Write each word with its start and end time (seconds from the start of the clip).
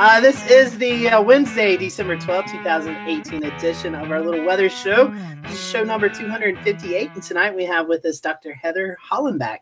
Uh, 0.00 0.20
this 0.20 0.48
is 0.48 0.78
the 0.78 1.08
uh, 1.08 1.20
Wednesday, 1.20 1.76
December 1.76 2.16
12th, 2.16 2.52
2018 2.52 3.42
edition 3.42 3.96
of 3.96 4.12
our 4.12 4.22
little 4.22 4.44
weather 4.44 4.68
show. 4.68 5.08
This 5.42 5.54
is 5.54 5.70
show 5.70 5.82
number 5.82 6.08
258. 6.08 7.10
And 7.14 7.20
tonight 7.20 7.52
we 7.52 7.64
have 7.64 7.88
with 7.88 8.04
us 8.04 8.20
Dr. 8.20 8.54
Heather 8.54 8.96
Holbach. 9.10 9.58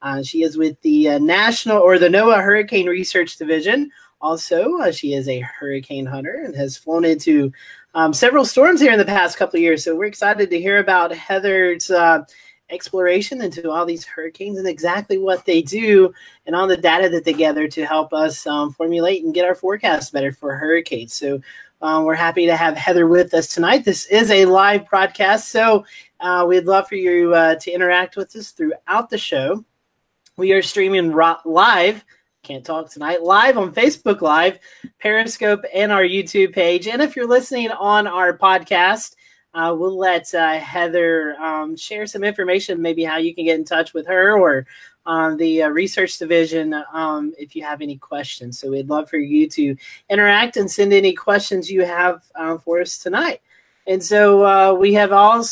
Uh, 0.00 0.22
she 0.22 0.44
is 0.44 0.56
with 0.56 0.80
the 0.82 1.08
uh, 1.08 1.18
National 1.18 1.78
or 1.78 1.98
the 1.98 2.06
NOAA 2.06 2.40
Hurricane 2.40 2.86
Research 2.86 3.36
Division. 3.36 3.90
Also, 4.20 4.78
uh, 4.78 4.92
she 4.92 5.14
is 5.14 5.28
a 5.28 5.40
hurricane 5.40 6.06
hunter 6.06 6.40
and 6.44 6.54
has 6.54 6.76
flown 6.76 7.04
into 7.04 7.52
um, 7.94 8.12
several 8.12 8.44
storms 8.44 8.80
here 8.80 8.92
in 8.92 8.98
the 9.00 9.04
past 9.04 9.38
couple 9.38 9.56
of 9.56 9.62
years. 9.62 9.82
So 9.82 9.96
we're 9.96 10.04
excited 10.04 10.50
to 10.50 10.60
hear 10.60 10.78
about 10.78 11.10
Heather's 11.10 11.90
uh, 11.90 12.22
exploration 12.70 13.42
into 13.42 13.70
all 13.70 13.84
these 13.84 14.04
hurricanes 14.04 14.58
and 14.58 14.66
exactly 14.66 15.18
what 15.18 15.44
they 15.44 15.62
do 15.62 16.12
and 16.46 16.54
all 16.54 16.66
the 16.66 16.76
data 16.76 17.08
that 17.08 17.24
they 17.24 17.32
gather 17.32 17.68
to 17.68 17.84
help 17.84 18.12
us 18.12 18.46
um, 18.46 18.72
formulate 18.72 19.24
and 19.24 19.34
get 19.34 19.44
our 19.44 19.54
forecast 19.54 20.12
better 20.12 20.32
for 20.32 20.54
hurricanes. 20.54 21.12
So 21.12 21.40
um, 21.82 22.04
we're 22.04 22.14
happy 22.14 22.46
to 22.46 22.56
have 22.56 22.76
Heather 22.76 23.06
with 23.06 23.32
us 23.34 23.48
tonight. 23.48 23.84
This 23.84 24.06
is 24.06 24.30
a 24.30 24.44
live 24.44 24.88
broadcast, 24.88 25.48
so 25.48 25.84
uh, 26.20 26.44
we'd 26.46 26.66
love 26.66 26.88
for 26.88 26.96
you 26.96 27.34
uh, 27.34 27.54
to 27.56 27.70
interact 27.70 28.16
with 28.16 28.36
us 28.36 28.50
throughout 28.50 29.08
the 29.08 29.18
show. 29.18 29.64
We 30.36 30.52
are 30.52 30.62
streaming 30.62 31.14
live. 31.44 32.04
Can't 32.42 32.64
talk 32.64 32.90
tonight. 32.90 33.22
Live 33.22 33.58
on 33.58 33.74
Facebook 33.74 34.22
Live, 34.22 34.58
Periscope, 34.98 35.62
and 35.74 35.92
our 35.92 36.02
YouTube 36.02 36.54
page. 36.54 36.86
And 36.88 37.02
if 37.02 37.14
you're 37.14 37.26
listening 37.26 37.70
on 37.70 38.06
our 38.06 38.36
podcast, 38.36 39.14
uh, 39.54 39.74
we'll 39.76 39.98
let 39.98 40.32
uh, 40.34 40.58
Heather 40.58 41.34
um, 41.40 41.76
share 41.76 42.06
some 42.06 42.22
information, 42.22 42.80
maybe 42.80 43.02
how 43.02 43.16
you 43.16 43.34
can 43.34 43.46
get 43.46 43.58
in 43.58 43.64
touch 43.64 43.92
with 43.94 44.06
her 44.06 44.38
or 44.38 44.66
um, 45.06 45.36
the 45.36 45.62
uh, 45.62 45.68
research 45.68 46.18
division 46.18 46.74
um, 46.92 47.32
if 47.38 47.56
you 47.56 47.64
have 47.64 47.82
any 47.82 47.96
questions. 47.96 48.58
So 48.58 48.70
we'd 48.70 48.88
love 48.88 49.10
for 49.10 49.18
you 49.18 49.48
to 49.48 49.76
interact 50.08 50.56
and 50.56 50.70
send 50.70 50.92
any 50.92 51.12
questions 51.12 51.70
you 51.70 51.84
have 51.84 52.22
uh, 52.34 52.58
for 52.58 52.80
us 52.80 52.98
tonight. 52.98 53.40
And 53.86 54.02
so 54.02 54.44
uh, 54.44 54.74
we 54.74 54.94
have 54.94 55.10
all 55.10 55.44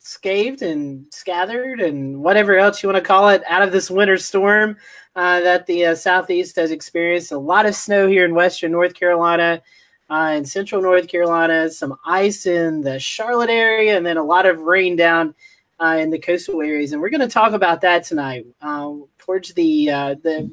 scathed 0.00 0.62
and 0.62 1.06
scattered 1.10 1.80
and 1.80 2.20
whatever 2.20 2.58
else 2.58 2.82
you 2.82 2.88
want 2.88 2.96
to 2.96 3.06
call 3.06 3.28
it 3.28 3.42
out 3.46 3.62
of 3.62 3.70
this 3.70 3.88
winter 3.88 4.16
storm 4.16 4.76
uh, 5.14 5.40
that 5.42 5.66
the 5.66 5.94
southeast 5.94 6.56
has 6.56 6.72
experienced. 6.72 7.30
A 7.30 7.38
lot 7.38 7.66
of 7.66 7.76
snow 7.76 8.08
here 8.08 8.24
in 8.24 8.34
western 8.34 8.72
North 8.72 8.94
Carolina 8.94 9.62
uh, 10.10 10.34
in 10.36 10.44
central 10.44 10.82
North 10.82 11.08
Carolina, 11.08 11.70
some 11.70 11.96
ice 12.04 12.46
in 12.46 12.82
the 12.82 12.98
Charlotte 12.98 13.50
area, 13.50 13.96
and 13.96 14.04
then 14.04 14.16
a 14.16 14.24
lot 14.24 14.46
of 14.46 14.60
rain 14.60 14.96
down 14.96 15.34
uh, 15.80 15.96
in 16.00 16.10
the 16.10 16.18
coastal 16.18 16.60
areas. 16.60 16.92
And 16.92 17.00
we're 17.00 17.10
going 17.10 17.20
to 17.20 17.28
talk 17.28 17.52
about 17.52 17.80
that 17.80 18.04
tonight 18.04 18.46
uh, 18.60 18.92
towards 19.18 19.52
the 19.54 19.90
uh, 19.90 20.14
the 20.22 20.50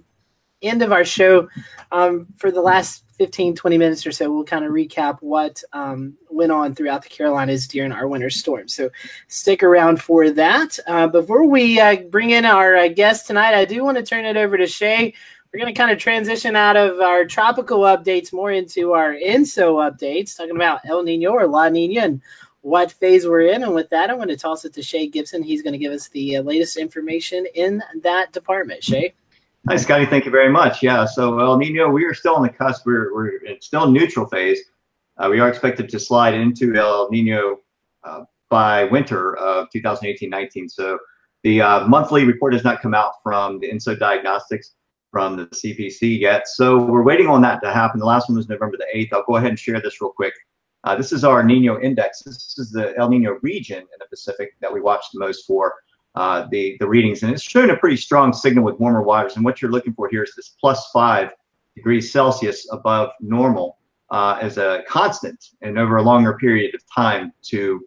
end 0.62 0.82
of 0.82 0.92
our 0.92 1.06
show. 1.06 1.48
Um, 1.92 2.28
for 2.38 2.52
the 2.52 2.62
last 2.62 3.04
15, 3.18 3.56
20 3.56 3.78
minutes 3.78 4.06
or 4.06 4.12
so, 4.12 4.32
we'll 4.32 4.44
kind 4.44 4.66
of 4.66 4.72
recap 4.72 5.18
what 5.22 5.62
um, 5.74 6.18
went 6.30 6.52
on 6.52 6.74
throughout 6.74 7.04
the 7.04 7.10
Carolinas 7.10 7.68
during 7.68 7.92
our 7.92 8.08
winter 8.08 8.30
storm. 8.30 8.68
So 8.68 8.90
stick 9.28 9.62
around 9.64 10.02
for 10.02 10.30
that. 10.32 10.80
Uh, 10.88 11.08
before 11.08 11.46
we 11.46 11.80
uh, 11.80 11.98
bring 12.10 12.32
in 12.32 12.46
our 12.46 12.88
guest 12.90 13.28
tonight, 13.28 13.54
I 13.54 13.66
do 13.66 13.84
want 13.84 13.98
to 13.98 14.04
turn 14.04 14.26
it 14.26 14.38
over 14.38 14.58
to 14.58 14.68
Shay 14.68 15.14
we're 15.54 15.60
going 15.60 15.74
to 15.74 15.78
kind 15.78 15.92
of 15.92 15.98
transition 15.98 16.56
out 16.56 16.78
of 16.78 17.00
our 17.00 17.26
tropical 17.26 17.80
updates 17.80 18.32
more 18.32 18.52
into 18.52 18.94
our 18.94 19.14
ENSO 19.14 19.76
updates, 19.78 20.38
talking 20.38 20.56
about 20.56 20.82
El 20.86 21.02
Nino 21.02 21.32
or 21.32 21.48
La 21.48 21.70
Nina 21.70 22.02
and 22.02 22.22
what 22.62 22.92
phase 22.92 23.26
we're 23.26 23.48
in. 23.48 23.64
And 23.64 23.74
with 23.74 23.90
that, 23.90 24.12
I'm 24.12 24.18
going 24.18 24.28
to 24.28 24.38
toss 24.38 24.64
it 24.66 24.74
to 24.74 24.84
Shay 24.84 25.08
Gibson. 25.08 25.42
He's 25.42 25.64
going 25.64 25.74
to 25.74 25.80
give 25.80 25.92
us 25.92 26.10
the 26.10 26.38
uh, 26.38 26.42
latest 26.44 26.78
information 26.78 27.48
in 27.56 27.82
that 28.04 28.32
department. 28.32 28.84
Shay. 28.84 29.14
Hi, 29.68 29.76
Scotty. 29.76 30.06
Thank 30.06 30.26
you 30.26 30.32
very 30.32 30.50
much. 30.50 30.84
Yeah, 30.84 31.06
so 31.06 31.40
El 31.40 31.58
Nino, 31.58 31.90
we 31.90 32.06
are 32.06 32.14
still 32.14 32.36
on 32.36 32.44
the 32.44 32.50
cusp. 32.50 32.86
We're, 32.86 33.14
we're 33.14 33.60
still 33.60 33.90
neutral 33.90 34.28
phase. 34.28 34.60
Uh, 35.18 35.30
we 35.32 35.40
are 35.40 35.50
expected 35.50 35.90
to 35.90 36.00
slide 36.00 36.36
into 36.36 36.76
El 36.76 37.10
Nino 37.10 37.58
uh, 38.04 38.22
by 38.50 38.84
winter 38.86 39.36
of 39.38 39.68
2018-19. 39.76 40.70
So 40.70 41.00
the 41.44 41.62
uh, 41.62 41.88
monthly 41.88 42.24
report 42.24 42.54
has 42.54 42.64
not 42.64 42.82
come 42.82 42.94
out 42.94 43.14
from 43.24 43.60
the 43.60 43.70
ENSO 43.70 43.98
Diagnostics 43.98 44.76
from 45.12 45.36
the 45.38 45.46
CPC 45.48 46.20
yet. 46.20 46.48
So 46.48 46.84
we're 46.84 47.04
waiting 47.04 47.28
on 47.28 47.42
that 47.42 47.62
to 47.64 47.72
happen. 47.72 48.00
The 48.00 48.06
last 48.06 48.30
one 48.30 48.38
was 48.38 48.48
November 48.48 48.78
the 48.78 48.88
8th. 48.96 49.14
I'll 49.14 49.24
go 49.28 49.38
ahead 49.38 49.50
and 49.50 49.60
share 49.60 49.82
this 49.82 50.02
real 50.02 50.12
quick. 50.12 50.34
Uh, 50.84 50.96
this 50.96 51.12
is 51.12 51.24
our 51.24 51.44
Nino 51.44 51.80
index. 51.82 52.22
This 52.24 52.58
is 52.58 52.72
the 52.72 52.98
El 52.98 53.10
Nino 53.10 53.38
region 53.42 53.80
in 53.80 54.00
the 54.00 54.06
Pacific 54.10 54.56
that 54.62 54.72
we 54.72 54.82
watch 54.82 55.06
the 55.14 55.20
most 55.20 55.46
for 55.46 55.74
uh, 56.16 56.48
the, 56.52 56.78
the 56.80 56.88
readings. 56.88 57.24
And 57.24 57.32
it's 57.32 57.44
showing 57.44 57.70
a 57.70 57.76
pretty 57.76 57.98
strong 57.98 58.34
signal 58.34 58.64
with 58.64 58.80
warmer 58.80 59.02
waters. 59.02 59.36
And 59.36 59.44
what 59.44 59.62
you're 59.62 59.72
looking 59.72 59.94
for 59.94 60.08
here 60.10 60.24
is 60.24 60.34
this 60.36 60.56
plus 60.60 60.90
five 60.92 61.32
degrees 61.76 62.12
Celsius 62.12 62.68
above 62.72 63.10
normal 63.20 63.78
uh, 64.12 64.38
as 64.42 64.58
a 64.58 64.84
constant 64.88 65.50
and 65.62 65.78
over 65.78 65.98
a 65.98 66.02
longer 66.02 66.38
period 66.38 66.74
of 66.76 66.82
time 66.94 67.32
to 67.44 67.86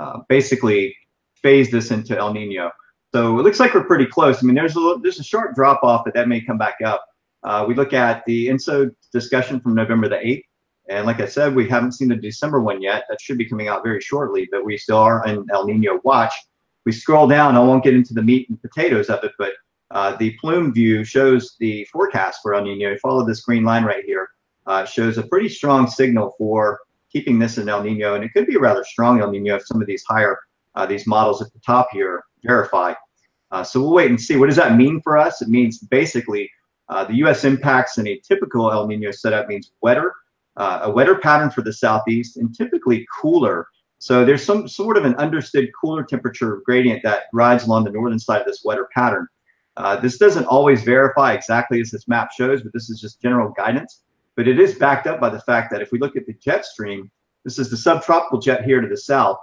uh, 0.00 0.20
basically 0.28 0.96
phase 1.42 1.70
this 1.70 1.90
into 1.90 2.16
El 2.16 2.32
Nino. 2.32 2.70
So 3.14 3.38
it 3.38 3.42
looks 3.42 3.60
like 3.60 3.74
we're 3.74 3.84
pretty 3.84 4.06
close. 4.06 4.42
I 4.42 4.46
mean, 4.46 4.56
there's 4.56 4.76
a 4.76 4.96
there's 5.00 5.20
a 5.20 5.22
sharp 5.22 5.54
drop 5.54 5.84
off, 5.84 6.04
but 6.04 6.14
that 6.14 6.26
may 6.26 6.40
come 6.40 6.58
back 6.58 6.78
up. 6.84 7.06
Uh, 7.44 7.64
we 7.68 7.72
look 7.72 7.92
at 7.92 8.24
the 8.26 8.48
ENSO 8.48 8.90
discussion 9.12 9.60
from 9.60 9.76
November 9.76 10.08
the 10.08 10.16
8th. 10.16 10.42
And 10.88 11.06
like 11.06 11.20
I 11.20 11.26
said, 11.26 11.54
we 11.54 11.68
haven't 11.68 11.92
seen 11.92 12.08
the 12.08 12.16
December 12.16 12.60
one 12.60 12.82
yet. 12.82 13.04
That 13.08 13.20
should 13.20 13.38
be 13.38 13.48
coming 13.48 13.68
out 13.68 13.84
very 13.84 14.00
shortly, 14.00 14.48
but 14.50 14.64
we 14.64 14.76
still 14.76 14.96
are 14.96 15.24
in 15.28 15.46
El 15.52 15.64
Nino 15.64 16.00
watch. 16.02 16.32
We 16.84 16.90
scroll 16.90 17.28
down, 17.28 17.54
I 17.54 17.60
won't 17.60 17.84
get 17.84 17.94
into 17.94 18.14
the 18.14 18.22
meat 18.22 18.48
and 18.48 18.60
potatoes 18.60 19.08
of 19.08 19.22
it, 19.22 19.30
but 19.38 19.52
uh, 19.92 20.16
the 20.16 20.36
plume 20.40 20.74
view 20.74 21.04
shows 21.04 21.54
the 21.60 21.86
forecast 21.92 22.40
for 22.42 22.56
El 22.56 22.64
Nino. 22.64 22.98
Follow 22.98 23.24
this 23.24 23.42
green 23.42 23.62
line 23.62 23.84
right 23.84 24.04
here. 24.04 24.28
Uh, 24.66 24.84
shows 24.84 25.18
a 25.18 25.22
pretty 25.28 25.48
strong 25.48 25.86
signal 25.86 26.34
for 26.36 26.80
keeping 27.12 27.38
this 27.38 27.58
in 27.58 27.68
El 27.68 27.84
Nino, 27.84 28.16
and 28.16 28.24
it 28.24 28.32
could 28.32 28.48
be 28.48 28.56
a 28.56 28.58
rather 28.58 28.82
strong 28.82 29.20
El 29.20 29.30
Nino 29.30 29.54
if 29.54 29.64
some 29.66 29.80
of 29.80 29.86
these 29.86 30.02
higher, 30.02 30.36
uh, 30.74 30.84
these 30.84 31.06
models 31.06 31.40
at 31.40 31.52
the 31.52 31.60
top 31.60 31.86
here 31.92 32.24
verify. 32.42 32.92
Uh, 33.54 33.62
so 33.62 33.80
we'll 33.80 33.92
wait 33.92 34.10
and 34.10 34.20
see. 34.20 34.34
What 34.34 34.46
does 34.46 34.56
that 34.56 34.76
mean 34.76 35.00
for 35.00 35.16
us? 35.16 35.40
It 35.40 35.48
means 35.48 35.78
basically 35.78 36.50
uh, 36.88 37.04
the 37.04 37.14
U.S. 37.18 37.44
impacts 37.44 37.98
in 37.98 38.08
a 38.08 38.18
typical 38.18 38.72
El 38.72 38.88
Nino 38.88 39.12
setup 39.12 39.46
means 39.46 39.70
wetter, 39.80 40.12
uh, 40.56 40.80
a 40.82 40.90
wetter 40.90 41.18
pattern 41.18 41.50
for 41.50 41.62
the 41.62 41.72
southeast, 41.72 42.36
and 42.36 42.52
typically 42.52 43.06
cooler. 43.20 43.68
So 43.98 44.24
there's 44.24 44.44
some 44.44 44.66
sort 44.66 44.96
of 44.96 45.04
an 45.04 45.14
understood 45.14 45.70
cooler 45.80 46.02
temperature 46.02 46.62
gradient 46.66 47.04
that 47.04 47.26
rides 47.32 47.64
along 47.64 47.84
the 47.84 47.92
northern 47.92 48.18
side 48.18 48.40
of 48.40 48.46
this 48.48 48.62
wetter 48.64 48.88
pattern. 48.92 49.28
Uh, 49.76 50.00
this 50.00 50.18
doesn't 50.18 50.46
always 50.46 50.82
verify 50.82 51.32
exactly 51.32 51.80
as 51.80 51.92
this 51.92 52.08
map 52.08 52.30
shows, 52.36 52.60
but 52.60 52.72
this 52.72 52.90
is 52.90 53.00
just 53.00 53.22
general 53.22 53.50
guidance. 53.56 54.02
But 54.34 54.48
it 54.48 54.58
is 54.58 54.74
backed 54.74 55.06
up 55.06 55.20
by 55.20 55.30
the 55.30 55.40
fact 55.42 55.70
that 55.70 55.80
if 55.80 55.92
we 55.92 56.00
look 56.00 56.16
at 56.16 56.26
the 56.26 56.34
jet 56.34 56.64
stream, 56.64 57.08
this 57.44 57.60
is 57.60 57.70
the 57.70 57.76
subtropical 57.76 58.40
jet 58.40 58.64
here 58.64 58.80
to 58.80 58.88
the 58.88 58.96
south, 58.96 59.38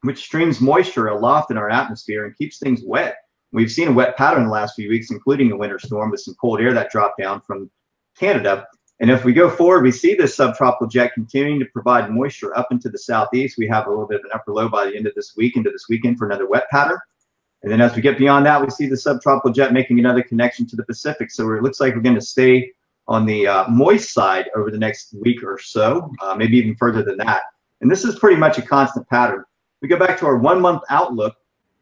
which 0.00 0.18
streams 0.18 0.60
moisture 0.60 1.06
aloft 1.06 1.52
in 1.52 1.56
our 1.56 1.70
atmosphere 1.70 2.24
and 2.24 2.36
keeps 2.36 2.58
things 2.58 2.82
wet. 2.84 3.14
We've 3.52 3.70
seen 3.70 3.88
a 3.88 3.92
wet 3.92 4.16
pattern 4.16 4.42
in 4.42 4.48
the 4.48 4.52
last 4.52 4.74
few 4.74 4.88
weeks, 4.88 5.10
including 5.10 5.52
a 5.52 5.56
winter 5.56 5.78
storm 5.78 6.10
with 6.10 6.20
some 6.20 6.34
cold 6.40 6.60
air 6.60 6.74
that 6.74 6.90
dropped 6.90 7.18
down 7.18 7.40
from 7.40 7.70
Canada. 8.18 8.66
And 9.00 9.10
if 9.10 9.24
we 9.24 9.32
go 9.32 9.50
forward, 9.50 9.82
we 9.82 9.92
see 9.92 10.14
this 10.14 10.34
subtropical 10.34 10.86
jet 10.86 11.12
continuing 11.14 11.60
to 11.60 11.66
provide 11.66 12.10
moisture 12.10 12.56
up 12.56 12.68
into 12.70 12.88
the 12.88 12.98
southeast. 12.98 13.58
We 13.58 13.68
have 13.68 13.86
a 13.86 13.90
little 13.90 14.06
bit 14.06 14.20
of 14.20 14.24
an 14.24 14.30
upper 14.34 14.52
low 14.52 14.68
by 14.68 14.86
the 14.86 14.96
end 14.96 15.06
of 15.06 15.14
this 15.14 15.34
week 15.36 15.56
into 15.56 15.70
this 15.70 15.86
weekend 15.88 16.18
for 16.18 16.26
another 16.26 16.48
wet 16.48 16.68
pattern. 16.70 16.98
And 17.62 17.70
then 17.70 17.80
as 17.80 17.94
we 17.94 18.02
get 18.02 18.18
beyond 18.18 18.46
that, 18.46 18.62
we 18.62 18.70
see 18.70 18.86
the 18.86 18.96
subtropical 18.96 19.52
jet 19.52 19.72
making 19.72 19.98
another 19.98 20.22
connection 20.22 20.66
to 20.68 20.76
the 20.76 20.84
Pacific. 20.84 21.30
So 21.30 21.52
it 21.52 21.62
looks 21.62 21.80
like 21.80 21.94
we're 21.94 22.00
going 22.00 22.14
to 22.14 22.20
stay 22.20 22.70
on 23.08 23.26
the 23.26 23.46
uh, 23.46 23.68
moist 23.68 24.12
side 24.12 24.46
over 24.56 24.70
the 24.70 24.78
next 24.78 25.14
week 25.20 25.42
or 25.42 25.58
so, 25.58 26.10
uh, 26.22 26.34
maybe 26.34 26.56
even 26.58 26.74
further 26.76 27.02
than 27.02 27.16
that. 27.18 27.42
And 27.80 27.90
this 27.90 28.04
is 28.04 28.18
pretty 28.18 28.36
much 28.36 28.58
a 28.58 28.62
constant 28.62 29.08
pattern. 29.08 29.44
We 29.82 29.88
go 29.88 29.98
back 29.98 30.18
to 30.20 30.26
our 30.26 30.38
one 30.38 30.60
month 30.60 30.82
outlook. 30.90 31.34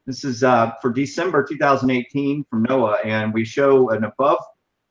This 0.06 0.22
is 0.22 0.44
uh, 0.44 0.72
for 0.82 0.92
December 0.92 1.42
2018 1.42 2.44
from 2.50 2.66
NOAA, 2.66 3.06
and 3.06 3.32
we 3.32 3.43
show 3.43 3.88
an 3.88 4.05
above 4.05 4.38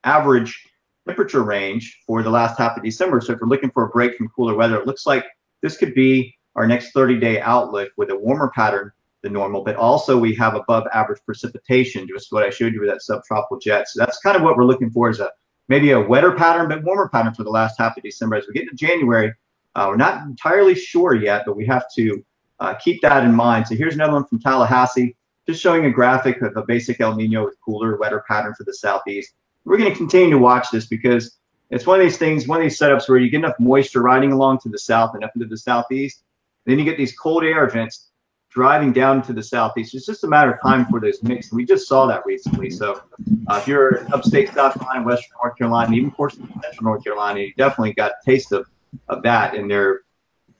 average 0.04 0.68
temperature 1.08 1.44
range 1.44 2.02
for 2.08 2.24
the 2.24 2.32
last 2.32 2.58
half 2.58 2.76
of 2.78 2.84
December. 2.84 3.22
So 3.22 3.34
if 3.34 3.40
we're 3.40 3.48
looking 3.48 3.70
for 3.70 3.86
a 3.86 3.90
break 3.90 4.18
from 4.18 4.30
cooler 4.30 4.56
weather, 4.56 4.78
it 4.78 4.88
looks 4.88 5.06
like 5.06 5.24
this 5.62 5.78
could 5.78 5.94
be 5.94 6.36
our 6.56 6.66
next 6.66 6.96
30-day 6.96 7.42
outlook 7.42 7.92
with 7.96 8.10
a 8.10 8.16
warmer 8.16 8.50
pattern 8.56 8.92
than 9.22 9.34
normal, 9.34 9.64
but 9.64 9.76
also 9.76 10.18
we 10.18 10.34
have 10.34 10.56
above 10.56 10.88
average 10.94 11.22
precipitation, 11.28 12.08
just 12.08 12.32
what 12.32 12.44
I 12.44 12.50
showed 12.50 12.74
you 12.74 12.80
with 12.80 12.90
that 12.90 13.04
subtropical 13.04 13.60
jet. 13.60 13.88
So 13.90 14.00
that's 14.00 14.18
kind 14.20 14.36
of 14.36 14.42
what 14.42 14.58
we're 14.58 14.66
looking 14.66 14.90
for 14.90 15.12
is 15.12 15.20
a 15.20 15.30
maybe 15.70 15.92
a 15.92 16.02
wetter 16.02 16.32
pattern, 16.32 16.70
but 16.70 16.84
warmer 16.84 17.08
pattern 17.10 17.36
for 17.36 17.44
the 17.44 17.52
last 17.52 17.76
half 17.78 17.96
of 17.96 18.04
December. 18.04 18.38
As 18.38 18.48
we 18.48 18.54
get 18.54 18.64
into 18.64 18.76
January, 18.76 19.32
uh, 19.76 19.86
we're 19.90 19.96
not 19.96 20.24
entirely 20.24 20.74
sure 20.74 21.14
yet, 21.14 21.44
but 21.46 21.56
we 21.56 21.68
have 21.68 21.86
to 21.98 22.26
uh, 22.64 22.74
keep 22.76 23.02
that 23.02 23.26
in 23.26 23.36
mind. 23.36 23.68
So 23.68 23.76
here's 23.76 23.96
another 23.96 24.14
one 24.14 24.26
from 24.26 24.40
Tallahassee, 24.40 25.16
just 25.48 25.62
showing 25.62 25.86
a 25.86 25.92
graphic 25.92 26.42
of 26.42 26.56
a 26.56 26.64
basic 26.66 27.02
El 27.02 27.14
Nino 27.16 27.44
with 27.44 27.60
cooler, 27.60 27.98
wetter 27.98 28.24
pattern 28.26 28.54
for 28.56 28.64
the 28.64 28.74
southeast. 28.74 29.34
We're 29.66 29.78
going 29.78 29.92
to 29.92 29.98
continue 29.98 30.32
to 30.32 30.38
watch 30.38 30.68
this 30.72 30.88
because 30.88 31.40
it's 31.72 31.86
one 31.86 32.00
of 32.00 32.06
these 32.06 32.18
things, 32.18 32.48
one 32.48 32.60
of 32.60 32.64
these 32.64 32.80
setups 32.80 33.10
where 33.10 33.18
you 33.18 33.30
get 33.30 33.40
enough 33.40 33.60
moisture 33.60 34.02
riding 34.02 34.32
along 34.32 34.60
to 34.60 34.70
the 34.70 34.80
south 34.80 35.14
and 35.14 35.26
up 35.26 35.32
into 35.36 35.48
the 35.48 35.58
southeast. 35.58 36.24
Then 36.66 36.80
you 36.80 36.86
get 36.86 36.98
these 36.98 37.18
cold 37.18 37.44
air 37.44 37.66
events 37.66 38.12
driving 38.50 38.94
down 38.94 39.22
to 39.24 39.34
the 39.34 39.44
southeast. 39.44 39.94
It's 39.94 40.06
just 40.06 40.24
a 40.24 40.28
matter 40.28 40.54
of 40.54 40.62
time 40.62 40.86
for 40.86 41.02
those 41.02 41.22
mix. 41.22 41.52
We 41.52 41.66
just 41.66 41.88
saw 41.88 42.06
that 42.06 42.26
recently. 42.26 42.70
So 42.70 43.02
uh, 43.48 43.58
if 43.58 43.68
you're 43.68 44.06
upstate 44.14 44.54
South 44.54 44.80
Carolina, 44.80 45.04
Western 45.06 45.36
North 45.44 45.58
Carolina, 45.58 45.94
even 45.96 46.12
portions 46.12 46.44
of 46.44 46.62
Central 46.64 46.84
North 46.84 47.04
Carolina, 47.04 47.42
you 47.42 47.54
definitely 47.58 47.94
got 47.94 48.12
a 48.12 48.26
taste 48.26 48.54
of, 48.54 48.68
of 49.10 49.22
that. 49.24 49.56
in 49.56 49.68
they're, 49.68 50.02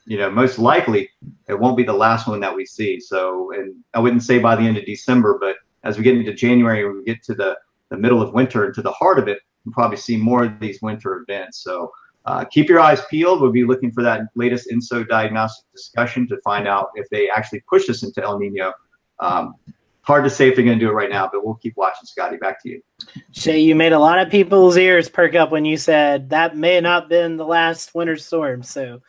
you 0.06 0.18
know, 0.18 0.30
most 0.30 0.60
likely 0.60 1.10
it 1.48 1.60
won't 1.60 1.78
be 1.78 1.84
the 1.84 1.94
last 1.94 2.28
one 2.28 2.40
that 2.42 2.56
we 2.56 2.66
see. 2.66 3.00
So, 3.00 3.52
and 3.54 3.76
I 3.94 4.00
wouldn't 4.00 4.24
say 4.24 4.40
by 4.40 4.56
the 4.56 4.64
end 4.64 4.78
of 4.78 4.86
December, 4.86 5.38
but 5.40 5.58
as 5.84 5.98
we 5.98 6.04
get 6.04 6.16
into 6.16 6.34
January, 6.34 6.92
we 6.92 7.04
get 7.04 7.24
to 7.24 7.34
the, 7.34 7.58
the 7.90 7.98
middle 7.98 8.22
of 8.22 8.34
winter, 8.34 8.66
and 8.66 8.74
to 8.76 8.82
the 8.82 8.92
heart 8.92 9.20
of 9.20 9.28
it, 9.28 9.40
we'll 9.66 9.74
probably 9.74 9.98
see 9.98 10.18
more 10.18 10.44
of 10.44 10.60
these 10.60 10.82
winter 10.82 11.26
events. 11.28 11.64
So 11.64 11.92
uh, 12.26 12.46
keep 12.46 12.70
your 12.70 12.80
eyes 12.80 13.02
peeled. 13.10 13.42
We'll 13.42 13.52
be 13.52 13.66
looking 13.66 13.92
for 13.92 14.04
that 14.04 14.22
latest 14.36 14.70
ENSO 14.72 15.08
diagnostic 15.08 15.66
discussion 15.72 16.28
to 16.30 16.38
find 16.42 16.68
out 16.68 16.90
if 16.96 17.10
they 17.10 17.30
actually 17.30 17.62
push 17.70 17.90
us 17.90 18.04
into 18.04 18.24
El 18.24 18.40
Nino. 18.40 18.74
Um, 19.20 19.56
hard 20.04 20.24
to 20.24 20.30
say 20.30 20.50
if 20.50 20.56
they're 20.56 20.66
going 20.66 20.78
to 20.78 20.86
do 20.86 20.90
it 20.90 20.94
right 20.94 21.10
now, 21.10 21.30
but 21.32 21.46
we'll 21.46 21.56
keep 21.56 21.76
watching. 21.76 22.06
Scotty, 22.06 22.38
back 22.38 22.62
to 22.64 22.70
you. 22.70 22.82
Shay, 23.32 23.60
you 23.60 23.76
made 23.76 23.94
a 23.94 24.00
lot 24.00 24.20
of 24.20 24.30
people's 24.30 24.78
ears 24.78 25.10
perk 25.10 25.36
up 25.36 25.52
when 25.52 25.66
you 25.66 25.78
said 25.78 26.30
that 26.30 26.56
may 26.56 26.80
not 26.82 27.10
been 27.10 27.38
the 27.38 27.46
last 27.46 27.96
winter 27.96 28.18
storm. 28.18 28.64
So 28.64 29.02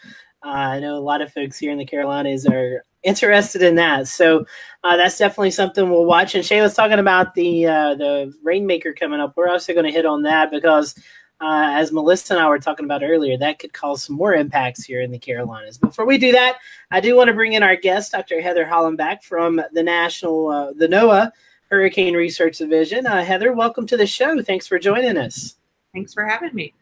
uh, 0.44 0.49
I 0.49 0.81
know 0.81 0.96
a 0.96 1.00
lot 1.00 1.20
of 1.20 1.32
folks 1.32 1.58
here 1.58 1.73
in 1.73 1.79
the 1.79 1.85
Carolinas 1.85 2.46
are 2.46 2.85
interested 3.02 3.62
in 3.62 3.75
that. 3.76 4.08
So 4.08 4.46
uh, 4.82 4.96
that's 4.96 5.19
definitely 5.19 5.50
something 5.50 5.91
we'll 5.91 6.05
watch. 6.05 6.35
And 6.35 6.44
Shay 6.44 6.61
was 6.61 6.75
talking 6.75 6.99
about 6.99 7.35
the 7.35 7.67
uh, 7.67 7.94
the 7.94 8.32
rainmaker 8.43 8.93
coming 8.93 9.20
up. 9.20 9.35
We're 9.37 9.49
also 9.49 9.73
going 9.73 9.87
to 9.87 9.93
hit 9.93 10.06
on 10.06 10.23
that 10.23 10.50
because 10.50 10.94
uh, 11.41 11.73
as 11.75 11.93
Melissa 11.93 12.35
and 12.35 12.43
I 12.43 12.49
were 12.49 12.59
talking 12.59 12.85
about 12.85 13.03
earlier, 13.03 13.37
that 13.37 13.59
could 13.59 13.73
cause 13.73 14.05
some 14.05 14.17
more 14.17 14.35
impacts 14.35 14.85
here 14.85 15.03
in 15.03 15.11
the 15.11 15.19
Carolinas. 15.19 15.79
Before 15.79 16.07
we 16.07 16.17
do 16.17 16.33
that, 16.33 16.59
I 16.91 17.01
do 17.01 17.17
want 17.17 17.29
to 17.29 17.35
bring 17.35 17.55
in 17.55 17.63
our 17.63 17.77
guest, 17.77 18.13
Dr. 18.13 18.41
Heather 18.41 18.65
Holbach 18.65 19.23
from 19.23 19.61
the 19.73 19.83
National, 19.83 20.49
uh, 20.49 20.73
the 20.73 20.87
NOAA 20.87 21.31
Hurricane 21.71 22.15
Research 22.15 22.59
Division. 22.59 23.07
Uh, 23.07 23.25
Heather, 23.25 23.53
welcome 23.53 23.87
to 23.89 23.97
the 23.97 24.07
show. 24.07 24.41
Thanks 24.43 24.67
for 24.67 24.79
joining 24.79 25.19
us. 25.19 25.57
Thanks 25.93 26.15
for 26.15 26.25
having 26.25 26.55
me. 26.55 26.73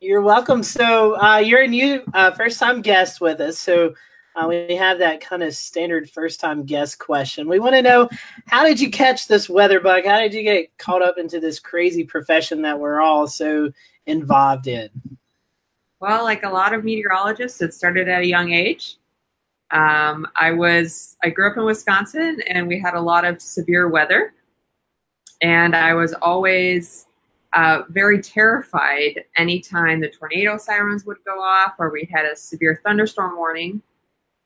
You're 0.00 0.22
welcome. 0.22 0.62
So 0.62 1.20
uh, 1.20 1.38
you're 1.38 1.62
a 1.62 1.68
new 1.68 2.02
uh, 2.12 2.30
first-time 2.32 2.82
guest 2.82 3.22
with 3.22 3.40
us. 3.40 3.58
So 3.58 3.94
uh, 4.36 4.46
we 4.46 4.74
have 4.76 4.98
that 4.98 5.20
kind 5.20 5.42
of 5.42 5.54
standard 5.54 6.10
first-time 6.10 6.64
guest 6.64 6.98
question. 6.98 7.48
We 7.48 7.58
want 7.58 7.74
to 7.74 7.82
know 7.82 8.08
how 8.46 8.64
did 8.64 8.78
you 8.78 8.90
catch 8.90 9.28
this 9.28 9.48
weather 9.48 9.80
bug? 9.80 10.04
How 10.04 10.20
did 10.20 10.34
you 10.34 10.42
get 10.42 10.76
caught 10.76 11.02
up 11.02 11.16
into 11.16 11.40
this 11.40 11.58
crazy 11.58 12.04
profession 12.04 12.60
that 12.62 12.78
we're 12.78 13.00
all 13.00 13.26
so 13.26 13.70
involved 14.06 14.66
in? 14.66 14.90
Well, 16.00 16.24
like 16.24 16.42
a 16.42 16.50
lot 16.50 16.74
of 16.74 16.84
meteorologists, 16.84 17.62
it 17.62 17.72
started 17.72 18.08
at 18.08 18.22
a 18.22 18.26
young 18.26 18.52
age. 18.52 18.96
Um, 19.70 20.26
I 20.36 20.52
was 20.52 21.16
I 21.22 21.30
grew 21.30 21.50
up 21.50 21.56
in 21.56 21.64
Wisconsin, 21.64 22.42
and 22.48 22.68
we 22.68 22.78
had 22.78 22.94
a 22.94 23.00
lot 23.00 23.24
of 23.24 23.40
severe 23.40 23.88
weather, 23.88 24.34
and 25.40 25.74
I 25.74 25.94
was 25.94 26.12
always 26.14 27.06
uh, 27.54 27.82
very 27.88 28.20
terrified 28.20 29.24
anytime 29.36 30.00
the 30.00 30.08
tornado 30.08 30.58
sirens 30.58 31.06
would 31.06 31.18
go 31.24 31.40
off 31.40 31.74
or 31.78 31.90
we 31.90 32.08
had 32.12 32.26
a 32.26 32.36
severe 32.36 32.80
thunderstorm 32.84 33.36
warning. 33.36 33.80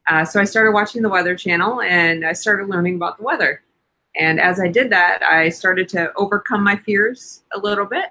Uh, 0.07 0.25
so 0.25 0.41
I 0.41 0.45
started 0.45 0.73
watching 0.73 1.03
the 1.03 1.09
Weather 1.09 1.37
Channel, 1.37 1.83
and 1.83 2.25
I 2.25 2.33
started 2.33 2.69
learning 2.69 2.97
about 2.97 3.19
the 3.19 3.25
weather. 3.25 3.63
And 4.15 4.41
as 4.41 4.61
I 4.61 4.69
did 4.69 4.91
that, 4.91 5.23
I 5.23 5.49
started 5.49 5.89
to 5.91 6.13
overcome 6.17 6.63
my 6.63 6.77
fears 6.77 7.43
a 7.53 7.59
little 7.59 7.85
bit 7.85 8.11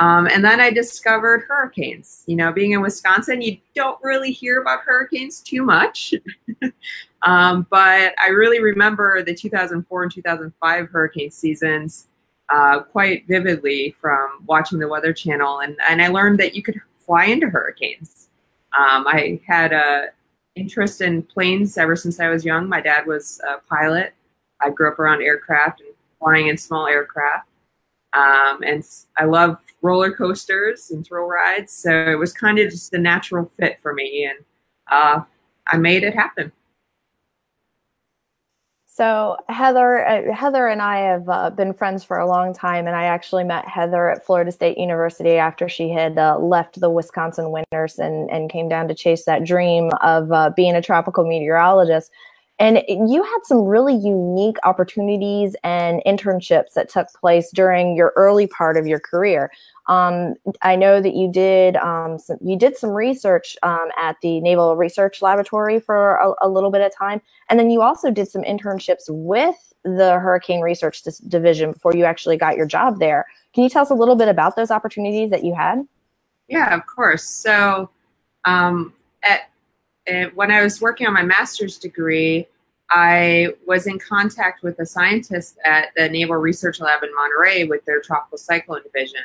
um, 0.00 0.26
and 0.28 0.42
then 0.42 0.60
I 0.60 0.70
discovered 0.70 1.44
hurricanes. 1.46 2.24
You 2.26 2.36
know, 2.36 2.52
being 2.52 2.72
in 2.72 2.80
Wisconsin, 2.80 3.42
you 3.42 3.58
don't 3.74 3.98
really 4.02 4.32
hear 4.32 4.62
about 4.62 4.80
hurricanes 4.80 5.40
too 5.40 5.62
much. 5.62 6.14
um, 7.22 7.66
but 7.70 8.14
I 8.18 8.30
really 8.30 8.60
remember 8.60 9.22
the 9.22 9.34
2004 9.34 10.02
and 10.02 10.10
2005 10.10 10.88
hurricane 10.88 11.30
seasons 11.30 12.08
uh, 12.48 12.80
quite 12.80 13.26
vividly 13.28 13.94
from 14.00 14.42
watching 14.46 14.78
the 14.78 14.88
Weather 14.88 15.12
Channel. 15.12 15.60
And, 15.60 15.76
and 15.86 16.00
I 16.00 16.08
learned 16.08 16.40
that 16.40 16.56
you 16.56 16.62
could 16.62 16.80
fly 16.98 17.26
into 17.26 17.48
hurricanes. 17.48 18.28
Um, 18.78 19.06
I 19.06 19.38
had 19.46 19.72
a 19.72 20.06
interest 20.56 21.02
in 21.02 21.22
planes 21.22 21.76
ever 21.76 21.94
since 21.94 22.20
I 22.20 22.28
was 22.28 22.44
young. 22.44 22.68
My 22.68 22.80
dad 22.80 23.06
was 23.06 23.40
a 23.46 23.58
pilot. 23.68 24.14
I 24.62 24.70
grew 24.70 24.90
up 24.90 24.98
around 24.98 25.22
aircraft 25.22 25.80
and 25.80 25.90
flying 26.18 26.48
in 26.48 26.56
small 26.56 26.86
aircraft. 26.86 27.49
Um, 28.12 28.62
and 28.64 28.84
I 29.18 29.24
love 29.24 29.58
roller 29.82 30.12
coasters 30.12 30.90
and 30.90 31.04
thrill 31.04 31.26
rides. 31.26 31.72
So 31.72 31.90
it 31.90 32.18
was 32.18 32.32
kind 32.32 32.58
of 32.58 32.70
just 32.70 32.92
a 32.92 32.98
natural 32.98 33.50
fit 33.58 33.78
for 33.80 33.92
me, 33.92 34.28
and 34.30 34.44
uh, 34.90 35.24
I 35.66 35.76
made 35.76 36.02
it 36.02 36.14
happen. 36.14 36.52
So 39.00 39.36
Heather, 39.48 40.06
uh, 40.06 40.34
Heather 40.34 40.66
and 40.66 40.82
I 40.82 40.98
have 40.98 41.28
uh, 41.28 41.48
been 41.50 41.72
friends 41.72 42.04
for 42.04 42.18
a 42.18 42.26
long 42.26 42.52
time, 42.52 42.86
and 42.86 42.94
I 42.94 43.04
actually 43.04 43.44
met 43.44 43.66
Heather 43.66 44.10
at 44.10 44.26
Florida 44.26 44.52
State 44.52 44.76
University 44.76 45.36
after 45.36 45.70
she 45.70 45.88
had 45.88 46.18
uh, 46.18 46.38
left 46.38 46.80
the 46.80 46.90
Wisconsin 46.90 47.50
winters 47.50 47.98
and 47.98 48.28
and 48.30 48.50
came 48.50 48.68
down 48.68 48.88
to 48.88 48.94
chase 48.94 49.24
that 49.24 49.44
dream 49.44 49.90
of 50.02 50.30
uh, 50.32 50.50
being 50.54 50.74
a 50.74 50.82
tropical 50.82 51.26
meteorologist. 51.26 52.10
And 52.60 52.82
you 52.86 53.22
had 53.22 53.38
some 53.44 53.64
really 53.64 53.94
unique 53.94 54.58
opportunities 54.64 55.56
and 55.64 56.02
internships 56.06 56.74
that 56.74 56.90
took 56.90 57.08
place 57.14 57.50
during 57.50 57.96
your 57.96 58.12
early 58.16 58.46
part 58.46 58.76
of 58.76 58.86
your 58.86 59.00
career. 59.00 59.50
Um, 59.86 60.34
I 60.60 60.76
know 60.76 61.00
that 61.00 61.14
you 61.14 61.32
did 61.32 61.76
um, 61.76 62.18
some, 62.18 62.36
you 62.44 62.58
did 62.58 62.76
some 62.76 62.90
research 62.90 63.56
um, 63.62 63.88
at 63.98 64.16
the 64.22 64.40
Naval 64.42 64.76
Research 64.76 65.22
Laboratory 65.22 65.80
for 65.80 66.16
a, 66.16 66.46
a, 66.46 66.48
little 66.48 66.70
bit 66.70 66.82
of 66.82 66.94
time, 66.94 67.22
and 67.48 67.58
then 67.58 67.70
you 67.70 67.80
also 67.80 68.10
did 68.10 68.28
some 68.28 68.42
internships 68.42 69.04
with 69.08 69.72
the 69.82 70.18
Hurricane 70.18 70.60
Research 70.60 71.02
Division 71.28 71.72
before 71.72 71.96
you 71.96 72.04
actually 72.04 72.36
got 72.36 72.56
your 72.56 72.66
job 72.66 73.00
there. 73.00 73.26
Can 73.54 73.64
you 73.64 73.70
tell 73.70 73.82
us 73.82 73.90
a 73.90 73.94
little 73.94 74.16
bit 74.16 74.28
about 74.28 74.54
those 74.54 74.70
opportunities 74.70 75.30
that 75.30 75.44
you 75.44 75.54
had? 75.54 75.82
Yeah, 76.46 76.74
of 76.74 76.84
course. 76.84 77.24
So, 77.24 77.88
um, 78.44 78.92
at 79.22 79.50
and 80.10 80.32
when 80.34 80.50
I 80.50 80.62
was 80.62 80.80
working 80.80 81.06
on 81.06 81.14
my 81.14 81.22
master's 81.22 81.78
degree, 81.78 82.48
I 82.90 83.48
was 83.66 83.86
in 83.86 84.00
contact 84.00 84.64
with 84.64 84.78
a 84.80 84.86
scientist 84.86 85.58
at 85.64 85.90
the 85.94 86.08
Naval 86.08 86.36
Research 86.36 86.80
Lab 86.80 87.04
in 87.04 87.14
Monterey 87.14 87.64
with 87.64 87.84
their 87.84 88.00
tropical 88.00 88.36
cyclone 88.36 88.82
division. 88.82 89.20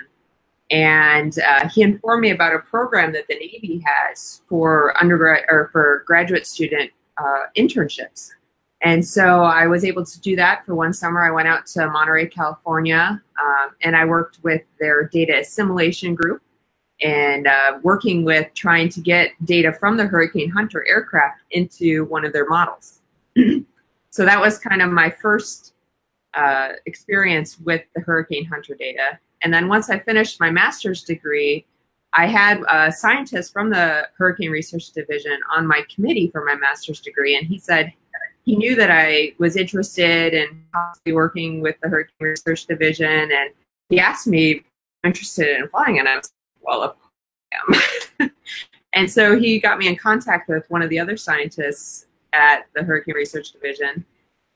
And 0.69 1.37
uh, 1.39 1.67
he 1.69 1.81
informed 1.81 2.21
me 2.21 2.29
about 2.29 2.53
a 2.53 2.59
program 2.59 3.13
that 3.13 3.27
the 3.27 3.33
Navy 3.35 3.83
has 3.85 4.41
for 4.47 4.95
undergrad 5.01 5.45
or 5.49 5.69
for 5.71 6.03
graduate 6.05 6.45
student 6.45 6.91
uh, 7.17 7.45
internships. 7.57 8.29
And 8.81 9.03
so 9.03 9.43
I 9.43 9.65
was 9.65 9.83
able 9.83 10.05
to 10.05 10.21
do 10.21 10.35
that 10.35 10.63
for 10.65 10.75
one 10.75 10.93
summer. 10.93 11.25
I 11.25 11.31
went 11.31 11.47
out 11.47 11.65
to 11.67 11.89
Monterey, 11.89 12.27
California, 12.27 13.19
um, 13.43 13.69
and 13.81 13.95
I 13.95 14.05
worked 14.05 14.39
with 14.43 14.61
their 14.79 15.07
data 15.07 15.39
assimilation 15.39 16.13
group 16.13 16.43
and 17.01 17.47
uh, 17.47 17.79
working 17.83 18.23
with 18.23 18.47
trying 18.53 18.89
to 18.89 19.01
get 19.01 19.31
data 19.43 19.71
from 19.71 19.97
the 19.97 20.05
Hurricane 20.05 20.49
Hunter 20.49 20.85
aircraft 20.89 21.41
into 21.51 22.05
one 22.05 22.25
of 22.25 22.33
their 22.33 22.47
models. 22.47 22.99
so 24.09 24.25
that 24.25 24.39
was 24.39 24.57
kind 24.57 24.81
of 24.81 24.91
my 24.91 25.09
first 25.09 25.73
uh, 26.35 26.73
experience 26.85 27.59
with 27.59 27.81
the 27.95 28.01
Hurricane 28.01 28.45
Hunter 28.45 28.75
data. 28.75 29.19
And 29.41 29.53
then 29.53 29.67
once 29.67 29.89
I 29.89 29.99
finished 29.99 30.39
my 30.39 30.49
master's 30.49 31.03
degree, 31.03 31.65
I 32.13 32.27
had 32.27 32.61
a 32.69 32.91
scientist 32.91 33.51
from 33.51 33.69
the 33.69 34.07
Hurricane 34.17 34.49
Research 34.49 34.91
Division 34.91 35.37
on 35.53 35.67
my 35.67 35.85
committee 35.93 36.29
for 36.31 36.45
my 36.45 36.55
master's 36.55 37.01
degree, 37.01 37.37
and 37.37 37.45
he 37.45 37.59
said 37.59 37.91
he 38.43 38.55
knew 38.55 38.75
that 38.75 38.89
I 38.89 39.33
was 39.37 39.57
interested 39.57 40.33
in 40.33 40.63
possibly 40.71 41.13
working 41.13 41.61
with 41.61 41.75
the 41.81 41.89
Hurricane 41.89 42.15
Research 42.19 42.67
Division, 42.67 43.31
and 43.31 43.49
he 43.89 43.99
asked 43.99 44.27
me 44.27 44.63
interested 45.03 45.59
in 45.59 45.67
flying, 45.67 45.99
and 45.99 46.07
I 46.07 46.15
was 46.15 46.31
of 46.67 46.95
and 48.93 49.09
so 49.09 49.37
he 49.37 49.59
got 49.59 49.77
me 49.77 49.87
in 49.87 49.95
contact 49.95 50.49
with 50.49 50.65
one 50.69 50.81
of 50.81 50.89
the 50.89 50.99
other 50.99 51.17
scientists 51.17 52.07
at 52.33 52.65
the 52.75 52.83
Hurricane 52.83 53.15
Research 53.15 53.51
Division. 53.51 54.05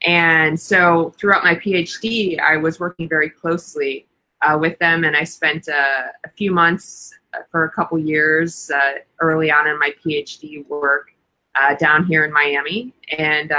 And 0.05 0.59
so 0.59 1.13
throughout 1.17 1.43
my 1.43 1.55
PhD, 1.55 2.39
I 2.39 2.57
was 2.57 2.79
working 2.79 3.09
very 3.09 3.29
closely 3.29 4.07
uh, 4.41 4.57
with 4.59 4.77
them, 4.79 5.03
and 5.03 5.15
I 5.15 5.23
spent 5.23 5.67
uh, 5.67 6.07
a 6.25 6.29
few 6.37 6.51
months 6.51 7.13
uh, 7.33 7.39
for 7.51 7.65
a 7.65 7.71
couple 7.71 7.99
years 7.99 8.71
uh, 8.73 8.99
early 9.19 9.51
on 9.51 9.67
in 9.67 9.77
my 9.77 9.93
PhD 10.03 10.65
work 10.67 11.09
uh, 11.59 11.75
down 11.75 12.05
here 12.05 12.23
in 12.23 12.31
Miami. 12.31 12.93
And 13.17 13.51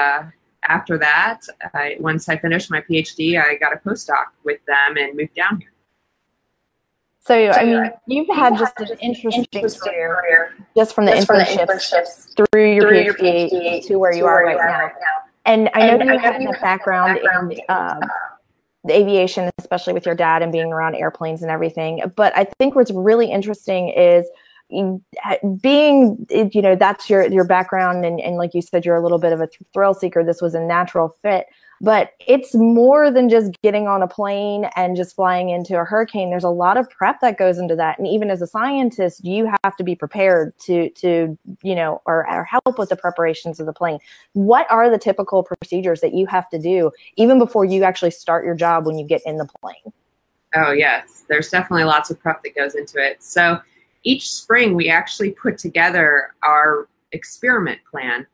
after 0.69 0.99
that, 0.99 1.41
I, 1.75 1.97
once 2.01 2.29
I 2.29 2.37
finished 2.37 2.71
my 2.71 2.81
PhD, 2.83 3.43
I 3.43 3.57
got 3.57 3.73
a 3.73 3.77
postdoc 3.77 4.27
with 4.45 4.61
them 4.67 4.97
and 4.97 5.17
moved 5.17 5.35
down 5.35 5.61
here. 5.61 5.70
So, 7.23 7.51
I 7.51 7.65
mean, 7.65 7.91
you've 8.07 8.35
had 8.35 8.57
just 8.57 8.79
an 8.81 8.97
interesting 9.01 9.45
career 9.45 10.55
just 10.75 10.95
from 10.95 11.05
the, 11.05 11.13
internships, 11.13 12.35
through 12.35 12.75
your, 12.75 12.91
PhD, 12.91 13.87
to 13.87 13.97
where 13.97 14.13
you 14.13 14.25
are 14.25 14.45
right, 14.45 14.57
now. 14.57 14.91
And 15.45 15.71
I 15.75 15.97
know 15.97 16.13
you 16.13 16.19
have 16.19 16.41
a 16.41 16.61
background 16.61 17.19
in 17.19 17.61
um, 17.69 18.01
the 18.85 18.95
aviation, 18.95 19.51
especially 19.59 19.93
with 19.93 20.07
your 20.07 20.15
dad 20.15 20.43
and 20.43 20.51
being 20.51 20.73
around 20.73 20.95
airplanes 20.95 21.43
and 21.43 21.51
everything. 21.51 22.03
But 22.17 22.37
I 22.37 22.45
think 22.59 22.75
what's 22.75 22.91
really 22.91 23.31
interesting 23.31 23.91
is 23.91 24.27
uh, 24.73 25.37
being 25.61 26.27
you 26.31 26.63
know 26.63 26.77
that's 26.77 27.11
your 27.11 27.27
your 27.29 27.45
background 27.45 28.05
and, 28.05 28.21
and 28.21 28.37
like 28.37 28.55
you 28.55 28.63
said 28.63 28.85
you're 28.85 28.95
a 28.95 29.03
little 29.03 29.19
bit 29.19 29.33
of 29.33 29.41
a 29.41 29.49
thrill 29.75 29.95
seeker 29.95 30.23
this 30.23 30.41
was 30.41 30.55
a 30.55 30.61
natural 30.61 31.09
fit 31.23 31.47
but 31.81 32.13
it's 32.27 32.55
more 32.55 33.11
than 33.11 33.29
just 33.29 33.61
getting 33.63 33.89
on 33.89 34.03
a 34.03 34.09
plane 34.09 34.67
and 34.77 34.97
just 34.97 35.17
flying 35.17 35.49
into 35.49 35.79
a 35.79 35.85
hurricane. 35.85 36.29
There's 36.29 36.45
a 36.45 36.51
lot 36.51 36.77
of 36.77 36.91
prep 36.91 37.21
that 37.21 37.39
goes 37.39 37.59
into 37.59 37.75
that. 37.77 37.99
And 37.99 38.07
even 38.07 38.31
as 38.31 38.43
a 38.43 38.47
scientist 38.47 39.25
you 39.25 39.51
have 39.65 39.77
to 39.77 39.85
be 39.85 39.95
prepared 39.95 40.57
to 40.61 40.91
to 40.91 41.39
you 41.63 41.75
know 41.75 42.03
or, 42.05 42.31
or 42.31 42.45
help 42.45 42.79
with 42.79 42.91
the 42.91 42.97
preparations 42.97 43.61
of 43.61 43.67
the 43.67 43.73
plane. 43.73 43.99
What 44.35 44.71
are 44.71 44.91
the 44.91 44.99
typical 44.99 45.43
procedures 45.43 46.01
that 46.03 46.15
you 46.15 46.27
have 46.27 46.49
to 46.51 46.59
do 46.59 46.91
even 47.17 47.39
before 47.39 47.65
you 47.65 47.83
actually 47.83 48.11
start 48.11 48.45
your 48.45 48.55
job 48.55 48.87
when 48.87 48.99
you 48.99 49.07
get 49.07 49.23
in 49.25 49.39
the 49.39 49.49
plane? 49.61 49.93
Oh 50.55 50.73
yes. 50.73 51.25
There's 51.29 51.49
definitely 51.49 51.85
lots 51.85 52.11
of 52.11 52.21
prep 52.21 52.43
that 52.43 52.55
goes 52.55 52.75
into 52.75 52.99
it. 52.99 53.23
So 53.23 53.59
each 54.03 54.31
spring 54.31 54.75
we 54.75 54.91
actually 54.91 55.31
put 55.31 55.59
together 55.59 56.35
our 56.43 56.89
experiment 57.13 57.81
plan 57.91 58.27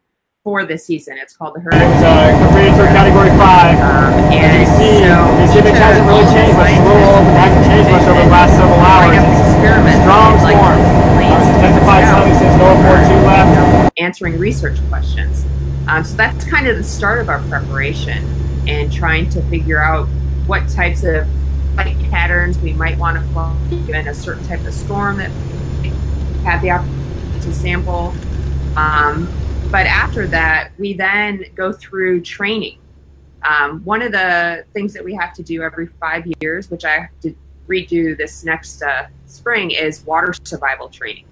for 0.47 0.65
this 0.65 0.87
season. 0.87 1.19
It's 1.19 1.35
called 1.35 1.57
the 1.57 1.61
Hurricane. 1.61 1.91
It's 1.91 2.07
uh, 2.07 2.79
for 2.79 2.87
Category 2.95 3.35
5. 3.35 3.83
Um, 3.83 4.31
and 4.31 4.62
see, 4.79 5.03
so 5.03 5.19
this 5.43 5.50
image 5.59 5.75
hasn't 5.75 6.07
really 6.07 6.23
changed 6.31 6.55
much. 6.55 6.71
It's 6.71 6.79
a 6.79 6.87
little 6.87 7.19
old, 7.19 7.26
but 7.26 7.35
hasn't 7.35 7.67
changed 7.67 7.91
much 7.91 8.07
over 8.07 8.23
the 8.23 8.31
last 8.31 8.55
several 8.55 8.79
hours. 8.79 9.26
Experiment. 9.43 9.99
Strong 10.07 10.38
like 10.47 10.55
storm. 10.55 10.79
Uh, 10.79 11.50
intensified 11.50 12.05
sunny 12.07 12.35
since 12.38 12.55
lower 12.62 12.79
4 12.79 12.95
2 13.11 13.26
left. 13.26 13.91
Answering 13.99 14.38
research 14.38 14.79
questions. 14.87 15.43
Um, 15.91 16.05
so 16.05 16.15
that's 16.15 16.45
kind 16.47 16.69
of 16.69 16.76
the 16.76 16.85
start 16.85 17.19
of 17.19 17.29
our 17.29 17.43
preparation 17.50 18.23
and 18.71 18.93
trying 18.93 19.29
to 19.31 19.43
figure 19.50 19.83
out 19.83 20.07
what 20.47 20.69
types 20.69 21.03
of 21.03 21.26
flight 21.75 21.99
patterns 22.15 22.57
we 22.59 22.73
might 22.73 22.97
want 22.99 23.19
to 23.19 23.33
fly 23.33 23.53
given 23.69 24.07
a 24.07 24.15
certain 24.15 24.47
type 24.47 24.65
of 24.65 24.73
storm 24.73 25.19
that 25.19 25.33
we 25.83 25.88
have 26.47 26.62
the 26.62 26.71
opportunity 26.71 27.41
to 27.41 27.53
sample. 27.53 28.15
Um, 28.76 29.26
but 29.70 29.87
after 29.87 30.26
that, 30.28 30.70
we 30.78 30.94
then 30.94 31.44
go 31.54 31.73
through 31.73 32.20
training. 32.20 32.78
Um, 33.42 33.85
one 33.85 34.02
of 34.02 34.12
the 34.12 34.64
things 34.73 34.92
that 34.94 35.04
we 35.04 35.14
have 35.14 35.32
to 35.35 35.42
do 35.42 35.62
every 35.62 35.87
five 36.00 36.25
years, 36.40 36.70
which 36.70 36.85
I 36.85 37.00
have 37.00 37.20
to 37.23 37.35
redo 37.68 38.16
this 38.16 38.44
next 38.44 38.82
uh, 38.82 39.06
spring, 39.26 39.73
is 39.73 40.04
water 40.04 40.35
survival 40.44 40.88
training. 40.88 41.25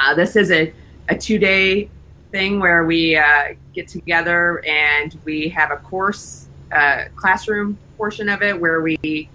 Uh, 0.00 0.14
this 0.14 0.36
is 0.36 0.50
a, 0.50 0.72
a 1.08 1.16
two 1.16 1.38
day 1.38 1.88
thing 2.30 2.60
where 2.60 2.84
we 2.84 3.16
uh, 3.16 3.54
get 3.74 3.88
together 3.88 4.64
and 4.66 5.18
we 5.24 5.48
have 5.48 5.70
a 5.70 5.76
course, 5.76 6.48
uh, 6.72 7.04
classroom 7.16 7.78
portion 7.96 8.28
of 8.28 8.42
it, 8.42 8.58
where 8.58 8.80
we 8.80 9.28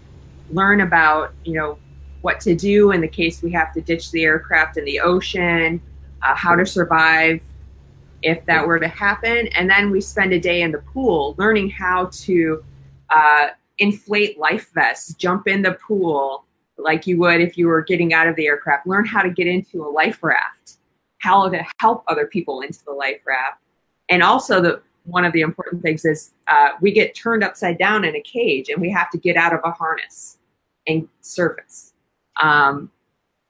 learn 0.51 0.81
about, 0.81 1.33
you 1.43 1.53
know, 1.53 1.77
what 2.21 2.39
to 2.41 2.55
do 2.55 2.91
in 2.91 3.01
the 3.01 3.07
case 3.07 3.41
we 3.41 3.51
have 3.51 3.73
to 3.73 3.81
ditch 3.81 4.11
the 4.11 4.23
aircraft 4.23 4.77
in 4.77 4.85
the 4.85 4.99
ocean, 4.99 5.81
uh, 6.21 6.35
how 6.35 6.55
to 6.55 6.65
survive 6.65 7.41
if 8.21 8.45
that 8.45 8.65
were 8.65 8.79
to 8.79 8.87
happen. 8.87 9.47
And 9.49 9.69
then 9.69 9.91
we 9.91 10.01
spend 10.01 10.33
a 10.33 10.39
day 10.39 10.61
in 10.61 10.71
the 10.71 10.79
pool 10.79 11.35
learning 11.37 11.69
how 11.69 12.09
to 12.11 12.63
uh, 13.09 13.47
inflate 13.77 14.37
life 14.37 14.69
vests, 14.73 15.13
jump 15.15 15.47
in 15.47 15.61
the 15.61 15.73
pool 15.73 16.45
like 16.77 17.07
you 17.07 17.17
would 17.19 17.41
if 17.41 17.57
you 17.57 17.67
were 17.67 17.81
getting 17.81 18.13
out 18.13 18.27
of 18.27 18.35
the 18.35 18.47
aircraft, 18.47 18.87
learn 18.87 19.05
how 19.05 19.21
to 19.21 19.29
get 19.29 19.47
into 19.47 19.85
a 19.85 19.89
life 19.89 20.23
raft, 20.23 20.77
how 21.19 21.49
to 21.49 21.65
help 21.79 22.03
other 22.07 22.25
people 22.25 22.61
into 22.61 22.83
the 22.85 22.91
life 22.91 23.21
raft. 23.25 23.61
And 24.09 24.23
also, 24.23 24.61
the 24.61 24.81
one 25.05 25.25
of 25.25 25.33
the 25.33 25.41
important 25.41 25.81
things 25.81 26.05
is 26.05 26.33
uh, 26.47 26.69
we 26.81 26.91
get 26.91 27.15
turned 27.15 27.43
upside 27.43 27.77
down 27.77 28.05
in 28.05 28.15
a 28.15 28.21
cage 28.21 28.69
and 28.69 28.79
we 28.79 28.91
have 28.91 29.09
to 29.09 29.17
get 29.17 29.35
out 29.35 29.53
of 29.53 29.59
a 29.63 29.71
harness 29.71 30.37
and 30.87 31.07
surface. 31.21 31.93
Um, 32.41 32.91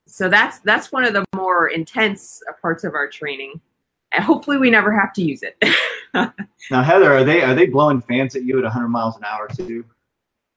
so 0.07 0.29
that's 0.29 0.59
that's 0.59 0.91
one 0.91 1.03
of 1.03 1.13
the 1.13 1.25
more 1.35 1.67
intense 1.67 2.41
parts 2.61 2.83
of 2.83 2.93
our 2.93 3.07
training 3.07 3.61
and 4.11 4.23
hopefully 4.23 4.57
we 4.57 4.69
never 4.69 4.97
have 4.97 5.13
to 5.13 5.21
use 5.21 5.43
it. 5.43 5.57
now, 6.13 6.83
Heather, 6.83 7.13
are 7.13 7.23
they 7.23 7.41
are 7.41 7.55
they 7.55 7.67
blowing 7.67 8.01
fans 8.01 8.35
at 8.35 8.43
you 8.43 8.57
at 8.57 8.63
100 8.63 8.87
miles 8.89 9.17
an 9.17 9.23
hour 9.23 9.47
too? 9.47 9.85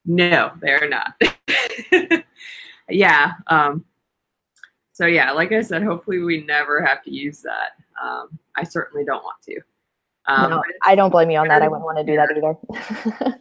No, 0.04 0.52
they're 0.60 0.88
not. 0.88 1.14
yeah. 2.88 3.32
Um, 3.46 3.84
so 4.92 5.06
yeah, 5.06 5.32
like 5.32 5.52
I 5.52 5.62
said, 5.62 5.82
hopefully 5.82 6.18
we 6.20 6.44
never 6.44 6.84
have 6.84 7.02
to 7.04 7.12
use 7.12 7.42
that. 7.42 7.70
Um, 8.02 8.38
I 8.56 8.64
certainly 8.64 9.04
don't 9.04 9.22
want 9.22 9.40
to. 9.42 9.60
Um, 10.26 10.50
no, 10.50 10.62
I 10.84 10.94
don't 10.94 11.10
blame 11.10 11.30
you 11.30 11.38
on 11.38 11.48
that. 11.48 11.62
I 11.62 11.68
wouldn't 11.68 11.84
want 11.84 11.98
to 11.98 12.04
do 12.04 12.16
that 12.16 13.08
either. 13.24 13.38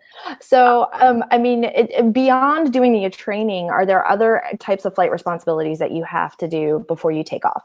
so, 0.40 0.88
um, 0.94 1.24
I 1.30 1.38
mean, 1.38 1.64
it, 1.64 2.12
beyond 2.12 2.72
doing 2.72 2.92
the 2.92 3.10
training, 3.10 3.70
are 3.70 3.84
there 3.84 4.06
other 4.06 4.42
types 4.58 4.84
of 4.84 4.94
flight 4.94 5.10
responsibilities 5.10 5.78
that 5.78 5.92
you 5.92 6.04
have 6.04 6.36
to 6.38 6.48
do 6.48 6.84
before 6.88 7.12
you 7.12 7.22
take 7.24 7.44
off? 7.44 7.64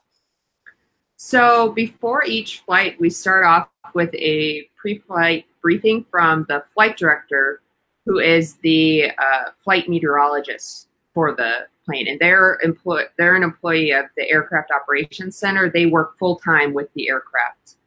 So 1.18 1.72
before 1.72 2.24
each 2.24 2.60
flight, 2.60 3.00
we 3.00 3.10
start 3.10 3.44
off 3.44 3.70
with 3.96 4.14
a 4.14 4.70
pre-flight 4.76 5.46
briefing 5.64 6.06
from 6.12 6.46
the 6.48 6.64
flight 6.74 6.96
director, 6.96 7.62
who 8.06 8.20
is 8.20 8.56
the 8.58 9.12
uh, 9.18 9.50
flight 9.58 9.90
meteorologist 9.90 10.88
for 11.16 11.36
the 11.36 11.68
plane, 11.86 12.08
and 12.08 12.20
they're 12.20 12.60
employ 12.64 13.04
they're 13.18 13.36
an 13.36 13.42
employee 13.42 13.92
of 13.92 14.06
the 14.16 14.30
Aircraft 14.30 14.70
Operations 14.72 15.36
Center. 15.36 15.70
They 15.70 15.88
work 15.88 16.20
full 16.20 16.36
time 16.36 16.74
with 16.74 16.94
the 16.94 17.10
aircraft. 17.10 17.78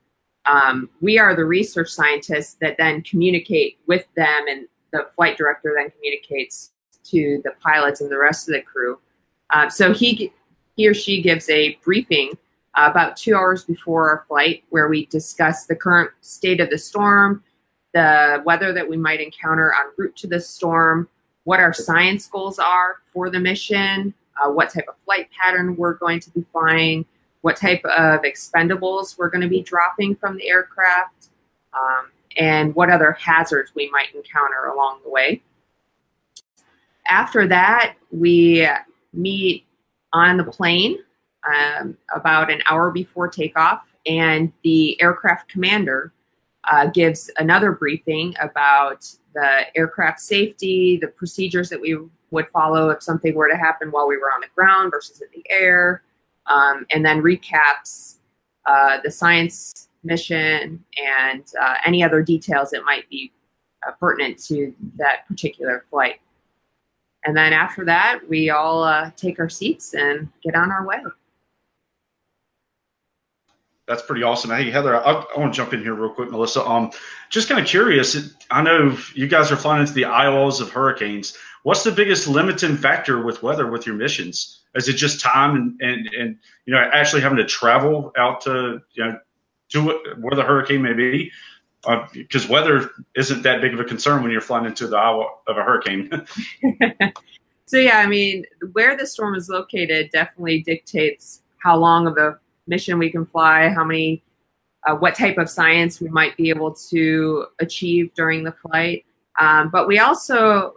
Um, 0.46 0.90
we 1.00 1.16
are 1.18 1.36
the 1.36 1.44
research 1.44 1.90
scientists 1.90 2.54
that 2.54 2.76
then 2.78 3.02
communicate 3.02 3.78
with 3.86 4.06
them, 4.16 4.46
and 4.48 4.66
the 4.92 5.06
flight 5.14 5.38
director 5.38 5.72
then 5.76 5.92
communicates 5.92 6.72
to 7.04 7.40
the 7.44 7.52
pilots 7.60 8.00
and 8.00 8.10
the 8.10 8.18
rest 8.18 8.48
of 8.48 8.54
the 8.54 8.62
crew. 8.62 8.98
Uh, 9.50 9.70
so 9.70 9.92
he 9.92 10.32
he 10.74 10.88
or 10.88 10.94
she 10.94 11.22
gives 11.22 11.48
a 11.48 11.76
briefing 11.84 12.32
about 12.76 13.16
two 13.16 13.34
hours 13.34 13.64
before 13.64 14.10
our 14.10 14.24
flight, 14.28 14.64
where 14.70 14.88
we 14.88 15.06
discuss 15.06 15.66
the 15.66 15.76
current 15.76 16.10
state 16.20 16.60
of 16.60 16.70
the 16.70 16.78
storm, 16.78 17.42
the 17.92 18.42
weather 18.44 18.72
that 18.72 18.88
we 18.88 18.96
might 18.96 19.20
encounter 19.20 19.72
en 19.72 19.90
route 19.96 20.16
to 20.16 20.26
the 20.26 20.40
storm, 20.40 21.08
what 21.44 21.60
our 21.60 21.72
science 21.72 22.26
goals 22.26 22.58
are 22.58 22.96
for 23.12 23.30
the 23.30 23.40
mission, 23.40 24.14
uh, 24.42 24.50
what 24.50 24.70
type 24.70 24.86
of 24.88 24.94
flight 25.04 25.28
pattern 25.38 25.74
we're 25.76 25.94
going 25.94 26.20
to 26.20 26.30
be 26.30 26.44
flying, 26.52 27.04
what 27.40 27.56
type 27.56 27.84
of 27.84 28.22
expendables 28.22 29.18
we're 29.18 29.30
going 29.30 29.40
to 29.40 29.48
be 29.48 29.62
dropping 29.62 30.14
from 30.14 30.36
the 30.36 30.48
aircraft, 30.48 31.28
um, 31.74 32.10
and 32.36 32.74
what 32.74 32.90
other 32.90 33.12
hazards 33.12 33.72
we 33.74 33.90
might 33.90 34.14
encounter 34.14 34.66
along 34.72 35.00
the 35.02 35.10
way. 35.10 35.42
After 37.08 37.48
that, 37.48 37.96
we 38.12 38.68
meet 39.12 39.64
on 40.12 40.36
the 40.36 40.44
plane 40.44 40.98
um, 41.46 41.96
about 42.14 42.50
an 42.50 42.62
hour 42.66 42.90
before 42.90 43.28
takeoff, 43.28 43.82
and 44.06 44.52
the 44.62 45.00
aircraft 45.00 45.48
commander 45.48 46.12
uh, 46.70 46.86
gives 46.86 47.30
another 47.38 47.72
briefing 47.72 48.34
about 48.40 49.06
the 49.34 49.62
aircraft 49.76 50.20
safety, 50.20 50.98
the 51.00 51.08
procedures 51.08 51.68
that 51.70 51.80
we 51.80 51.98
would 52.30 52.48
follow 52.48 52.90
if 52.90 53.02
something 53.02 53.34
were 53.34 53.48
to 53.48 53.56
happen 53.56 53.90
while 53.90 54.06
we 54.06 54.16
were 54.16 54.30
on 54.32 54.40
the 54.40 54.46
ground 54.54 54.90
versus 54.90 55.20
in 55.20 55.28
the 55.34 55.44
air, 55.50 56.02
um, 56.46 56.86
and 56.90 57.04
then 57.04 57.22
recaps 57.22 58.16
uh, 58.66 58.98
the 59.02 59.10
science 59.10 59.88
mission 60.04 60.82
and 60.96 61.44
uh, 61.60 61.74
any 61.84 62.02
other 62.02 62.22
details 62.22 62.70
that 62.70 62.84
might 62.84 63.08
be 63.10 63.32
uh, 63.86 63.92
pertinent 63.92 64.38
to 64.38 64.74
that 64.96 65.26
particular 65.28 65.84
flight. 65.90 66.20
And 67.24 67.36
then 67.36 67.52
after 67.52 67.84
that, 67.84 68.20
we 68.28 68.50
all 68.50 68.82
uh, 68.82 69.10
take 69.16 69.38
our 69.38 69.48
seats 69.48 69.94
and 69.94 70.28
get 70.42 70.54
on 70.54 70.70
our 70.70 70.86
way 70.86 70.98
that's 73.90 74.02
pretty 74.02 74.22
awesome. 74.22 74.50
Hey, 74.50 74.70
Heather, 74.70 74.94
I, 74.94 75.10
I, 75.10 75.38
want 75.38 75.52
to 75.52 75.56
jump 75.56 75.74
in 75.74 75.82
here 75.82 75.94
real 75.94 76.10
quick, 76.10 76.30
Melissa. 76.30 76.64
Um, 76.64 76.92
just 77.28 77.48
kind 77.48 77.60
of 77.60 77.66
curious. 77.66 78.16
I 78.48 78.62
know 78.62 78.96
you 79.16 79.26
guys 79.26 79.50
are 79.50 79.56
flying 79.56 79.80
into 79.80 79.92
the 79.92 80.04
eyeballs 80.04 80.60
of 80.60 80.70
hurricanes. 80.70 81.36
What's 81.64 81.82
the 81.82 81.90
biggest 81.90 82.28
limiting 82.28 82.76
factor 82.76 83.20
with 83.20 83.42
weather 83.42 83.68
with 83.68 83.86
your 83.86 83.96
missions? 83.96 84.60
Is 84.76 84.88
it 84.88 84.92
just 84.92 85.20
time 85.20 85.56
and 85.56 85.80
and, 85.80 86.08
and 86.14 86.38
you 86.66 86.72
know 86.72 86.78
actually 86.78 87.22
having 87.22 87.38
to 87.38 87.44
travel 87.44 88.12
out 88.16 88.42
to 88.42 88.80
you 88.92 89.04
know 89.04 89.18
to 89.70 89.82
where 90.20 90.36
the 90.36 90.44
hurricane 90.44 90.82
may 90.82 90.92
be? 90.92 91.32
Because 92.12 92.44
uh, 92.48 92.52
weather 92.52 92.90
isn't 93.16 93.42
that 93.42 93.60
big 93.60 93.74
of 93.74 93.80
a 93.80 93.84
concern 93.84 94.22
when 94.22 94.30
you're 94.30 94.40
flying 94.40 94.66
into 94.66 94.86
the 94.86 94.96
eye 94.96 95.26
of 95.48 95.56
a 95.56 95.64
hurricane. 95.64 96.10
so 97.66 97.76
yeah, 97.76 97.98
I 97.98 98.06
mean, 98.06 98.44
where 98.72 98.96
the 98.96 99.06
storm 99.06 99.34
is 99.34 99.48
located 99.48 100.10
definitely 100.12 100.62
dictates 100.62 101.42
how 101.58 101.76
long 101.76 102.06
of 102.06 102.16
a 102.18 102.38
mission 102.70 102.98
we 102.98 103.10
can 103.10 103.26
fly, 103.26 103.68
how 103.68 103.84
many, 103.84 104.22
uh, 104.86 104.94
what 104.94 105.14
type 105.14 105.36
of 105.36 105.50
science 105.50 106.00
we 106.00 106.08
might 106.08 106.34
be 106.36 106.48
able 106.48 106.72
to 106.90 107.46
achieve 107.58 108.14
during 108.14 108.44
the 108.44 108.54
flight. 108.62 109.04
Um, 109.38 109.68
but 109.70 109.86
we 109.86 109.98
also 109.98 110.76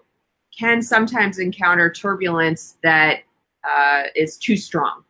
can 0.60 0.82
sometimes 0.82 1.40
encounter 1.40 1.90
turbulence 1.92 2.78
that 2.84 3.20
uh, 3.64 4.04
is 4.16 4.38
too 4.38 4.58
strong. 4.58 5.04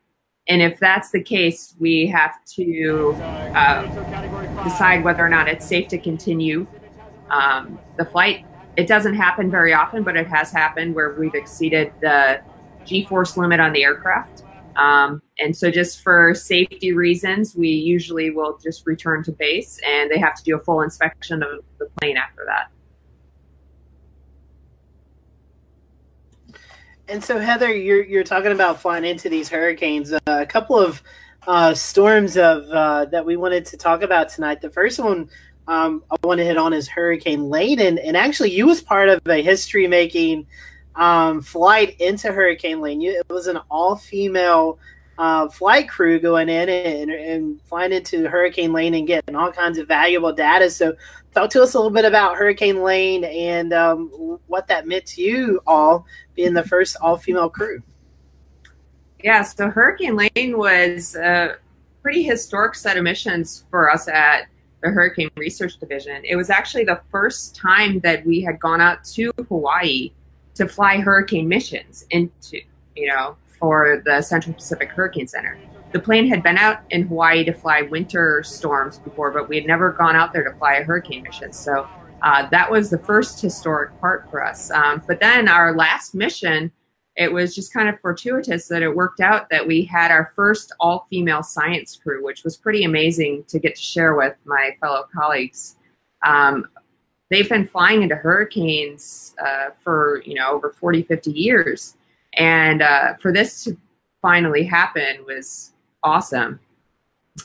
And 0.47 0.61
if 0.61 0.77
that's 0.79 1.09
the 1.11 1.23
case, 1.23 1.75
we 1.79 2.05
have 2.07 2.33
to 2.57 3.13
uh, 3.55 3.81
decide 4.63 5.03
whether 5.03 5.25
or 5.25 5.29
not 5.29 5.47
it's 5.47 5.65
safe 5.65 5.87
to 5.87 5.97
continue 5.97 6.67
um, 7.29 7.79
the 7.97 8.05
flight. 8.05 8.45
It 8.75 8.87
doesn't 8.87 9.15
happen 9.15 9.49
very 9.49 9.73
often, 9.73 10.03
but 10.03 10.15
it 10.17 10.27
has 10.27 10.51
happened 10.51 10.95
where 10.95 11.15
we've 11.19 11.35
exceeded 11.35 11.93
the 12.01 12.41
G 12.85 13.05
force 13.05 13.37
limit 13.37 13.59
on 13.59 13.71
the 13.71 13.83
aircraft 13.83 14.43
Um, 14.75 15.21
and 15.39 15.55
so, 15.55 15.71
just 15.71 16.01
for 16.03 16.35
safety 16.35 16.93
reasons, 16.93 17.55
we 17.55 17.69
usually 17.69 18.29
will 18.29 18.57
just 18.63 18.85
return 18.85 19.23
to 19.23 19.31
base, 19.31 19.79
and 19.85 20.11
they 20.11 20.19
have 20.19 20.35
to 20.35 20.43
do 20.43 20.55
a 20.55 20.59
full 20.59 20.81
inspection 20.81 21.41
of 21.41 21.63
the 21.79 21.89
plane 21.99 22.17
after 22.17 22.45
that. 22.45 22.69
And 27.07 27.23
so, 27.23 27.39
Heather, 27.39 27.73
you're 27.73 28.03
you're 28.03 28.23
talking 28.23 28.51
about 28.51 28.79
flying 28.79 29.05
into 29.05 29.27
these 29.27 29.49
hurricanes. 29.49 30.13
Uh, 30.13 30.19
a 30.27 30.45
couple 30.45 30.77
of 30.77 31.01
uh, 31.47 31.73
storms 31.73 32.37
of 32.37 32.69
uh, 32.69 33.05
that 33.05 33.25
we 33.25 33.35
wanted 33.35 33.65
to 33.65 33.77
talk 33.77 34.03
about 34.03 34.29
tonight. 34.29 34.61
The 34.61 34.69
first 34.69 34.99
one 34.99 35.29
um, 35.67 36.03
I 36.11 36.15
want 36.23 36.37
to 36.39 36.45
hit 36.45 36.57
on 36.57 36.73
is 36.73 36.87
Hurricane 36.87 37.49
Lane, 37.49 37.79
and, 37.79 37.97
and 37.97 38.15
actually, 38.15 38.51
you 38.51 38.67
was 38.67 38.81
part 38.81 39.09
of 39.09 39.19
a 39.25 39.41
history 39.41 39.87
making 39.87 40.45
um, 40.95 41.41
flight 41.41 41.99
into 41.99 42.31
Hurricane 42.31 42.81
Lane. 42.81 43.01
You, 43.01 43.11
it 43.11 43.33
was 43.33 43.47
an 43.47 43.57
all 43.71 43.95
female 43.95 44.77
uh, 45.17 45.47
flight 45.47 45.89
crew 45.89 46.19
going 46.19 46.49
in 46.49 46.69
and, 46.69 47.11
and 47.11 47.61
flying 47.63 47.93
into 47.93 48.27
Hurricane 48.27 48.73
Lane 48.73 48.93
and 48.93 49.07
getting 49.07 49.35
all 49.35 49.51
kinds 49.51 49.77
of 49.77 49.87
valuable 49.87 50.33
data. 50.33 50.69
So, 50.69 50.95
talk 51.33 51.49
to 51.51 51.61
us 51.61 51.73
a 51.73 51.77
little 51.77 51.91
bit 51.91 52.05
about 52.05 52.37
Hurricane 52.37 52.83
Lane 52.83 53.23
and 53.23 53.73
um, 53.73 54.39
what 54.47 54.67
that 54.67 54.87
meant 54.87 55.05
to 55.07 55.21
you 55.21 55.61
all 55.65 56.05
being 56.35 56.53
the 56.53 56.63
first 56.63 56.95
all 57.01 57.17
female 57.17 57.49
crew. 57.49 57.81
Yeah, 59.23 59.43
so 59.43 59.69
Hurricane 59.69 60.17
Lane 60.17 60.57
was 60.57 61.15
a 61.15 61.55
pretty 62.01 62.23
historic 62.23 62.75
set 62.75 62.97
of 62.97 63.03
missions 63.03 63.63
for 63.69 63.89
us 63.89 64.07
at 64.07 64.47
the 64.81 64.89
Hurricane 64.89 65.29
Research 65.37 65.79
Division. 65.79 66.21
It 66.25 66.35
was 66.35 66.49
actually 66.49 66.83
the 66.83 67.01
first 67.09 67.55
time 67.55 67.99
that 68.01 68.25
we 68.25 68.41
had 68.41 68.59
gone 68.59 68.81
out 68.81 69.03
to 69.05 69.31
Hawaii 69.47 70.11
to 70.55 70.67
fly 70.67 70.97
hurricane 70.97 71.47
missions 71.47 72.05
into, 72.11 72.59
you 72.95 73.07
know, 73.07 73.37
for 73.63 74.01
the 74.03 74.21
Central 74.21 74.53
Pacific 74.53 74.91
Hurricane 74.91 75.25
Center. 75.25 75.57
The 75.93 75.99
plane 75.99 76.27
had 76.27 76.43
been 76.43 76.57
out 76.57 76.79
in 76.89 77.07
Hawaii 77.07 77.45
to 77.45 77.53
fly 77.53 77.83
winter 77.83 78.43
storms 78.43 78.99
before, 78.99 79.31
but 79.31 79.47
we 79.47 79.55
had 79.55 79.65
never 79.65 79.93
gone 79.93 80.17
out 80.17 80.33
there 80.33 80.43
to 80.43 80.53
fly 80.57 80.73
a 80.73 80.83
hurricane 80.83 81.23
mission. 81.23 81.53
So 81.53 81.87
uh, 82.23 82.49
that 82.49 82.69
was 82.69 82.89
the 82.89 82.97
first 82.97 83.39
historic 83.39 83.97
part 84.01 84.29
for 84.29 84.43
us. 84.43 84.69
Um, 84.69 85.01
but 85.07 85.21
then 85.21 85.47
our 85.47 85.73
last 85.77 86.13
mission, 86.13 86.73
it 87.15 87.31
was 87.31 87.55
just 87.55 87.71
kind 87.71 87.87
of 87.87 87.97
fortuitous 88.01 88.67
that 88.67 88.83
it 88.83 88.93
worked 88.93 89.21
out 89.21 89.49
that 89.49 89.65
we 89.65 89.85
had 89.85 90.11
our 90.11 90.33
first 90.35 90.73
all 90.81 91.07
female 91.09 91.41
science 91.41 91.95
crew, 91.95 92.21
which 92.21 92.43
was 92.43 92.57
pretty 92.57 92.83
amazing 92.83 93.45
to 93.47 93.59
get 93.59 93.77
to 93.77 93.81
share 93.81 94.13
with 94.15 94.35
my 94.43 94.75
fellow 94.81 95.05
colleagues. 95.15 95.77
Um, 96.25 96.65
they've 97.29 97.47
been 97.47 97.65
flying 97.65 98.03
into 98.03 98.15
hurricanes 98.15 99.35
uh, 99.41 99.69
for 99.81 100.21
you 100.25 100.33
know 100.33 100.51
over 100.51 100.75
40 100.77 101.03
50 101.03 101.31
years 101.31 101.95
and 102.37 102.81
uh, 102.81 103.13
for 103.15 103.31
this 103.31 103.63
to 103.63 103.77
finally 104.21 104.63
happen 104.63 105.23
was 105.25 105.73
awesome 106.03 106.59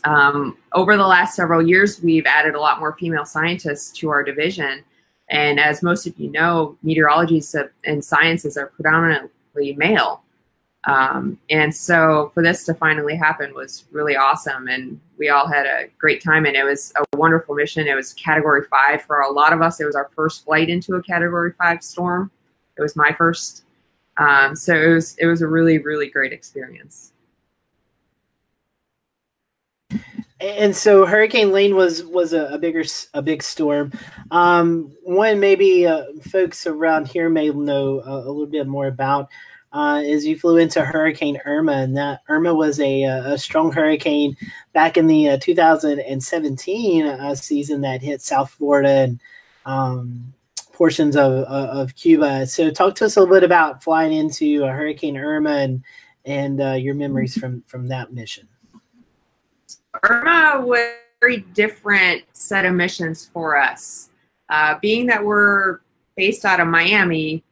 um, 0.04 0.56
over 0.72 0.96
the 0.96 1.06
last 1.06 1.34
several 1.34 1.66
years 1.66 2.00
we've 2.02 2.26
added 2.26 2.54
a 2.54 2.60
lot 2.60 2.80
more 2.80 2.94
female 2.94 3.24
scientists 3.24 3.90
to 3.90 4.10
our 4.10 4.22
division 4.22 4.82
and 5.30 5.58
as 5.60 5.82
most 5.82 6.06
of 6.06 6.18
you 6.18 6.30
know 6.30 6.76
meteorology 6.82 7.42
and 7.84 8.04
sciences 8.04 8.56
are 8.56 8.66
predominantly 8.66 9.74
male 9.74 10.22
um, 10.88 11.38
and 11.50 11.74
so 11.74 12.30
for 12.32 12.42
this 12.42 12.64
to 12.64 12.74
finally 12.74 13.14
happen 13.14 13.52
was 13.54 13.84
really 13.90 14.16
awesome. 14.16 14.68
And 14.68 14.98
we 15.18 15.28
all 15.28 15.46
had 15.46 15.66
a 15.66 15.88
great 15.98 16.22
time. 16.22 16.46
And 16.46 16.56
it 16.56 16.64
was 16.64 16.92
a 16.96 17.16
wonderful 17.16 17.54
mission. 17.54 17.86
It 17.86 17.94
was 17.94 18.14
category 18.14 18.62
five 18.70 19.02
for 19.02 19.20
a 19.20 19.30
lot 19.30 19.52
of 19.52 19.60
us. 19.60 19.80
It 19.80 19.84
was 19.84 19.94
our 19.96 20.08
first 20.16 20.44
flight 20.44 20.70
into 20.70 20.94
a 20.94 21.02
category 21.02 21.52
five 21.52 21.82
storm. 21.82 22.30
It 22.76 22.82
was 22.82 22.96
my 22.96 23.12
first. 23.12 23.64
Um, 24.18 24.56
so 24.56 24.74
it 24.74 24.92
was, 24.94 25.16
it 25.18 25.26
was 25.26 25.42
a 25.42 25.46
really, 25.46 25.78
really 25.78 26.10
great 26.10 26.32
experience. 26.32 27.12
And 30.40 30.74
so 30.74 31.04
Hurricane 31.04 31.50
Lane 31.50 31.74
was 31.74 32.04
was 32.04 32.32
a, 32.32 32.46
a 32.46 32.58
bigger 32.58 32.84
a 33.14 33.20
big 33.20 33.42
storm. 33.42 33.92
Um, 34.30 34.92
one 35.02 35.40
maybe 35.40 35.84
uh, 35.84 36.04
folks 36.30 36.64
around 36.64 37.08
here 37.08 37.28
may 37.28 37.50
know 37.50 38.00
a, 38.00 38.10
a 38.10 38.30
little 38.30 38.46
bit 38.46 38.68
more 38.68 38.86
about 38.86 39.28
uh, 39.72 40.00
is 40.04 40.24
you 40.24 40.38
flew 40.38 40.56
into 40.56 40.84
Hurricane 40.84 41.40
Irma, 41.44 41.72
and 41.72 41.96
that 41.96 42.22
Irma 42.28 42.54
was 42.54 42.78
a, 42.80 43.02
a 43.02 43.38
strong 43.38 43.72
hurricane 43.72 44.36
back 44.72 44.96
in 44.96 45.08
the 45.08 45.30
uh, 45.30 45.38
2017 45.38 47.06
uh, 47.06 47.34
season 47.34 47.80
that 47.80 48.00
hit 48.00 48.22
South 48.22 48.50
Florida 48.50 48.88
and 48.88 49.20
um, 49.66 50.32
portions 50.78 51.16
of, 51.16 51.32
of 51.32 51.94
Cuba. 51.96 52.46
So, 52.46 52.70
talk 52.70 52.94
to 52.96 53.04
us 53.04 53.16
a 53.16 53.20
little 53.20 53.34
bit 53.34 53.42
about 53.42 53.82
flying 53.82 54.12
into 54.12 54.62
Hurricane 54.62 55.16
Irma 55.16 55.50
and 55.50 55.82
and 56.24 56.60
uh, 56.60 56.72
your 56.72 56.94
memories 56.94 57.36
from 57.36 57.62
from 57.66 57.88
that 57.88 58.12
mission. 58.12 58.46
Irma 60.08 60.64
was 60.64 60.78
a 60.78 60.94
very 61.20 61.38
different 61.52 62.22
set 62.32 62.64
of 62.64 62.74
missions 62.74 63.28
for 63.32 63.58
us. 63.58 64.10
Uh, 64.48 64.78
being 64.80 65.06
that 65.06 65.22
we're 65.22 65.80
based 66.16 66.44
out 66.44 66.60
of 66.60 66.68
Miami, 66.68 67.42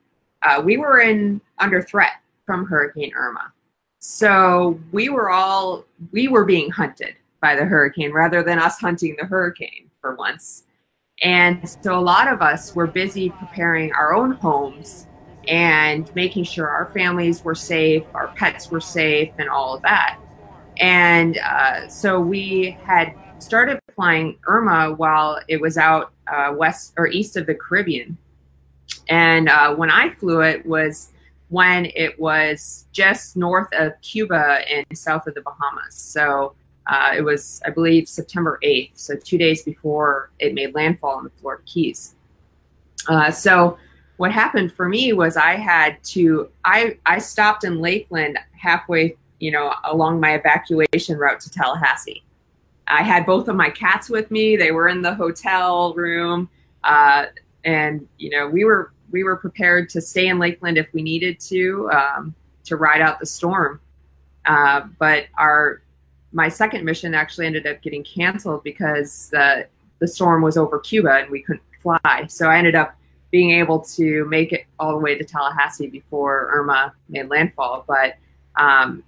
uh, 0.42 0.62
we 0.64 0.76
were 0.76 1.00
in 1.00 1.40
under 1.58 1.82
threat 1.82 2.20
from 2.44 2.64
Hurricane 2.64 3.12
Irma. 3.14 3.52
So 3.98 4.78
we 4.92 5.08
were 5.08 5.30
all 5.30 5.84
we 6.12 6.28
were 6.28 6.44
being 6.44 6.70
hunted 6.70 7.16
by 7.40 7.56
the 7.56 7.64
hurricane 7.64 8.12
rather 8.12 8.42
than 8.42 8.60
us 8.60 8.78
hunting 8.78 9.16
the 9.18 9.26
hurricane 9.26 9.90
for 10.00 10.14
once. 10.14 10.65
And 11.22 11.68
so 11.68 11.98
a 11.98 12.00
lot 12.00 12.28
of 12.28 12.42
us 12.42 12.74
were 12.74 12.86
busy 12.86 13.30
preparing 13.30 13.92
our 13.92 14.14
own 14.14 14.32
homes 14.32 15.06
and 15.48 16.12
making 16.14 16.44
sure 16.44 16.68
our 16.68 16.90
families 16.92 17.42
were 17.44 17.54
safe, 17.54 18.04
our 18.14 18.28
pets 18.28 18.70
were 18.70 18.80
safe, 18.80 19.32
and 19.38 19.48
all 19.48 19.74
of 19.74 19.82
that. 19.82 20.18
And 20.78 21.38
uh, 21.38 21.88
so 21.88 22.20
we 22.20 22.76
had 22.82 23.14
started 23.38 23.80
flying 23.94 24.38
Irma 24.46 24.92
while 24.94 25.40
it 25.48 25.60
was 25.60 25.78
out 25.78 26.12
uh, 26.26 26.52
west 26.56 26.92
or 26.96 27.06
east 27.08 27.36
of 27.36 27.46
the 27.46 27.54
Caribbean. 27.54 28.16
And 29.08 29.48
uh, 29.48 29.74
when 29.74 29.90
I 29.90 30.10
flew 30.10 30.40
it 30.40 30.66
was 30.66 31.12
when 31.48 31.86
it 31.94 32.18
was 32.18 32.86
just 32.90 33.36
north 33.36 33.68
of 33.72 33.92
Cuba 34.00 34.60
and 34.68 34.84
south 34.98 35.28
of 35.28 35.34
the 35.34 35.42
Bahamas. 35.42 35.94
So 35.94 36.54
uh, 36.86 37.12
it 37.16 37.22
was, 37.22 37.60
I 37.64 37.70
believe, 37.70 38.08
September 38.08 38.58
8th, 38.62 38.92
so 38.94 39.16
two 39.16 39.38
days 39.38 39.62
before 39.62 40.30
it 40.38 40.54
made 40.54 40.74
landfall 40.74 41.18
in 41.18 41.24
the 41.24 41.30
Florida 41.30 41.62
Keys. 41.66 42.14
Uh, 43.08 43.30
so 43.30 43.76
what 44.18 44.32
happened 44.32 44.72
for 44.72 44.88
me 44.88 45.12
was 45.12 45.36
I 45.36 45.56
had 45.56 46.02
to, 46.04 46.48
I, 46.64 46.98
I 47.04 47.18
stopped 47.18 47.64
in 47.64 47.80
Lakeland 47.80 48.38
halfway, 48.52 49.16
you 49.40 49.50
know, 49.50 49.74
along 49.84 50.20
my 50.20 50.34
evacuation 50.34 51.18
route 51.18 51.40
to 51.40 51.50
Tallahassee. 51.50 52.22
I 52.88 53.02
had 53.02 53.26
both 53.26 53.48
of 53.48 53.56
my 53.56 53.68
cats 53.68 54.08
with 54.08 54.30
me. 54.30 54.56
They 54.56 54.70
were 54.70 54.88
in 54.88 55.02
the 55.02 55.14
hotel 55.14 55.92
room. 55.94 56.48
Uh, 56.84 57.26
and, 57.64 58.06
you 58.16 58.30
know, 58.30 58.48
we 58.48 58.64
were 58.64 58.92
we 59.10 59.22
were 59.24 59.36
prepared 59.36 59.88
to 59.90 60.00
stay 60.00 60.28
in 60.28 60.38
Lakeland 60.38 60.78
if 60.78 60.92
we 60.92 61.02
needed 61.02 61.38
to 61.40 61.90
um, 61.90 62.34
to 62.64 62.76
ride 62.76 63.00
out 63.00 63.18
the 63.18 63.26
storm. 63.26 63.80
Uh, 64.44 64.82
but 64.98 65.26
our 65.36 65.82
my 66.36 66.50
second 66.50 66.84
mission 66.84 67.14
actually 67.14 67.46
ended 67.46 67.66
up 67.66 67.80
getting 67.80 68.04
canceled 68.04 68.62
because 68.62 69.30
the 69.30 69.66
the 70.00 70.06
storm 70.06 70.42
was 70.42 70.58
over 70.58 70.78
Cuba 70.78 71.12
and 71.12 71.30
we 71.30 71.40
couldn't 71.40 71.62
fly. 71.82 72.26
So 72.28 72.50
I 72.50 72.58
ended 72.58 72.74
up 72.74 72.94
being 73.30 73.52
able 73.52 73.80
to 73.80 74.26
make 74.26 74.52
it 74.52 74.66
all 74.78 74.92
the 74.92 74.98
way 74.98 75.16
to 75.16 75.24
Tallahassee 75.24 75.86
before 75.86 76.50
Irma 76.52 76.92
made 77.08 77.30
landfall. 77.30 77.86
But 77.88 78.16
um, 78.56 79.02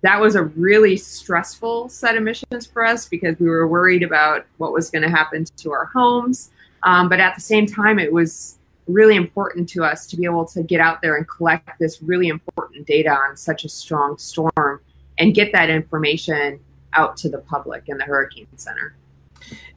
that 0.00 0.20
was 0.20 0.34
a 0.34 0.42
really 0.42 0.96
stressful 0.96 1.88
set 1.88 2.16
of 2.16 2.24
missions 2.24 2.66
for 2.66 2.84
us 2.84 3.08
because 3.08 3.38
we 3.38 3.48
were 3.48 3.68
worried 3.68 4.02
about 4.02 4.46
what 4.56 4.72
was 4.72 4.90
going 4.90 5.02
to 5.02 5.08
happen 5.08 5.44
to 5.44 5.70
our 5.70 5.84
homes. 5.84 6.50
Um, 6.82 7.08
but 7.08 7.20
at 7.20 7.36
the 7.36 7.40
same 7.40 7.66
time, 7.66 8.00
it 8.00 8.12
was 8.12 8.58
really 8.88 9.14
important 9.14 9.68
to 9.68 9.84
us 9.84 10.08
to 10.08 10.16
be 10.16 10.24
able 10.24 10.46
to 10.46 10.64
get 10.64 10.80
out 10.80 11.00
there 11.00 11.14
and 11.14 11.28
collect 11.28 11.78
this 11.78 12.02
really 12.02 12.26
important 12.26 12.84
data 12.88 13.10
on 13.10 13.36
such 13.36 13.64
a 13.64 13.68
strong 13.68 14.18
storm 14.18 14.80
and 15.18 15.36
get 15.36 15.52
that 15.52 15.70
information 15.70 16.58
out 16.94 17.16
to 17.18 17.28
the 17.28 17.38
public 17.38 17.84
in 17.86 17.98
the 17.98 18.04
Hurricane 18.04 18.46
Center. 18.56 18.94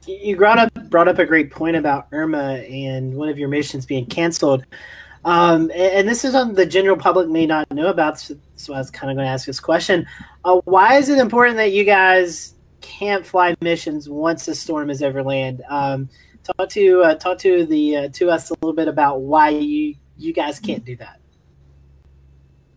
You 0.06 0.36
brought 0.36 0.58
up 0.58 0.72
brought 0.90 1.08
up 1.08 1.18
a 1.18 1.26
great 1.26 1.50
point 1.50 1.76
about 1.76 2.06
Irma 2.12 2.54
and 2.54 3.14
one 3.14 3.28
of 3.28 3.38
your 3.38 3.48
missions 3.48 3.84
being 3.84 4.06
canceled. 4.06 4.64
Um, 5.24 5.72
and, 5.74 6.08
this 6.08 6.24
is 6.24 6.32
something 6.32 6.54
the 6.54 6.64
general 6.64 6.96
public 6.96 7.28
may 7.28 7.46
not 7.46 7.68
know 7.72 7.88
about, 7.88 8.20
so, 8.20 8.36
so 8.54 8.74
I 8.74 8.78
was 8.78 8.92
kind 8.92 9.10
of 9.10 9.16
going 9.16 9.26
to 9.26 9.30
ask 9.32 9.44
this 9.44 9.58
question. 9.58 10.06
Uh, 10.44 10.60
why 10.66 10.98
is 10.98 11.08
it 11.08 11.18
important 11.18 11.56
that 11.56 11.72
you 11.72 11.82
guys 11.82 12.54
can't 12.80 13.26
fly 13.26 13.56
missions 13.60 14.08
once 14.08 14.46
the 14.46 14.54
storm 14.54 14.88
is 14.88 15.02
over 15.02 15.24
land? 15.24 15.64
Um, 15.68 16.08
talk 16.44 16.68
to 16.68 17.02
uh, 17.02 17.14
talk 17.16 17.38
to 17.38 17.66
the 17.66 17.96
uh, 17.96 18.08
to 18.10 18.30
us 18.30 18.50
a 18.50 18.54
little 18.54 18.72
bit 18.72 18.86
about 18.86 19.22
why 19.22 19.48
you 19.48 19.96
you 20.16 20.32
guys 20.32 20.60
can't 20.60 20.84
do 20.84 20.94
that. 20.96 21.18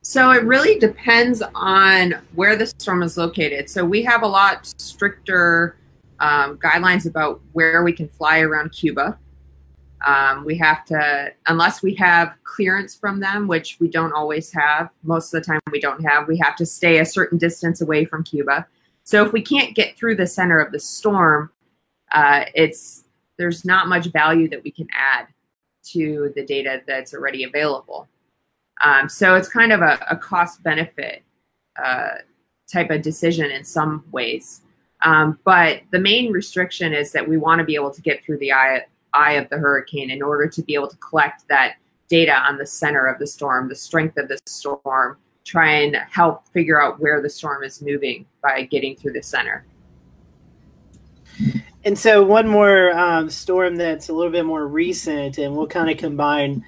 So 0.10 0.32
it 0.32 0.44
really 0.44 0.80
depends 0.80 1.44
on 1.54 2.16
where 2.34 2.56
the 2.56 2.66
storm 2.66 3.04
is 3.04 3.16
located. 3.16 3.70
So 3.70 3.86
we 3.86 4.02
have 4.02 4.24
a 4.24 4.28
lot 4.28 4.66
stricter 4.82 5.78
um, 6.20 6.58
guidelines 6.58 7.06
about 7.06 7.42
where 7.54 7.84
we 7.84 7.94
can 7.94 8.08
fly 8.08 8.40
around 8.40 8.72
Cuba. 8.72 9.20
Um, 10.08 10.46
we 10.46 10.58
have 10.58 10.84
to, 10.86 11.32
unless 11.46 11.84
we 11.84 11.94
have 11.94 12.36
clearance 12.44 12.96
from 12.96 13.20
them, 13.20 13.48
which 13.48 13.78
we 13.80 13.88
don't 13.88 14.12
always 14.12 14.52
have, 14.52 14.90
most 15.04 15.32
of 15.32 15.44
the 15.44 15.46
time 15.46 15.60
we 15.72 15.80
don't 15.80 16.04
have, 16.04 16.28
we 16.28 16.40
have 16.40 16.56
to 16.56 16.66
stay 16.66 16.98
a 16.98 17.06
certain 17.06 17.38
distance 17.38 17.82
away 17.82 18.04
from 18.04 18.24
Cuba. 18.24 18.66
So 19.04 19.24
if 19.24 19.32
we 19.32 19.44
can't 19.44 19.76
get 19.76 19.96
through 19.96 20.16
the 20.16 20.26
center 20.26 20.58
of 20.58 20.72
the 20.72 20.80
storm, 20.80 21.52
uh, 22.14 22.46
it's 22.56 23.04
there's 23.38 23.64
not 23.64 23.88
much 23.88 24.08
value 24.08 24.50
that 24.50 24.64
we 24.64 24.72
can 24.72 24.88
add 24.92 25.28
to 25.92 26.34
the 26.36 26.44
data 26.44 26.82
that's 26.88 27.14
already 27.14 27.44
available. 27.44 28.08
Um, 28.82 29.10
so 29.10 29.36
it's 29.36 29.50
kind 29.50 29.72
of 29.72 29.82
a, 29.82 30.00
a 30.10 30.16
cost 30.16 30.64
benefit 30.64 31.24
uh, 31.82 32.16
type 32.72 32.90
of 32.90 33.02
decision 33.02 33.52
in 33.52 33.64
some 33.64 34.04
ways. 34.12 34.62
Um, 35.02 35.40
but 35.44 35.82
the 35.92 36.00
main 36.00 36.32
restriction 36.32 36.94
is 36.94 37.12
that 37.14 37.28
we 37.28 37.38
want 37.38 37.60
to 37.60 37.66
be 37.66 37.76
able 37.76 37.92
to 37.92 38.02
get 38.02 38.24
through 38.24 38.38
the 38.40 38.52
eye, 38.52 38.86
eye 39.14 39.34
of 39.34 39.50
the 39.50 39.58
hurricane 39.58 40.12
in 40.12 40.22
order 40.22 40.48
to 40.48 40.62
be 40.62 40.74
able 40.74 40.90
to 40.90 40.98
collect 40.98 41.48
that 41.50 41.76
data 42.10 42.34
on 42.34 42.58
the 42.58 42.66
center 42.66 43.06
of 43.06 43.20
the 43.20 43.28
storm, 43.28 43.70
the 43.70 43.76
strength 43.76 44.18
of 44.18 44.28
the 44.28 44.40
storm, 44.46 45.18
try 45.46 45.72
and 45.72 45.96
help 46.10 46.48
figure 46.50 46.82
out 46.82 47.00
where 47.00 47.22
the 47.22 47.30
storm 47.30 47.64
is 47.64 47.82
moving 47.82 48.26
by 48.42 48.64
getting 48.64 48.96
through 48.96 49.14
the 49.14 49.24
center. 49.24 49.66
And 51.86 51.98
so, 51.98 52.22
one 52.24 52.48
more 52.48 52.92
um, 52.92 53.30
storm 53.30 53.78
that's 53.78 54.10
a 54.10 54.14
little 54.14 54.32
bit 54.32 54.46
more 54.46 54.68
recent, 54.68 55.38
and 55.38 55.56
we'll 55.56 55.68
kind 55.68 55.90
of 55.90 55.98
combine 55.98 56.66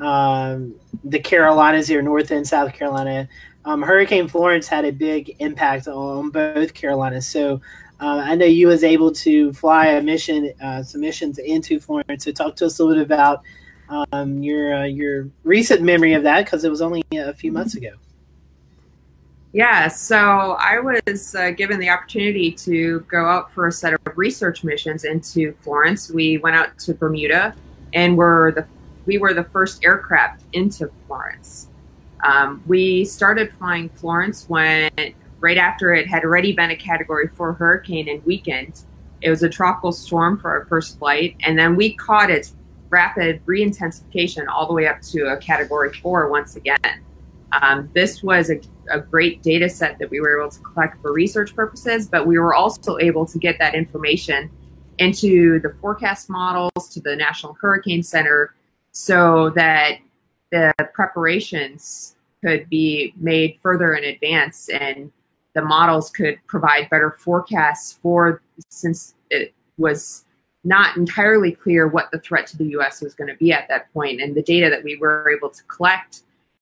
um, 0.00 0.74
the 1.04 1.18
Carolinas 1.18 1.88
here, 1.88 2.02
North 2.02 2.30
and 2.30 2.46
South 2.46 2.72
Carolina. 2.72 3.28
Um, 3.64 3.82
Hurricane 3.82 4.28
Florence 4.28 4.66
had 4.66 4.84
a 4.84 4.92
big 4.92 5.36
impact 5.38 5.88
on 5.88 6.30
both 6.30 6.74
Carolinas. 6.74 7.26
So, 7.26 7.60
uh, 8.00 8.22
I 8.24 8.34
know 8.34 8.44
you 8.44 8.68
was 8.68 8.84
able 8.84 9.12
to 9.12 9.52
fly 9.52 9.86
a 9.86 10.02
mission, 10.02 10.52
uh, 10.62 10.82
some 10.82 11.00
missions 11.00 11.38
into 11.38 11.80
Florence. 11.80 12.24
So, 12.24 12.32
talk 12.32 12.56
to 12.56 12.66
us 12.66 12.78
a 12.78 12.84
little 12.84 13.04
bit 13.04 13.12
about 13.12 13.42
um, 14.12 14.42
your 14.42 14.74
uh, 14.74 14.84
your 14.84 15.28
recent 15.44 15.82
memory 15.82 16.14
of 16.14 16.22
that 16.24 16.44
because 16.44 16.64
it 16.64 16.70
was 16.70 16.82
only 16.82 17.02
a 17.14 17.32
few 17.32 17.52
months 17.52 17.74
ago. 17.74 17.90
Yeah, 19.52 19.86
so 19.86 20.56
I 20.58 20.80
was 20.80 21.36
uh, 21.36 21.52
given 21.52 21.78
the 21.78 21.88
opportunity 21.88 22.50
to 22.50 23.00
go 23.00 23.24
out 23.24 23.52
for 23.52 23.68
a 23.68 23.72
set 23.72 23.92
of 23.92 24.00
research 24.16 24.64
missions 24.64 25.04
into 25.04 25.52
Florence. 25.60 26.10
We 26.10 26.38
went 26.38 26.56
out 26.56 26.76
to 26.80 26.94
Bermuda, 26.94 27.54
and 27.92 28.16
were 28.16 28.52
the 28.54 28.66
we 29.06 29.18
were 29.18 29.34
the 29.34 29.44
first 29.44 29.84
aircraft 29.84 30.42
into 30.52 30.90
Florence. 31.06 31.68
Um, 32.24 32.62
we 32.66 33.04
started 33.04 33.52
flying 33.58 33.88
Florence 33.90 34.46
when 34.48 34.90
right 35.40 35.58
after 35.58 35.92
it 35.92 36.06
had 36.06 36.24
already 36.24 36.52
been 36.52 36.70
a 36.70 36.76
Category 36.76 37.28
Four 37.28 37.52
hurricane 37.52 38.08
and 38.08 38.24
weakened. 38.24 38.82
It 39.20 39.30
was 39.30 39.42
a 39.42 39.48
tropical 39.48 39.92
storm 39.92 40.38
for 40.38 40.50
our 40.50 40.64
first 40.66 40.98
flight, 40.98 41.36
and 41.42 41.58
then 41.58 41.76
we 41.76 41.94
caught 41.94 42.30
its 42.30 42.54
rapid 42.88 43.42
re-intensification 43.44 44.48
all 44.48 44.66
the 44.66 44.72
way 44.72 44.86
up 44.86 45.02
to 45.02 45.26
a 45.26 45.36
Category 45.36 45.92
Four 45.92 46.30
once 46.30 46.56
again. 46.56 47.02
Um, 47.60 47.90
this 47.94 48.22
was 48.22 48.50
a, 48.50 48.60
a, 48.90 49.00
great 49.00 49.42
data 49.42 49.68
set 49.68 49.98
that 50.00 50.10
we 50.10 50.20
were 50.20 50.40
able 50.40 50.50
to 50.50 50.58
collect 50.60 51.00
for 51.00 51.12
research 51.12 51.54
purposes, 51.54 52.08
but 52.08 52.26
we 52.26 52.38
were 52.38 52.52
also 52.52 52.98
able 52.98 53.26
to 53.26 53.38
get 53.38 53.58
that 53.60 53.76
information 53.76 54.50
into 54.98 55.60
the 55.60 55.70
forecast 55.80 56.28
models, 56.28 56.88
to 56.90 57.00
the 57.00 57.14
National 57.14 57.56
Hurricane 57.60 58.02
Center, 58.02 58.54
so 58.94 59.50
that 59.50 59.98
the 60.52 60.72
preparations 60.94 62.14
could 62.42 62.70
be 62.70 63.12
made 63.16 63.58
further 63.60 63.94
in 63.94 64.04
advance 64.04 64.68
and 64.68 65.10
the 65.54 65.62
models 65.62 66.10
could 66.10 66.38
provide 66.46 66.88
better 66.90 67.10
forecasts 67.10 67.98
for 68.00 68.40
since 68.68 69.14
it 69.30 69.52
was 69.78 70.24
not 70.62 70.96
entirely 70.96 71.50
clear 71.50 71.88
what 71.88 72.10
the 72.12 72.20
threat 72.20 72.46
to 72.46 72.56
the 72.56 72.66
US 72.78 73.02
was 73.02 73.14
going 73.14 73.28
to 73.28 73.36
be 73.36 73.52
at 73.52 73.68
that 73.68 73.92
point 73.92 74.20
and 74.20 74.34
the 74.34 74.42
data 74.42 74.70
that 74.70 74.84
we 74.84 74.96
were 74.96 75.28
able 75.36 75.50
to 75.50 75.62
collect 75.64 76.20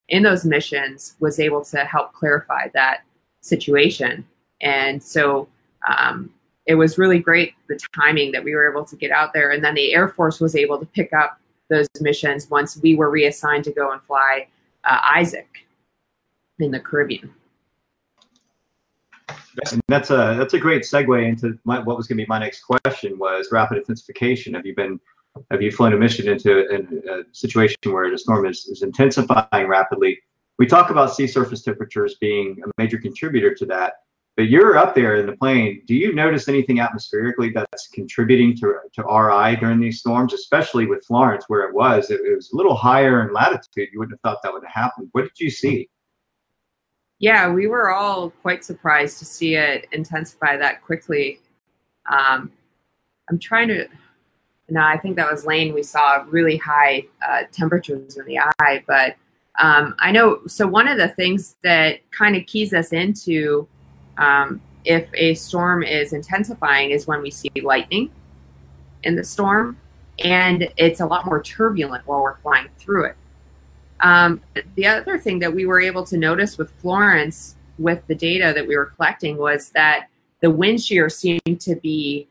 in 0.08 0.22
those 0.22 0.44
missions 0.44 1.14
was 1.20 1.38
able 1.38 1.62
to 1.64 1.78
help 1.84 2.12
clarify 2.14 2.68
that 2.72 3.02
situation. 3.42 4.26
And 4.62 5.02
so 5.02 5.48
um, 5.86 6.30
it 6.66 6.76
was 6.76 6.96
really 6.96 7.18
great 7.18 7.54
the 7.68 7.78
timing 7.94 8.32
that 8.32 8.42
we 8.42 8.54
were 8.54 8.70
able 8.70 8.84
to 8.86 8.96
get 8.96 9.10
out 9.10 9.34
there. 9.34 9.50
And 9.50 9.62
then 9.62 9.74
the 9.74 9.92
Air 9.92 10.08
Force 10.08 10.40
was 10.40 10.56
able 10.56 10.78
to 10.78 10.86
pick 10.86 11.12
up 11.12 11.38
those 11.72 11.88
missions 12.00 12.50
once 12.50 12.76
we 12.76 12.94
were 12.94 13.10
reassigned 13.10 13.64
to 13.64 13.72
go 13.72 13.92
and 13.92 14.02
fly 14.02 14.46
uh, 14.84 14.98
Isaac 15.16 15.66
in 16.58 16.70
the 16.70 16.80
Caribbean. 16.80 17.32
And 19.70 19.82
that's 19.88 20.10
a 20.10 20.34
that's 20.38 20.54
a 20.54 20.58
great 20.58 20.82
segue 20.82 21.28
into 21.28 21.58
my, 21.64 21.78
what 21.78 21.96
was 21.96 22.06
going 22.06 22.18
to 22.18 22.24
be 22.24 22.28
my 22.28 22.38
next 22.38 22.60
question 22.62 23.18
was 23.18 23.48
rapid 23.52 23.78
intensification. 23.78 24.54
Have 24.54 24.64
you 24.64 24.74
been 24.74 24.98
have 25.50 25.62
you 25.62 25.70
flown 25.70 25.92
a 25.92 25.96
mission 25.96 26.28
into 26.28 26.52
a, 26.74 27.20
a 27.20 27.24
situation 27.32 27.76
where 27.86 28.10
the 28.10 28.18
storm 28.18 28.46
is, 28.46 28.66
is 28.66 28.82
intensifying 28.82 29.66
rapidly? 29.66 30.18
We 30.58 30.66
talk 30.66 30.90
about 30.90 31.14
sea 31.14 31.26
surface 31.26 31.62
temperatures 31.62 32.16
being 32.20 32.62
a 32.64 32.70
major 32.80 32.98
contributor 32.98 33.54
to 33.54 33.66
that, 33.66 33.94
but 34.36 34.48
you're 34.48 34.78
up 34.78 34.94
there 34.94 35.16
in 35.16 35.26
the 35.26 35.36
plane. 35.36 35.82
Do 35.86 35.94
you 35.94 36.14
notice 36.14 36.48
anything 36.48 36.80
atmospherically 36.80 37.50
that's 37.50 37.88
contributing 37.88 38.56
to, 38.56 38.76
to 38.94 39.02
RI 39.02 39.56
during 39.56 39.78
these 39.78 40.00
storms, 40.00 40.32
especially 40.32 40.86
with 40.86 41.04
Florence 41.04 41.44
where 41.48 41.68
it 41.68 41.74
was? 41.74 42.10
It, 42.10 42.20
it 42.20 42.34
was 42.34 42.50
a 42.52 42.56
little 42.56 42.74
higher 42.74 43.26
in 43.26 43.34
latitude. 43.34 43.88
You 43.92 43.98
wouldn't 43.98 44.18
have 44.18 44.20
thought 44.22 44.42
that 44.42 44.52
would 44.52 44.64
have 44.64 44.72
happened. 44.72 45.08
What 45.12 45.22
did 45.22 45.38
you 45.38 45.50
see? 45.50 45.88
Yeah, 47.18 47.52
we 47.52 47.66
were 47.66 47.90
all 47.90 48.30
quite 48.30 48.64
surprised 48.64 49.18
to 49.18 49.24
see 49.24 49.54
it 49.54 49.86
intensify 49.92 50.56
that 50.56 50.82
quickly. 50.82 51.40
Um, 52.06 52.50
I'm 53.28 53.38
trying 53.38 53.68
to 53.68 53.86
no, 54.68 54.80
I 54.80 54.96
think 54.96 55.16
that 55.16 55.30
was 55.30 55.44
Lane. 55.44 55.74
We 55.74 55.82
saw 55.82 56.24
really 56.28 56.56
high 56.56 57.04
uh, 57.28 57.42
temperatures 57.52 58.16
in 58.16 58.24
the 58.24 58.38
eye, 58.38 58.82
but 58.86 59.16
um, 59.60 59.94
I 59.98 60.12
know. 60.12 60.40
So 60.46 60.66
one 60.66 60.88
of 60.88 60.96
the 60.96 61.08
things 61.08 61.56
that 61.62 62.10
kind 62.10 62.36
of 62.36 62.46
keys 62.46 62.72
us 62.72 62.92
into 62.92 63.68
um, 64.18 64.60
if 64.84 65.08
a 65.14 65.34
storm 65.34 65.82
is 65.82 66.12
intensifying 66.12 66.90
is 66.90 67.06
when 67.06 67.22
we 67.22 67.30
see 67.30 67.50
lightning 67.62 68.10
in 69.04 69.16
the 69.16 69.24
storm, 69.24 69.78
and 70.24 70.68
it's 70.76 71.00
a 71.00 71.06
lot 71.06 71.24
more 71.26 71.42
turbulent 71.42 72.06
while 72.06 72.22
we're 72.22 72.36
flying 72.38 72.68
through 72.78 73.06
it. 73.06 73.16
Um, 74.00 74.40
the 74.74 74.86
other 74.86 75.18
thing 75.18 75.38
that 75.38 75.54
we 75.54 75.64
were 75.66 75.80
able 75.80 76.04
to 76.06 76.16
notice 76.16 76.58
with 76.58 76.70
Florence, 76.80 77.56
with 77.78 78.04
the 78.08 78.14
data 78.14 78.52
that 78.54 78.66
we 78.66 78.76
were 78.76 78.86
collecting, 78.86 79.36
was 79.36 79.70
that 79.70 80.08
the 80.40 80.50
wind 80.50 80.82
shear 80.82 81.08
seemed 81.08 81.60
to 81.60 81.76
be 81.76 82.28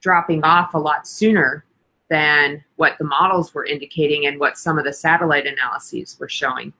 dropping 0.00 0.44
off 0.44 0.74
a 0.74 0.78
lot 0.78 1.08
sooner 1.08 1.64
than 2.10 2.62
what 2.76 2.96
the 2.98 3.04
models 3.04 3.54
were 3.54 3.64
indicating 3.64 4.26
and 4.26 4.38
what 4.38 4.58
some 4.58 4.78
of 4.78 4.84
the 4.84 4.92
satellite 4.92 5.46
analyses 5.46 6.16
were 6.20 6.28
showing. 6.28 6.72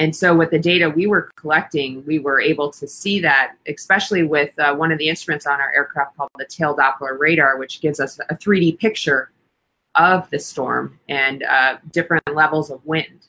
And 0.00 0.16
so, 0.16 0.34
with 0.34 0.50
the 0.50 0.58
data 0.58 0.88
we 0.88 1.06
were 1.06 1.30
collecting, 1.36 2.02
we 2.06 2.18
were 2.18 2.40
able 2.40 2.72
to 2.72 2.88
see 2.88 3.20
that, 3.20 3.56
especially 3.68 4.22
with 4.22 4.58
uh, 4.58 4.74
one 4.74 4.90
of 4.90 4.98
the 4.98 5.10
instruments 5.10 5.46
on 5.46 5.60
our 5.60 5.70
aircraft 5.74 6.16
called 6.16 6.30
the 6.38 6.46
tail 6.46 6.74
Doppler 6.74 7.18
radar, 7.18 7.58
which 7.58 7.82
gives 7.82 8.00
us 8.00 8.18
a 8.30 8.34
3D 8.34 8.78
picture 8.78 9.30
of 9.96 10.28
the 10.30 10.38
storm 10.38 10.98
and 11.10 11.42
uh, 11.42 11.76
different 11.92 12.22
levels 12.34 12.70
of 12.70 12.82
wind. 12.86 13.26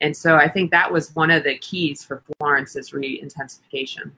And 0.00 0.16
so, 0.16 0.36
I 0.36 0.48
think 0.48 0.70
that 0.70 0.92
was 0.92 1.12
one 1.16 1.32
of 1.32 1.42
the 1.42 1.58
keys 1.58 2.04
for 2.04 2.22
Florence's 2.38 2.92
re 2.92 3.18
intensification. 3.20 4.12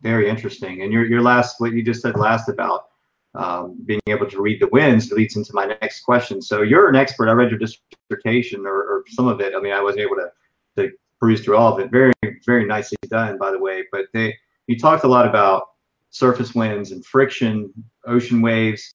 Very 0.00 0.26
interesting. 0.26 0.80
And 0.80 0.90
your, 0.90 1.04
your 1.04 1.20
last, 1.20 1.60
what 1.60 1.72
you 1.72 1.82
just 1.82 2.00
said 2.00 2.16
last 2.16 2.48
about 2.48 2.88
um, 3.34 3.76
being 3.84 4.00
able 4.06 4.26
to 4.30 4.40
read 4.40 4.58
the 4.58 4.68
winds 4.68 5.12
leads 5.12 5.36
into 5.36 5.52
my 5.52 5.66
next 5.66 6.00
question. 6.00 6.40
So 6.40 6.62
you're 6.62 6.88
an 6.88 6.96
expert. 6.96 7.28
I 7.28 7.32
read 7.32 7.50
your 7.50 7.58
dissertation 7.58 8.64
or, 8.64 8.74
or, 8.74 9.04
some 9.08 9.28
of 9.28 9.42
it. 9.42 9.52
I 9.54 9.60
mean, 9.60 9.74
I 9.74 9.82
wasn't 9.82 10.00
able 10.00 10.16
to, 10.16 10.30
to 10.78 10.90
peruse 11.20 11.44
through 11.44 11.56
all 11.56 11.72
of 11.72 11.80
it. 11.80 11.90
Very, 11.90 12.12
very 12.46 12.64
nicely 12.64 12.98
done, 13.08 13.38
by 13.38 13.50
the 13.50 13.58
way. 13.58 13.84
But 13.92 14.06
they, 14.12 14.36
you 14.66 14.78
talked 14.78 15.04
a 15.04 15.08
lot 15.08 15.26
about 15.26 15.64
surface 16.10 16.54
winds 16.54 16.92
and 16.92 17.04
friction, 17.04 17.72
ocean 18.06 18.40
waves, 18.40 18.94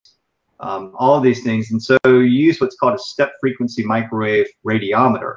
um, 0.59 0.93
all 0.97 1.15
of 1.15 1.23
these 1.23 1.43
things. 1.43 1.71
And 1.71 1.81
so 1.81 1.97
you 2.05 2.21
use 2.21 2.59
what's 2.59 2.75
called 2.75 2.95
a 2.95 2.99
step 2.99 3.33
frequency 3.39 3.83
microwave 3.83 4.47
radiometer. 4.65 5.35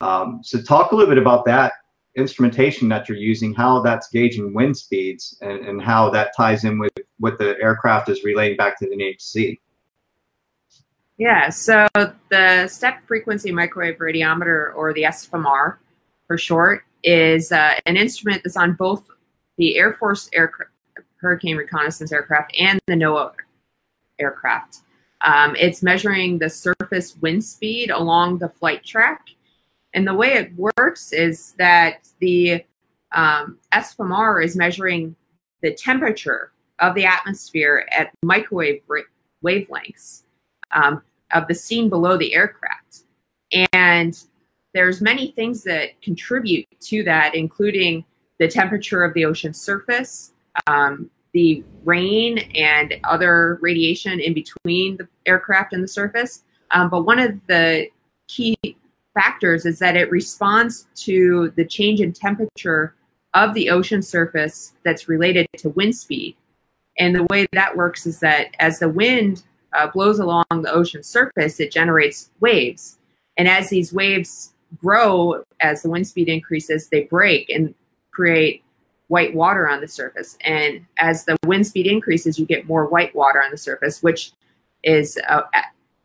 Um, 0.00 0.40
so 0.42 0.60
talk 0.60 0.92
a 0.92 0.96
little 0.96 1.12
bit 1.12 1.20
about 1.20 1.44
that 1.44 1.74
instrumentation 2.16 2.88
that 2.88 3.08
you're 3.08 3.18
using, 3.18 3.52
how 3.54 3.80
that's 3.80 4.08
gauging 4.10 4.54
wind 4.54 4.76
speeds, 4.76 5.36
and, 5.42 5.60
and 5.66 5.82
how 5.82 6.10
that 6.10 6.32
ties 6.36 6.64
in 6.64 6.78
with 6.78 6.92
what 7.18 7.38
the 7.38 7.56
aircraft 7.60 8.08
is 8.08 8.24
relaying 8.24 8.56
back 8.56 8.78
to 8.78 8.88
the 8.88 8.96
NHC. 8.96 9.58
Yeah, 11.16 11.48
so 11.48 11.86
the 11.94 12.66
step 12.66 13.02
frequency 13.06 13.52
microwave 13.52 13.98
radiometer, 13.98 14.74
or 14.74 14.92
the 14.92 15.04
SFMR 15.04 15.76
for 16.26 16.38
short, 16.38 16.84
is 17.02 17.52
uh, 17.52 17.74
an 17.86 17.96
instrument 17.96 18.42
that's 18.42 18.56
on 18.56 18.72
both 18.72 19.08
the 19.56 19.76
Air 19.76 19.92
Force 19.92 20.28
hurricane 21.16 21.56
reconnaissance 21.56 22.10
aircraft 22.12 22.54
and 22.58 22.80
the 22.86 22.94
NOAA 22.94 23.32
aircraft. 24.18 24.78
Um, 25.20 25.54
it's 25.56 25.82
measuring 25.82 26.38
the 26.38 26.50
surface 26.50 27.16
wind 27.20 27.44
speed 27.44 27.90
along 27.90 28.38
the 28.38 28.48
flight 28.48 28.84
track 28.84 29.28
and 29.94 30.06
the 30.06 30.14
way 30.14 30.34
it 30.34 30.52
works 30.56 31.12
is 31.12 31.52
that 31.52 32.08
the 32.18 32.64
um, 33.12 33.58
SFMR 33.72 34.44
is 34.44 34.56
measuring 34.56 35.14
the 35.62 35.72
temperature 35.72 36.52
of 36.80 36.94
the 36.96 37.06
atmosphere 37.06 37.88
at 37.96 38.10
microwave 38.22 38.82
wavelengths. 39.42 40.22
Um, 40.74 41.02
of 41.32 41.48
the 41.48 41.54
scene 41.54 41.88
below 41.88 42.16
the 42.16 42.34
aircraft. 42.34 43.04
And 43.72 44.18
there's 44.72 45.00
many 45.00 45.32
things 45.32 45.62
that 45.64 46.00
contribute 46.00 46.66
to 46.80 47.02
that, 47.04 47.34
including 47.34 48.04
the 48.38 48.48
temperature 48.48 49.04
of 49.04 49.14
the 49.14 49.24
ocean 49.24 49.54
surface, 49.54 50.32
um, 50.66 51.10
the 51.32 51.64
rain 51.84 52.38
and 52.54 52.94
other 53.04 53.58
radiation 53.60 54.20
in 54.20 54.34
between 54.34 54.96
the 54.96 55.08
aircraft 55.26 55.72
and 55.72 55.82
the 55.82 55.88
surface. 55.88 56.42
Um, 56.70 56.88
but 56.88 57.02
one 57.02 57.18
of 57.18 57.44
the 57.46 57.88
key 58.28 58.56
factors 59.14 59.66
is 59.66 59.78
that 59.80 59.96
it 59.96 60.10
responds 60.10 60.88
to 60.96 61.52
the 61.56 61.64
change 61.64 62.00
in 62.00 62.12
temperature 62.12 62.94
of 63.34 63.54
the 63.54 63.70
ocean 63.70 64.02
surface 64.02 64.72
that's 64.84 65.08
related 65.08 65.46
to 65.58 65.68
wind 65.70 65.96
speed. 65.96 66.36
And 66.98 67.14
the 67.14 67.26
way 67.30 67.46
that 67.52 67.76
works 67.76 68.06
is 68.06 68.20
that 68.20 68.54
as 68.60 68.78
the 68.78 68.88
wind 68.88 69.42
uh, 69.74 69.88
blows 69.88 70.18
along 70.18 70.44
the 70.50 70.72
ocean 70.72 71.02
surface, 71.02 71.60
it 71.60 71.72
generates 71.72 72.30
waves. 72.40 72.98
And 73.36 73.48
as 73.48 73.70
these 73.70 73.92
waves 73.92 74.54
grow, 74.80 75.42
as 75.60 75.82
the 75.82 75.90
wind 75.90 76.06
speed 76.06 76.28
increases, 76.28 76.88
they 76.88 77.02
break 77.02 77.50
and 77.50 77.74
create 78.10 78.62
white 79.08 79.34
water 79.34 79.68
on 79.68 79.80
the 79.80 79.88
surface. 79.88 80.36
And 80.42 80.86
as 80.98 81.24
the 81.24 81.36
wind 81.44 81.66
speed 81.66 81.86
increases, 81.86 82.38
you 82.38 82.46
get 82.46 82.66
more 82.66 82.86
white 82.86 83.14
water 83.14 83.42
on 83.42 83.50
the 83.50 83.56
surface, 83.56 84.02
which 84.02 84.32
is 84.82 85.18
uh, 85.28 85.42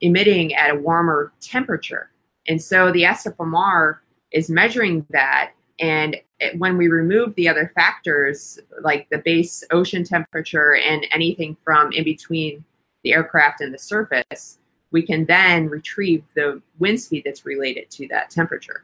emitting 0.02 0.54
at 0.56 0.72
a 0.72 0.76
warmer 0.76 1.32
temperature. 1.42 2.10
And 2.48 2.62
so 2.62 2.92
the 2.92 3.04
SFMR 3.04 3.98
is 4.32 4.50
measuring 4.50 5.06
that. 5.10 5.52
And 5.80 6.18
it, 6.40 6.58
when 6.60 6.78
we 6.78 6.88
remove 6.88 7.36
the 7.36 7.48
other 7.48 7.72
factors, 7.76 8.60
like 8.82 9.08
the 9.10 9.20
base 9.20 9.64
ocean 9.72 10.04
temperature 10.04 10.76
and 10.76 11.06
anything 11.14 11.56
from 11.64 11.92
in 11.94 12.04
between 12.04 12.64
the 13.04 13.14
aircraft 13.14 13.62
and 13.62 13.74
the 13.74 13.80
surface, 13.80 14.60
we 14.92 15.02
can 15.02 15.26
then 15.26 15.70
retrieve 15.70 16.24
the 16.36 16.62
wind 16.80 17.00
speed 17.00 17.24
that's 17.26 17.46
related 17.46 17.90
to 17.92 18.08
that 18.08 18.30
temperature. 18.30 18.84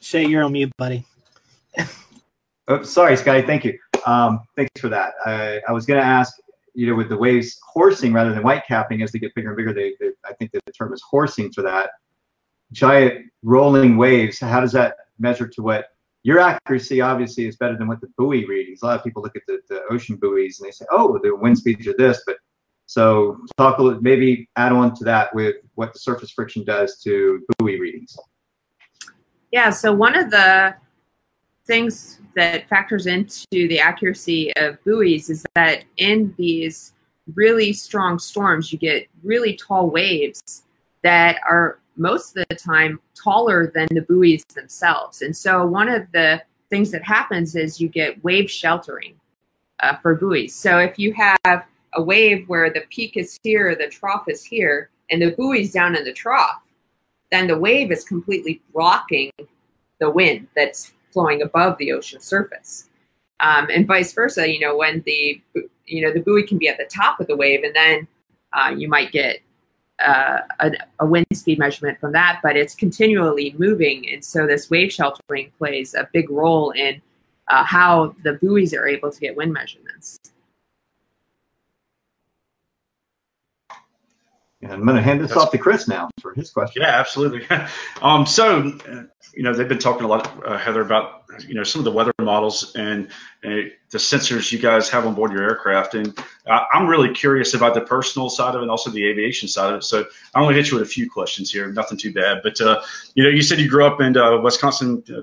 Shay, 0.00 0.26
you're 0.26 0.44
on 0.44 0.52
mute, 0.52 0.72
buddy. 0.76 1.04
Oh, 2.68 2.82
sorry, 2.82 3.16
Scotty. 3.16 3.42
Thank 3.42 3.64
you. 3.64 3.78
Um, 4.06 4.40
thanks 4.56 4.80
for 4.80 4.88
that. 4.88 5.12
I, 5.24 5.60
I 5.68 5.72
was 5.72 5.86
going 5.86 6.00
to 6.00 6.04
ask, 6.06 6.34
you 6.74 6.88
know, 6.88 6.96
with 6.96 7.08
the 7.08 7.16
waves 7.16 7.60
horsing 7.64 8.12
rather 8.12 8.34
than 8.34 8.42
white 8.42 8.64
capping 8.66 9.02
as 9.02 9.12
they 9.12 9.20
get 9.20 9.32
bigger 9.36 9.50
and 9.50 9.56
bigger, 9.56 9.72
they, 9.72 9.94
they, 10.00 10.10
I 10.24 10.32
think 10.32 10.50
the 10.50 10.60
term 10.72 10.92
is 10.92 11.00
horsing 11.08 11.52
for 11.52 11.62
that. 11.62 11.90
Giant 12.72 13.26
rolling 13.44 13.96
waves, 13.96 14.40
how 14.40 14.60
does 14.60 14.72
that 14.72 14.96
measure 15.18 15.48
to 15.48 15.62
what 15.62 15.86
your 16.22 16.40
accuracy 16.40 17.00
obviously 17.00 17.46
is 17.46 17.56
better 17.56 17.76
than 17.76 17.86
what 17.86 18.00
the 18.00 18.08
buoy 18.18 18.44
readings. 18.46 18.82
A 18.82 18.86
lot 18.86 18.98
of 18.98 19.04
people 19.04 19.22
look 19.22 19.36
at 19.36 19.42
the, 19.46 19.60
the 19.68 19.82
ocean 19.90 20.16
buoys 20.16 20.58
and 20.58 20.66
they 20.66 20.72
say, 20.72 20.84
oh, 20.90 21.18
the 21.22 21.34
wind 21.34 21.58
speeds 21.58 21.86
are 21.86 21.96
this, 21.96 22.22
but 22.26 22.36
so 22.86 23.38
talk 23.56 23.78
a 23.78 23.82
little, 23.82 24.00
maybe 24.00 24.48
add 24.56 24.72
on 24.72 24.94
to 24.96 25.04
that 25.04 25.34
with 25.34 25.56
what 25.74 25.92
the 25.92 25.98
surface 25.98 26.30
friction 26.30 26.64
does 26.64 27.00
to 27.02 27.44
buoy 27.58 27.78
readings. 27.78 28.16
Yeah, 29.52 29.70
so 29.70 29.92
one 29.92 30.16
of 30.16 30.30
the 30.30 30.74
things 31.66 32.20
that 32.34 32.68
factors 32.68 33.06
into 33.06 33.44
the 33.52 33.80
accuracy 33.80 34.52
of 34.56 34.82
buoys 34.84 35.30
is 35.30 35.44
that 35.54 35.84
in 35.96 36.34
these 36.38 36.94
really 37.34 37.72
strong 37.72 38.18
storms, 38.18 38.72
you 38.72 38.78
get 38.78 39.08
really 39.22 39.56
tall 39.56 39.90
waves 39.90 40.64
that 41.02 41.38
are 41.48 41.80
most 41.96 42.36
of 42.36 42.44
the 42.48 42.54
time 42.54 43.00
taller 43.14 43.70
than 43.74 43.88
the 43.90 44.02
buoys 44.02 44.44
themselves. 44.54 45.22
And 45.22 45.36
so 45.36 45.66
one 45.66 45.88
of 45.88 46.10
the 46.12 46.42
things 46.70 46.90
that 46.90 47.02
happens 47.02 47.56
is 47.56 47.80
you 47.80 47.88
get 47.88 48.22
wave 48.24 48.50
sheltering 48.50 49.14
uh, 49.80 49.96
for 49.96 50.14
buoys. 50.14 50.54
So 50.54 50.78
if 50.78 50.98
you 50.98 51.14
have 51.14 51.66
a 51.94 52.02
wave 52.02 52.48
where 52.48 52.70
the 52.70 52.82
peak 52.90 53.16
is 53.16 53.38
here, 53.42 53.74
the 53.74 53.88
trough 53.88 54.24
is 54.28 54.44
here, 54.44 54.90
and 55.10 55.22
the 55.22 55.32
buoy's 55.32 55.72
down 55.72 55.96
in 55.96 56.04
the 56.04 56.12
trough, 56.12 56.62
then 57.30 57.46
the 57.46 57.58
wave 57.58 57.90
is 57.90 58.04
completely 58.04 58.60
blocking 58.72 59.30
the 59.98 60.10
wind 60.10 60.46
that's 60.54 60.92
flowing 61.12 61.42
above 61.42 61.78
the 61.78 61.92
ocean 61.92 62.20
surface. 62.20 62.88
Um, 63.40 63.68
and 63.72 63.86
vice 63.86 64.12
versa, 64.12 64.50
you 64.50 64.60
know, 64.60 64.76
when 64.76 65.02
the 65.06 65.40
you 65.86 66.02
know 66.02 66.12
the 66.12 66.20
buoy 66.20 66.46
can 66.46 66.58
be 66.58 66.68
at 66.68 66.78
the 66.78 66.84
top 66.84 67.20
of 67.20 67.26
the 67.26 67.36
wave, 67.36 67.62
and 67.64 67.74
then 67.74 68.08
uh, 68.52 68.74
you 68.76 68.88
might 68.88 69.12
get 69.12 69.40
uh, 70.04 70.40
a, 70.60 70.72
a, 71.00 71.06
wind 71.06 71.26
speed 71.32 71.58
measurement 71.58 71.98
from 71.98 72.12
that, 72.12 72.40
but 72.42 72.56
it's 72.56 72.74
continually 72.74 73.54
moving, 73.58 74.08
and 74.10 74.24
so 74.24 74.46
this 74.46 74.68
wave 74.68 74.92
sheltering 74.92 75.50
plays 75.58 75.94
a 75.94 76.08
big 76.12 76.30
role 76.30 76.70
in 76.72 77.00
uh, 77.48 77.64
how 77.64 78.14
the 78.22 78.34
buoys 78.34 78.74
are 78.74 78.86
able 78.86 79.10
to 79.10 79.20
get 79.20 79.36
wind 79.36 79.52
measurements. 79.52 80.18
And 84.62 84.72
I'm 84.72 84.84
going 84.84 84.96
to 84.96 85.02
hand 85.02 85.20
this 85.20 85.30
That's, 85.30 85.42
off 85.42 85.50
to 85.52 85.58
Chris 85.58 85.86
now 85.86 86.08
for 86.20 86.34
his 86.34 86.50
question. 86.50 86.82
Yeah, 86.82 86.98
absolutely. 86.98 87.46
um, 88.02 88.26
so, 88.26 88.78
you 89.34 89.42
know, 89.42 89.54
they've 89.54 89.68
been 89.68 89.78
talking 89.78 90.04
a 90.04 90.08
lot, 90.08 90.30
uh, 90.44 90.58
Heather, 90.58 90.80
about 90.80 91.15
you 91.44 91.54
know 91.54 91.62
some 91.62 91.80
of 91.80 91.84
the 91.84 91.92
weather 91.92 92.12
models 92.20 92.74
and 92.76 93.08
uh, 93.44 93.68
the 93.90 93.98
sensors 93.98 94.52
you 94.52 94.58
guys 94.58 94.88
have 94.88 95.06
on 95.06 95.14
board 95.14 95.32
your 95.32 95.42
aircraft. 95.42 95.94
And 95.94 96.18
uh, 96.46 96.60
I'm 96.72 96.86
really 96.86 97.12
curious 97.12 97.54
about 97.54 97.74
the 97.74 97.80
personal 97.80 98.28
side 98.28 98.54
of 98.54 98.60
it 98.60 98.62
and 98.62 98.70
also 98.70 98.90
the 98.90 99.06
aviation 99.06 99.48
side 99.48 99.72
of 99.72 99.78
it. 99.78 99.84
So 99.84 100.04
I 100.34 100.46
to 100.46 100.54
hit 100.54 100.70
you 100.70 100.78
with 100.78 100.86
a 100.86 100.90
few 100.90 101.10
questions 101.10 101.50
here. 101.50 101.70
Nothing 101.72 101.98
too 101.98 102.12
bad, 102.12 102.40
but 102.42 102.60
uh, 102.60 102.82
you 103.14 103.24
know, 103.24 103.30
you 103.30 103.42
said 103.42 103.58
you 103.58 103.68
grew 103.68 103.84
up 103.84 104.00
in 104.00 104.16
uh, 104.16 104.40
Wisconsin. 104.40 105.02
Uh, 105.08 105.22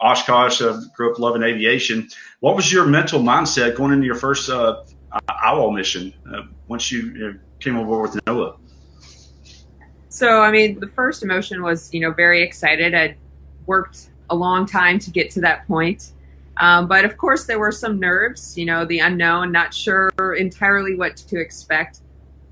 Oshkosh, 0.00 0.62
grew 0.94 1.10
up 1.10 1.18
loving 1.18 1.42
aviation. 1.42 2.08
What 2.38 2.54
was 2.54 2.72
your 2.72 2.86
mental 2.86 3.20
mindset 3.20 3.74
going 3.74 3.92
into 3.92 4.06
your 4.06 4.14
first 4.14 4.48
uh, 4.48 4.84
IWOL 5.28 5.74
mission 5.74 6.14
once 6.68 6.92
you, 6.92 7.00
you 7.00 7.18
know, 7.18 7.34
came 7.58 7.76
on 7.76 7.84
board 7.84 8.14
with 8.14 8.24
NOAA? 8.24 8.56
So, 10.08 10.40
I 10.40 10.50
mean, 10.50 10.80
the 10.80 10.88
first 10.88 11.22
emotion 11.22 11.62
was, 11.62 11.92
you 11.92 12.00
know, 12.00 12.12
very 12.12 12.42
excited. 12.42 12.94
I'd 12.94 13.16
worked 13.66 14.10
a 14.30 14.34
long 14.34 14.66
time 14.66 14.98
to 15.00 15.10
get 15.10 15.30
to 15.32 15.40
that 15.40 15.66
point. 15.66 16.12
Um, 16.58 16.88
but 16.88 17.04
of 17.04 17.16
course, 17.16 17.46
there 17.46 17.58
were 17.58 17.72
some 17.72 18.00
nerves, 18.00 18.58
you 18.58 18.66
know, 18.66 18.84
the 18.84 18.98
unknown, 18.98 19.52
not 19.52 19.72
sure 19.72 20.10
entirely 20.36 20.96
what 20.96 21.16
to 21.16 21.40
expect. 21.40 22.00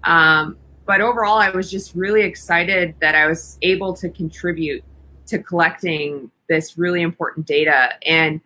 Um, 0.05 0.57
but 0.87 1.01
overall, 1.01 1.39
I 1.39 1.51
was 1.51 1.71
just 1.71 1.95
really 1.95 2.23
excited 2.23 2.95
that 3.01 3.17
I 3.17 3.27
was 3.27 3.59
able 3.63 3.93
to 3.95 4.09
contribute 4.09 4.85
to 5.27 5.41
collecting 5.41 6.31
this 6.49 6.79
really 6.79 7.03
important 7.03 7.47
data. 7.47 7.91
And 8.07 8.41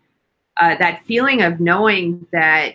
uh, 0.58 0.76
that 0.76 1.04
feeling 1.04 1.42
of 1.42 1.60
knowing 1.60 2.26
that 2.32 2.72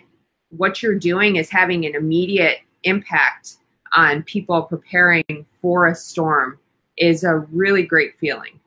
what 0.50 0.82
you're 0.82 0.98
doing 0.98 1.36
is 1.36 1.50
having 1.50 1.84
an 1.84 1.96
immediate 1.96 2.60
impact 2.84 3.56
on 3.92 4.22
people 4.22 4.62
preparing 4.62 5.44
for 5.60 5.88
a 5.88 5.94
storm 5.94 6.58
is 6.96 7.24
a 7.24 7.38
really 7.38 7.82
great 7.82 8.16
feeling. 8.18 8.60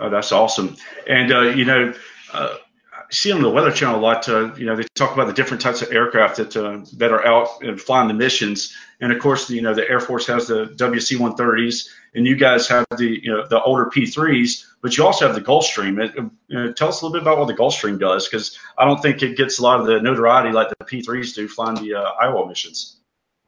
Oh, 0.00 0.10
that's 0.10 0.32
awesome. 0.32 0.76
And, 1.08 1.32
uh, 1.32 1.42
you 1.42 1.64
know, 1.64 1.92
uh, 2.32 2.56
I 2.92 3.02
see 3.10 3.32
on 3.32 3.42
the 3.42 3.50
Weather 3.50 3.70
Channel 3.70 4.00
a 4.00 4.00
lot, 4.00 4.28
uh, 4.28 4.54
you 4.54 4.66
know, 4.66 4.74
they 4.74 4.84
talk 4.94 5.12
about 5.12 5.26
the 5.26 5.32
different 5.32 5.60
types 5.60 5.82
of 5.82 5.92
aircraft 5.92 6.36
that, 6.36 6.56
uh, 6.56 6.84
that 6.96 7.12
are 7.12 7.24
out 7.26 7.62
and 7.62 7.80
flying 7.80 8.08
the 8.08 8.14
missions. 8.14 8.74
And 9.00 9.12
of 9.12 9.20
course, 9.20 9.50
you 9.50 9.62
know, 9.62 9.74
the 9.74 9.88
Air 9.88 10.00
Force 10.00 10.26
has 10.26 10.46
the 10.46 10.66
WC 10.76 11.18
130s, 11.18 11.88
and 12.14 12.26
you 12.26 12.36
guys 12.36 12.66
have 12.68 12.86
the, 12.96 13.20
you 13.22 13.30
know, 13.30 13.46
the 13.46 13.62
older 13.62 13.86
P3s, 13.86 14.64
but 14.80 14.96
you 14.96 15.04
also 15.04 15.26
have 15.26 15.34
the 15.34 15.40
Gulfstream. 15.40 16.02
It, 16.02 16.14
you 16.16 16.30
know, 16.48 16.72
tell 16.72 16.88
us 16.88 17.02
a 17.02 17.04
little 17.04 17.18
bit 17.18 17.22
about 17.22 17.38
what 17.38 17.48
the 17.48 17.54
Gulfstream 17.54 17.98
does, 17.98 18.28
because 18.28 18.58
I 18.78 18.84
don't 18.84 19.00
think 19.02 19.22
it 19.22 19.36
gets 19.36 19.58
a 19.58 19.62
lot 19.62 19.80
of 19.80 19.86
the 19.86 20.00
notoriety 20.00 20.52
like 20.52 20.68
the 20.70 20.84
P3s 20.84 21.34
do 21.34 21.48
flying 21.48 21.76
the 21.76 21.94
uh, 21.94 22.12
IWOL 22.22 22.48
missions. 22.48 22.96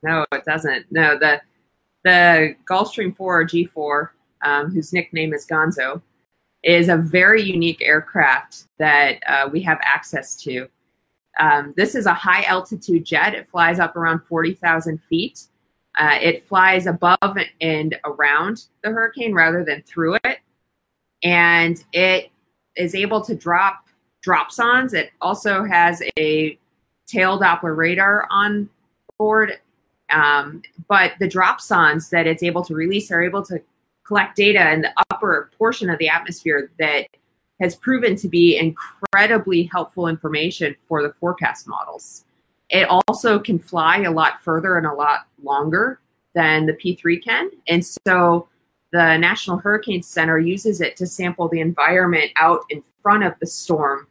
No, 0.02 0.24
it 0.32 0.44
doesn't. 0.44 0.86
No, 0.90 1.18
the 1.18 1.40
the 2.04 2.54
Gulfstream 2.70 3.16
4 3.16 3.40
or 3.40 3.44
G4, 3.44 4.08
um, 4.42 4.70
whose 4.70 4.92
nickname 4.92 5.34
is 5.34 5.44
Gonzo, 5.44 6.00
is 6.66 6.88
a 6.88 6.96
very 6.96 7.40
unique 7.40 7.80
aircraft 7.80 8.64
that 8.78 9.20
uh, 9.28 9.48
we 9.50 9.62
have 9.62 9.78
access 9.82 10.34
to. 10.34 10.68
Um, 11.38 11.72
this 11.76 11.94
is 11.94 12.06
a 12.06 12.12
high 12.12 12.42
altitude 12.42 13.04
jet. 13.04 13.34
It 13.34 13.48
flies 13.48 13.78
up 13.78 13.94
around 13.94 14.22
40,000 14.24 15.00
feet. 15.08 15.44
Uh, 15.96 16.18
it 16.20 16.46
flies 16.48 16.86
above 16.86 17.38
and 17.60 17.96
around 18.04 18.64
the 18.82 18.90
hurricane 18.90 19.32
rather 19.32 19.64
than 19.64 19.82
through 19.82 20.16
it. 20.24 20.40
And 21.22 21.82
it 21.92 22.30
is 22.74 22.96
able 22.96 23.20
to 23.22 23.34
drop 23.36 23.86
dropsondes. 24.26 24.92
It 24.92 25.12
also 25.20 25.62
has 25.64 26.02
a 26.18 26.58
tail 27.06 27.38
Doppler 27.38 27.76
radar 27.76 28.26
on 28.28 28.68
board. 29.18 29.60
Um, 30.10 30.62
but 30.88 31.12
the 31.20 31.28
dropsondes 31.28 32.10
that 32.10 32.26
it's 32.26 32.42
able 32.42 32.64
to 32.64 32.74
release 32.74 33.12
are 33.12 33.22
able 33.22 33.44
to 33.44 33.62
collect 34.06 34.36
data 34.36 34.72
in 34.72 34.82
the 34.82 34.92
upper 35.10 35.50
portion 35.58 35.90
of 35.90 35.98
the 35.98 36.08
atmosphere 36.08 36.70
that 36.78 37.06
has 37.60 37.74
proven 37.74 38.16
to 38.16 38.28
be 38.28 38.56
incredibly 38.56 39.64
helpful 39.64 40.08
information 40.08 40.76
for 40.86 41.02
the 41.02 41.12
forecast 41.14 41.66
models. 41.66 42.24
It 42.68 42.88
also 43.08 43.38
can 43.38 43.58
fly 43.58 43.98
a 43.98 44.10
lot 44.10 44.42
further 44.42 44.76
and 44.76 44.86
a 44.86 44.92
lot 44.92 45.26
longer 45.42 46.00
than 46.34 46.66
the 46.66 46.74
P3 46.74 47.22
can. 47.22 47.50
And 47.68 47.84
so 47.84 48.48
the 48.92 49.16
National 49.16 49.58
Hurricane 49.58 50.02
Center 50.02 50.38
uses 50.38 50.80
it 50.80 50.96
to 50.96 51.06
sample 51.06 51.48
the 51.48 51.60
environment 51.60 52.30
out 52.36 52.60
in 52.68 52.82
front 53.02 53.24
of 53.24 53.34
the 53.40 53.46
storm 53.46 54.06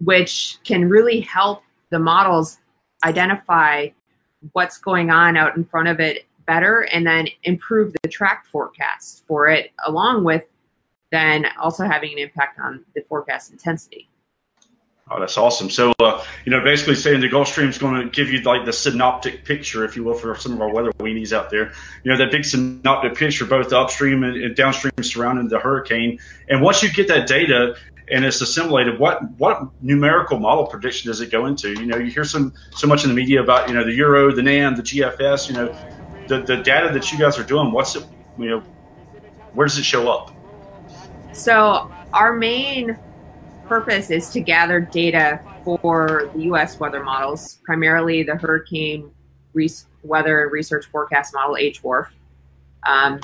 which 0.00 0.58
can 0.64 0.88
really 0.88 1.20
help 1.20 1.62
the 1.90 1.98
models 1.98 2.58
identify 3.04 3.88
what's 4.52 4.78
going 4.78 5.10
on 5.10 5.36
out 5.36 5.56
in 5.56 5.64
front 5.64 5.88
of 5.88 6.00
it 6.00 6.26
better 6.48 6.88
and 6.92 7.06
then 7.06 7.28
improve 7.44 7.94
the 8.02 8.08
track 8.08 8.46
forecast 8.46 9.24
for 9.28 9.46
it 9.46 9.70
along 9.86 10.24
with 10.24 10.44
then 11.12 11.46
also 11.60 11.84
having 11.84 12.12
an 12.12 12.18
impact 12.18 12.58
on 12.58 12.84
the 12.94 13.02
forecast 13.02 13.52
intensity. 13.52 14.08
Oh, 15.10 15.20
that's 15.20 15.38
awesome. 15.38 15.70
So, 15.70 15.94
uh, 16.00 16.22
you 16.44 16.52
know, 16.52 16.62
basically 16.62 16.94
saying 16.94 17.20
the 17.20 17.28
Gulfstream 17.28 17.68
is 17.68 17.78
going 17.78 18.02
to 18.02 18.10
give 18.10 18.30
you 18.30 18.40
like 18.42 18.66
the 18.66 18.74
synoptic 18.74 19.44
picture, 19.44 19.84
if 19.84 19.96
you 19.96 20.04
will, 20.04 20.14
for 20.14 20.34
some 20.36 20.52
of 20.52 20.60
our 20.60 20.70
weather 20.70 20.92
weenies 20.98 21.32
out 21.32 21.48
there. 21.48 21.72
You 22.04 22.10
know, 22.10 22.18
that 22.18 22.30
big 22.30 22.44
synoptic 22.44 23.14
picture, 23.14 23.46
both 23.46 23.72
upstream 23.72 24.22
and, 24.22 24.36
and 24.36 24.54
downstream 24.54 24.92
surrounding 25.00 25.48
the 25.48 25.58
hurricane. 25.58 26.18
And 26.48 26.60
once 26.60 26.82
you 26.82 26.92
get 26.92 27.08
that 27.08 27.26
data 27.26 27.76
and 28.10 28.22
it's 28.22 28.42
assimilated, 28.42 28.98
what 28.98 29.22
what 29.38 29.82
numerical 29.82 30.38
model 30.38 30.66
prediction 30.66 31.08
does 31.08 31.22
it 31.22 31.30
go 31.30 31.46
into? 31.46 31.70
You 31.70 31.86
know, 31.86 31.96
you 31.96 32.10
hear 32.10 32.24
some 32.24 32.52
so 32.72 32.86
much 32.86 33.04
in 33.04 33.08
the 33.08 33.16
media 33.16 33.42
about 33.42 33.68
you 33.68 33.74
know 33.74 33.84
the 33.84 33.94
Euro, 33.94 34.34
the 34.34 34.42
NAM, 34.42 34.76
the 34.76 34.82
GFS. 34.82 35.48
You 35.48 35.54
know, 35.54 35.76
the 36.28 36.42
the 36.42 36.58
data 36.58 36.92
that 36.92 37.10
you 37.10 37.18
guys 37.18 37.38
are 37.38 37.44
doing. 37.44 37.72
What's 37.72 37.96
it? 37.96 38.04
You 38.38 38.50
know, 38.50 38.60
where 39.54 39.66
does 39.66 39.78
it 39.78 39.84
show 39.84 40.10
up? 40.10 40.32
So 41.32 41.92
our 42.12 42.34
main 42.34 42.96
purpose 43.66 44.10
is 44.10 44.30
to 44.30 44.40
gather 44.40 44.80
data 44.80 45.40
for 45.64 46.30
the 46.34 46.44
U.S. 46.44 46.80
weather 46.80 47.02
models, 47.02 47.58
primarily 47.64 48.22
the 48.22 48.36
Hurricane 48.36 49.10
Weather 50.02 50.48
Research 50.50 50.86
Forecast 50.86 51.34
Model 51.34 51.56
HWRF. 51.56 52.08
Um, 52.86 53.20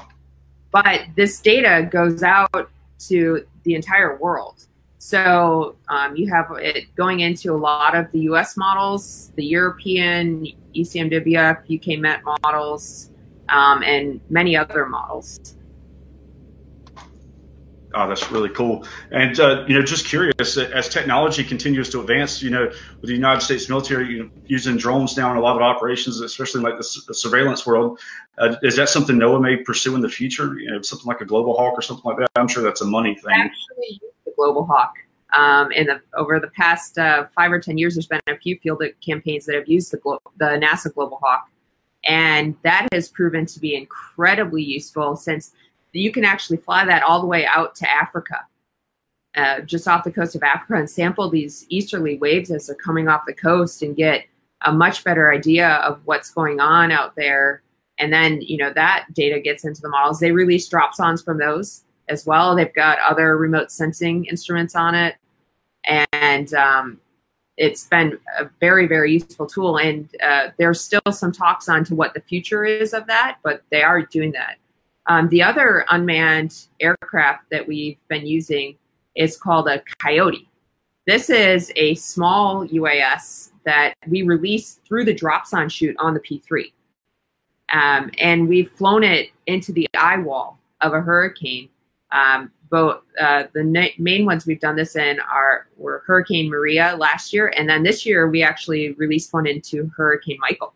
but 0.71 1.03
this 1.17 1.40
data 1.40 1.88
goes 1.90 2.23
out 2.23 2.71
to 3.09 3.47
the 3.62 3.75
entire 3.75 4.17
world. 4.19 4.67
So 5.07 5.77
um, 5.88 6.17
you 6.17 6.33
have 6.33 6.47
it 6.53 6.87
going 6.97 7.21
into 7.21 7.53
a 7.53 7.59
lot 7.59 7.95
of 7.95 8.11
the 8.11 8.21
U.S. 8.21 8.57
models, 8.57 9.33
the 9.37 9.45
European 9.45 10.47
ECMWF, 10.75 11.59
UK 11.69 12.01
Met 12.01 12.23
models, 12.43 13.11
um, 13.51 13.83
and 13.83 14.19
many 14.31 14.57
other 14.57 14.87
models. 14.87 15.57
Oh, 17.93 18.09
that's 18.09 18.31
really 18.31 18.49
cool. 18.49 18.87
And 19.11 19.38
uh, 19.38 19.67
you 19.69 19.75
know, 19.75 19.83
just 19.83 20.07
curious, 20.07 20.57
as 20.57 20.88
technology 20.88 21.45
continues 21.45 21.90
to 21.90 22.01
advance, 22.01 22.43
you 22.43 22.49
know, 22.49 22.64
with 22.64 23.09
the 23.11 23.14
United 23.14 23.43
States 23.43 23.69
military 23.69 24.09
you 24.09 24.23
know, 24.23 24.31
using 24.47 24.79
drones 24.79 25.19
now 25.19 25.31
in 25.31 25.37
a 25.37 25.40
lot 25.40 25.55
of 25.55 25.61
operations, 25.61 26.19
especially 26.23 26.62
like 26.62 26.79
the, 26.79 27.03
the 27.09 27.14
surveillance 27.14 27.67
world, 27.67 28.01
uh, 28.38 28.57
is 28.62 28.75
that 28.77 28.88
something 28.88 29.17
NOAA 29.17 29.43
may 29.43 29.57
pursue 29.59 29.97
in 29.97 30.01
the 30.01 30.09
future? 30.09 30.59
You 30.59 30.71
know, 30.71 30.81
something 30.81 31.07
like 31.07 31.21
a 31.21 31.27
Global 31.27 31.55
Hawk 31.59 31.75
or 31.77 31.83
something 31.83 32.07
like 32.07 32.17
that. 32.21 32.31
I'm 32.37 32.49
sure 32.49 32.62
that's 32.62 32.81
a 32.81 32.87
money 32.87 33.14
thing. 33.17 33.35
Actually, 33.35 34.01
Global 34.37 34.64
Hawk. 34.64 34.94
Um, 35.37 35.73
in 35.73 35.88
the 35.88 36.01
over 36.14 36.38
the 36.38 36.49
past 36.49 36.97
uh, 36.97 37.27
five 37.35 37.51
or 37.51 37.59
ten 37.59 37.77
years, 37.77 37.94
there's 37.94 38.07
been 38.07 38.20
a 38.29 38.37
few 38.37 38.57
field 38.59 38.83
campaigns 39.05 39.47
that 39.47 39.57
have 39.57 39.68
used 39.68 39.90
the 39.90 39.97
Glo- 39.97 40.20
the 40.37 40.44
NASA 40.44 40.94
Global 40.94 41.18
Hawk, 41.23 41.49
and 42.05 42.55
that 42.62 42.87
has 42.92 43.09
proven 43.09 43.44
to 43.47 43.59
be 43.59 43.75
incredibly 43.75 44.62
useful 44.62 45.16
since 45.16 45.53
you 45.92 46.12
can 46.12 46.25
actually 46.25 46.59
fly 46.59 46.85
that 46.85 47.03
all 47.03 47.20
the 47.20 47.27
way 47.27 47.47
out 47.47 47.75
to 47.77 47.90
Africa, 47.90 48.44
uh, 49.37 49.61
just 49.61 49.88
off 49.88 50.05
the 50.05 50.12
coast 50.12 50.35
of 50.35 50.42
Africa, 50.42 50.75
and 50.75 50.88
sample 50.88 51.29
these 51.31 51.66
easterly 51.68 52.16
waves 52.18 52.51
as 52.51 52.66
they're 52.66 52.77
coming 52.77 53.09
off 53.09 53.23
the 53.27 53.35
coast 53.35 53.83
and 53.83 53.97
get 53.97 54.25
a 54.62 54.73
much 54.73 55.05
better 55.05 55.33
idea 55.33 55.75
of 55.77 56.01
what's 56.05 56.31
going 56.31 56.61
on 56.61 56.90
out 56.90 57.14
there. 57.16 57.62
And 57.99 58.12
then, 58.12 58.40
you 58.40 58.57
know, 58.57 58.73
that 58.73 59.07
data 59.12 59.40
gets 59.40 59.64
into 59.64 59.81
the 59.81 59.88
models. 59.88 60.18
They 60.18 60.33
release 60.33 60.68
dropsondes 60.68 61.25
from 61.25 61.38
those 61.38 61.84
as 62.09 62.27
well. 62.27 62.55
They've 62.55 62.73
got 62.75 62.99
other 62.99 63.37
remote 63.37 63.71
sensing 63.71 64.25
instruments 64.27 64.75
on 64.75 64.95
it. 64.95 65.17
And 66.12 66.53
um, 66.55 67.01
it's 67.57 67.87
been 67.87 68.19
a 68.38 68.49
very, 68.61 68.87
very 68.87 69.12
useful 69.12 69.47
tool. 69.47 69.79
And 69.79 70.09
uh, 70.23 70.49
there's 70.59 70.81
still 70.81 71.01
some 71.11 71.33
talks 71.33 71.69
on 71.69 71.85
to 71.85 71.95
what 71.95 72.14
the 72.14 72.21
future 72.21 72.64
is 72.64 72.95
of 72.95 73.07
that, 73.07 73.38
but 73.43 73.62
they 73.71 73.83
are 73.83 74.03
doing 74.03 74.33
that. 74.33 74.57
Um, 75.07 75.29
the 75.29 75.43
other 75.43 75.85
unmanned 75.90 76.67
aircraft 76.81 77.51
that 77.51 77.67
we've 77.67 77.99
been 78.09 78.27
using 78.27 78.77
is 79.14 79.37
called 79.37 79.69
a 79.69 79.83
Coyote. 80.03 80.49
This 81.07 81.29
is 81.29 81.71
a 81.77 81.95
small 81.97 82.67
UAS 82.67 83.51
that 83.64 83.95
we 84.09 84.23
released 84.23 84.85
through 84.87 85.05
the 85.05 85.14
dropsonde 85.14 85.71
chute 85.71 85.97
on 85.99 86.14
the 86.14 86.21
P3. 86.21 86.73
Um, 87.73 88.11
and 88.19 88.49
we've 88.49 88.71
flown 88.71 89.05
it 89.05 89.31
into 89.47 89.73
the 89.73 89.87
eye 89.95 90.19
wall 90.19 90.59
of 90.81 90.95
a 90.95 91.01
hurricane. 91.01 91.69
Um, 92.14 92.50
both 92.70 93.03
uh, 93.20 93.44
the 93.53 93.92
main 93.98 94.24
ones 94.24 94.46
we've 94.46 94.61
done 94.61 94.77
this 94.77 94.96
in 94.96 95.20
are 95.20 95.68
were 95.77 96.03
Hurricane 96.07 96.48
Maria 96.48 96.96
last 96.98 97.33
year, 97.33 97.53
and 97.57 97.68
then 97.68 97.83
this 97.83 98.07
year 98.07 98.29
we 98.29 98.42
actually 98.42 98.92
released 98.92 99.33
one 99.33 99.46
into 99.46 99.90
Hurricane 99.96 100.38
Michael. 100.40 100.72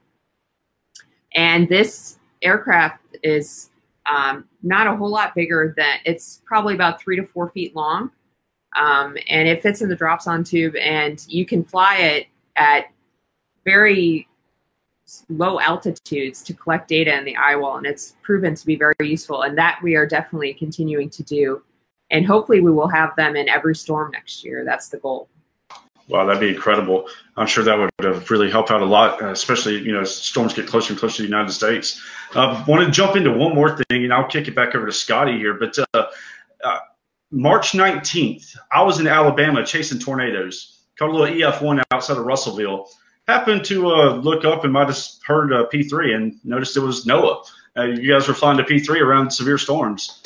And 1.35 1.69
this 1.69 2.19
aircraft 2.43 3.03
is 3.23 3.71
um, 4.07 4.45
not 4.63 4.87
a 4.87 4.97
whole 4.97 5.11
lot 5.11 5.35
bigger 5.35 5.75
than 5.77 5.99
it's 6.05 6.43
probably 6.45 6.75
about 6.75 7.01
three 7.01 7.17
to 7.17 7.25
four 7.25 7.51
feet 7.51 7.75
long. 7.75 8.11
Um, 8.77 9.17
and 9.29 9.49
it 9.49 9.63
fits 9.63 9.81
in 9.81 9.89
the 9.89 9.97
dropsonde 9.97 10.49
tube, 10.49 10.77
and 10.77 11.25
you 11.27 11.47
can 11.47 11.65
fly 11.65 11.97
it 11.97 12.27
at 12.57 12.87
very 13.65 14.29
low 15.29 15.61
altitudes 15.61 16.43
to 16.43 16.55
collect 16.55 16.89
data 16.89 17.17
in 17.17 17.25
the 17.25 17.37
eye 17.37 17.57
wall, 17.57 17.77
and 17.77 17.87
it's 17.87 18.17
proven 18.23 18.55
to 18.55 18.67
be 18.67 18.77
very 18.77 18.95
useful. 19.01 19.43
And 19.43 19.57
that 19.59 19.81
we 19.83 19.97
are 19.97 20.07
definitely 20.07 20.55
continuing 20.55 21.11
to 21.11 21.23
do, 21.23 21.63
and 22.11 22.27
hopefully 22.27 22.61
we 22.61 22.71
will 22.71 22.89
have 22.89 23.15
them 23.17 23.37
in 23.37 23.49
every 23.49 23.75
storm 23.75 24.11
next 24.13 24.45
year. 24.45 24.65
That's 24.65 24.89
the 24.89 24.99
goal. 24.99 25.29
Wow, 26.09 26.25
that'd 26.25 26.41
be 26.41 26.49
incredible. 26.49 27.09
I'm 27.37 27.47
sure 27.47 27.63
that 27.65 27.79
would 27.79 27.91
have 28.03 28.31
really 28.31 28.51
help 28.51 28.71
out 28.71 28.81
a 28.81 28.87
lot, 28.87 29.23
uh, 29.23 29.31
especially 29.31 29.79
you 29.79 29.93
know 29.93 30.01
as 30.01 30.15
storms 30.15 30.55
get 30.55 30.67
closer 30.67 30.93
and 30.93 30.99
closer 30.99 31.17
to 31.17 31.23
the 31.23 31.29
United 31.29 31.53
States. 31.53 32.01
Uh, 32.35 32.65
want 32.67 32.85
to 32.85 32.91
jump 32.91 33.17
into 33.17 33.31
one 33.31 33.55
more 33.55 33.77
thing, 33.77 34.05
and 34.05 34.13
I'll 34.13 34.27
kick 34.27 34.49
it 34.49 34.55
back 34.55 34.75
over 34.75 34.87
to 34.87 34.93
Scotty 34.93 35.37
here. 35.37 35.55
But 35.55 35.79
uh, 35.93 36.07
uh, 36.65 36.79
March 37.31 37.73
19th, 37.73 38.57
I 38.73 38.83
was 38.83 39.01
in 39.01 39.07
Alabama 39.07 39.65
chasing 39.65 39.99
tornadoes. 39.99 40.79
Caught 40.99 41.11
a 41.11 41.13
little 41.13 41.35
EF1 41.37 41.83
outside 41.91 42.17
of 42.17 42.25
Russellville. 42.25 42.89
Happened 43.29 43.65
to 43.67 43.91
uh, 43.91 44.15
look 44.15 44.45
up 44.45 44.65
and 44.65 44.73
might 44.73 44.89
have 44.89 44.99
heard 45.25 45.53
uh, 45.53 45.67
P3 45.73 46.15
and 46.15 46.45
noticed 46.45 46.77
it 46.77 46.81
was 46.81 47.05
NOAA. 47.05 47.45
you 47.77 48.11
guys 48.13 48.27
were 48.27 48.35
flying 48.35 48.57
to 48.57 48.65
P3 48.65 49.01
around 49.01 49.31
severe 49.31 49.59
storms. 49.59 50.23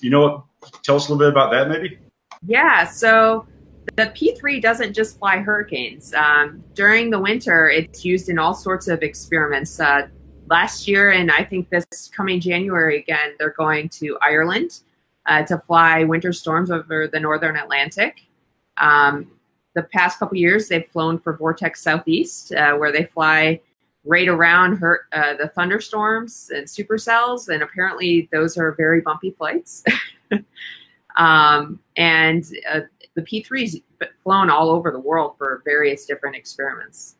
you 0.00 0.10
know 0.10 0.20
what? 0.20 0.44
Tell 0.82 0.96
us 0.96 1.08
a 1.08 1.12
little 1.12 1.18
bit 1.18 1.28
about 1.28 1.50
that, 1.50 1.68
maybe. 1.68 1.98
Yeah. 2.46 2.86
So 2.86 3.46
the 3.96 4.06
P3 4.06 4.60
doesn't 4.60 4.94
just 4.94 5.18
fly 5.18 5.38
hurricanes. 5.38 6.14
Um, 6.14 6.64
during 6.74 7.10
the 7.10 7.18
winter, 7.18 7.68
it's 7.68 8.04
used 8.04 8.28
in 8.28 8.38
all 8.38 8.54
sorts 8.54 8.88
of 8.88 9.02
experiments. 9.02 9.78
Uh, 9.78 10.08
last 10.50 10.88
year, 10.88 11.10
and 11.12 11.30
I 11.30 11.44
think 11.44 11.70
this 11.70 11.86
coming 12.12 12.40
January 12.40 12.98
again, 12.98 13.34
they're 13.38 13.54
going 13.56 13.88
to 13.90 14.18
Ireland 14.20 14.80
uh, 15.26 15.44
to 15.44 15.58
fly 15.58 16.04
winter 16.04 16.32
storms 16.32 16.70
over 16.70 17.06
the 17.06 17.20
northern 17.20 17.56
Atlantic. 17.56 18.22
Um, 18.76 19.30
the 19.74 19.82
past 19.84 20.18
couple 20.18 20.36
years, 20.36 20.68
they've 20.68 20.86
flown 20.86 21.18
for 21.18 21.36
Vortex 21.36 21.82
Southeast, 21.82 22.52
uh, 22.52 22.74
where 22.74 22.92
they 22.92 23.04
fly 23.04 23.60
right 24.04 24.28
around 24.28 24.76
her, 24.76 25.06
uh, 25.12 25.34
the 25.36 25.48
thunderstorms 25.48 26.50
and 26.54 26.66
supercells, 26.66 27.48
and 27.48 27.62
apparently 27.62 28.28
those 28.32 28.56
are 28.56 28.72
very 28.72 29.00
bumpy 29.00 29.30
flights. 29.32 29.84
um, 31.16 31.78
and 31.96 32.44
uh, 32.70 32.80
the 33.14 33.22
P3's 33.22 33.80
flown 34.22 34.50
all 34.50 34.70
over 34.70 34.90
the 34.90 34.98
world 34.98 35.34
for 35.36 35.62
various 35.64 36.06
different 36.06 36.36
experiments. 36.36 37.16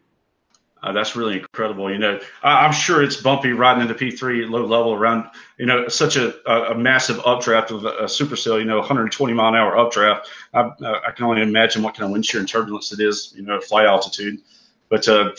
Uh, 0.82 0.92
that's 0.92 1.14
really 1.14 1.38
incredible. 1.38 1.90
You 1.90 1.98
know, 1.98 2.18
I, 2.42 2.64
am 2.64 2.72
sure 2.72 3.02
it's 3.02 3.16
bumpy 3.16 3.52
riding 3.52 3.82
into 3.82 3.94
P3 3.94 4.48
low 4.48 4.64
level 4.64 4.94
around, 4.94 5.28
you 5.58 5.66
know, 5.66 5.88
such 5.88 6.16
a, 6.16 6.34
a, 6.50 6.72
a 6.72 6.74
massive 6.74 7.20
updraft 7.26 7.70
of 7.70 7.84
a, 7.84 7.88
a 7.88 8.04
supercell, 8.04 8.58
you 8.58 8.64
know, 8.64 8.78
120 8.78 9.34
mile 9.34 9.48
an 9.48 9.56
hour 9.56 9.76
updraft. 9.76 10.30
I, 10.54 10.70
I, 10.82 11.12
can 11.14 11.26
only 11.26 11.42
imagine 11.42 11.82
what 11.82 11.94
kind 11.94 12.06
of 12.06 12.12
wind 12.12 12.24
shear 12.24 12.40
and 12.40 12.48
turbulence 12.48 12.92
it 12.92 13.00
is, 13.00 13.34
you 13.36 13.42
know, 13.42 13.56
at 13.56 13.64
flight 13.64 13.86
altitude. 13.86 14.40
But 14.88 15.06
uh, 15.06 15.32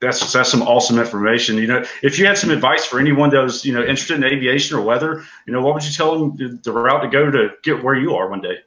that's 0.00 0.32
that's 0.32 0.50
some 0.50 0.62
awesome 0.62 0.98
information. 0.98 1.56
You 1.56 1.66
know, 1.66 1.84
if 2.02 2.18
you 2.18 2.26
had 2.26 2.38
some 2.38 2.50
advice 2.50 2.84
for 2.84 3.00
anyone 3.00 3.30
that 3.30 3.42
was, 3.42 3.64
you 3.64 3.72
know, 3.72 3.80
interested 3.80 4.16
in 4.16 4.24
aviation 4.24 4.76
or 4.76 4.82
weather, 4.82 5.24
you 5.46 5.52
know, 5.52 5.62
what 5.62 5.74
would 5.74 5.84
you 5.84 5.92
tell 5.92 6.18
them 6.18 6.36
the, 6.36 6.58
the 6.62 6.72
route 6.72 7.02
to 7.02 7.08
go 7.08 7.30
to 7.30 7.50
get 7.62 7.82
where 7.82 7.94
you 7.94 8.14
are 8.14 8.28
one 8.28 8.40
day? 8.40 8.58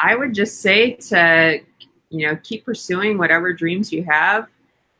I 0.00 0.14
would 0.14 0.32
just 0.32 0.60
say 0.60 0.92
to, 0.94 1.60
you 2.10 2.26
know, 2.26 2.36
keep 2.42 2.64
pursuing 2.64 3.18
whatever 3.18 3.52
dreams 3.52 3.92
you 3.92 4.04
have. 4.04 4.48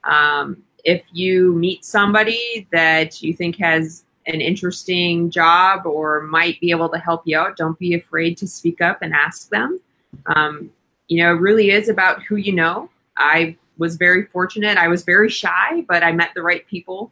Um, 0.04 0.62
if 0.84 1.02
you 1.12 1.54
meet 1.54 1.84
somebody 1.84 2.68
that 2.72 3.22
you 3.22 3.34
think 3.34 3.56
has 3.56 4.04
an 4.26 4.40
interesting 4.40 5.30
job 5.30 5.86
or 5.86 6.22
might 6.22 6.60
be 6.60 6.70
able 6.70 6.88
to 6.90 6.98
help 6.98 7.22
you 7.24 7.38
out, 7.38 7.56
don't 7.56 7.78
be 7.78 7.94
afraid 7.94 8.36
to 8.38 8.46
speak 8.46 8.80
up 8.80 8.98
and 9.02 9.14
ask 9.14 9.48
them. 9.48 9.80
Um, 10.26 10.70
you 11.08 11.22
know, 11.22 11.34
it 11.34 11.40
really 11.40 11.70
is 11.70 11.88
about 11.88 12.22
who 12.22 12.36
you 12.36 12.52
know. 12.52 12.90
I 13.16 13.56
was 13.78 13.96
very 13.96 14.26
fortunate. 14.26 14.76
I 14.76 14.88
was 14.88 15.02
very 15.02 15.30
shy, 15.30 15.84
but 15.88 16.02
I 16.02 16.12
met 16.12 16.30
the 16.34 16.42
right 16.42 16.66
people 16.66 17.10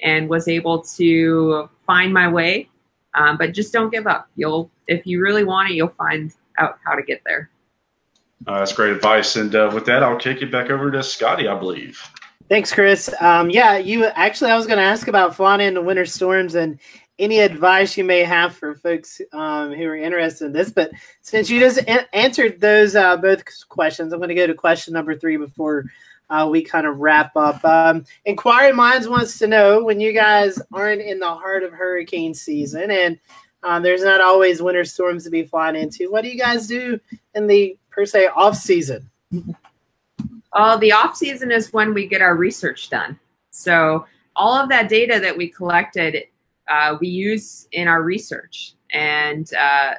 and 0.00 0.28
was 0.28 0.48
able 0.48 0.82
to 0.82 1.68
find 1.86 2.12
my 2.12 2.28
way. 2.28 2.68
Um, 3.14 3.36
but 3.36 3.52
just 3.52 3.72
don't 3.72 3.90
give 3.90 4.06
up. 4.06 4.28
You'll, 4.34 4.70
if 4.88 5.06
you 5.06 5.20
really 5.20 5.44
want 5.44 5.70
it, 5.70 5.74
you'll 5.74 5.88
find 5.88 6.32
out 6.58 6.78
how 6.84 6.94
to 6.94 7.02
get 7.02 7.22
there. 7.24 7.50
Uh, 8.46 8.58
that's 8.58 8.72
great 8.72 8.92
advice. 8.92 9.36
And 9.36 9.54
uh, 9.54 9.70
with 9.72 9.86
that, 9.86 10.02
I'll 10.02 10.18
kick 10.18 10.42
it 10.42 10.52
back 10.52 10.70
over 10.70 10.90
to 10.90 11.02
Scotty, 11.02 11.48
I 11.48 11.58
believe. 11.58 12.00
Thanks, 12.48 12.72
Chris. 12.72 13.12
Um, 13.20 13.48
yeah, 13.48 13.78
you 13.78 14.04
actually, 14.04 14.50
I 14.50 14.56
was 14.56 14.66
going 14.66 14.78
to 14.78 14.84
ask 14.84 15.08
about 15.08 15.34
flying 15.34 15.74
the 15.74 15.80
winter 15.80 16.04
storms 16.04 16.54
and 16.54 16.78
any 17.18 17.38
advice 17.38 17.96
you 17.96 18.04
may 18.04 18.20
have 18.20 18.54
for 18.54 18.74
folks 18.74 19.20
um, 19.32 19.72
who 19.72 19.84
are 19.84 19.96
interested 19.96 20.46
in 20.46 20.52
this. 20.52 20.70
But 20.70 20.90
since 21.22 21.48
you 21.48 21.58
just 21.58 21.78
a- 21.78 22.14
answered 22.14 22.60
those 22.60 22.96
uh, 22.96 23.16
both 23.16 23.44
questions, 23.68 24.12
I'm 24.12 24.18
going 24.18 24.28
to 24.28 24.34
go 24.34 24.46
to 24.46 24.54
question 24.54 24.92
number 24.92 25.14
three 25.14 25.36
before 25.36 25.86
uh, 26.28 26.48
we 26.50 26.62
kind 26.62 26.86
of 26.86 26.98
wrap 26.98 27.34
up. 27.36 27.64
Um, 27.64 28.04
Inquiring 28.24 28.76
Minds 28.76 29.08
wants 29.08 29.38
to 29.38 29.46
know 29.46 29.82
when 29.82 30.00
you 30.00 30.12
guys 30.12 30.60
aren't 30.72 31.00
in 31.00 31.18
the 31.18 31.34
heart 31.34 31.62
of 31.62 31.72
hurricane 31.72 32.34
season 32.34 32.90
and 32.90 33.18
um, 33.64 33.82
there's 33.82 34.02
not 34.02 34.20
always 34.20 34.60
winter 34.60 34.84
storms 34.84 35.24
to 35.24 35.30
be 35.30 35.42
flying 35.42 35.74
into. 35.74 36.10
What 36.10 36.22
do 36.22 36.28
you 36.28 36.38
guys 36.38 36.66
do 36.66 37.00
in 37.34 37.46
the 37.46 37.76
per 37.94 38.04
se 38.04 38.28
off 38.34 38.56
season? 38.56 39.10
Uh, 40.52 40.76
the 40.76 40.92
off 40.92 41.16
season 41.16 41.50
is 41.50 41.72
when 41.72 41.94
we 41.94 42.06
get 42.06 42.22
our 42.22 42.36
research 42.36 42.90
done. 42.90 43.18
So 43.50 44.06
all 44.36 44.54
of 44.54 44.68
that 44.68 44.88
data 44.88 45.20
that 45.20 45.36
we 45.36 45.48
collected, 45.48 46.24
uh, 46.68 46.96
we 47.00 47.08
use 47.08 47.68
in 47.72 47.88
our 47.88 48.02
research, 48.02 48.74
and 48.92 49.52
uh, 49.54 49.94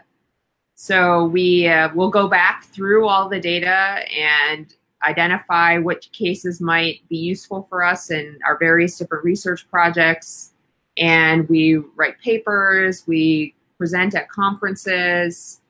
so 0.76 1.26
we 1.26 1.68
uh, 1.68 1.93
will 1.96 2.10
go 2.10 2.28
back 2.28 2.66
through 2.66 3.08
all 3.08 3.30
the 3.30 3.39
data 3.39 4.00
and 4.14 4.74
identify 5.06 5.78
which 5.78 6.12
cases 6.12 6.60
might 6.60 7.08
be 7.10 7.18
useful 7.18 7.64
for 7.70 7.84
us 7.84 8.12
in 8.12 8.38
our 8.46 8.58
various 8.58 8.98
different 8.98 9.24
research 9.24 9.70
projects. 9.70 10.54
And 10.98 11.48
we 11.48 11.78
write 11.96 12.20
papers, 12.20 13.04
we 13.06 13.56
present 13.78 14.16
at 14.16 14.30
conferences, 14.30 15.62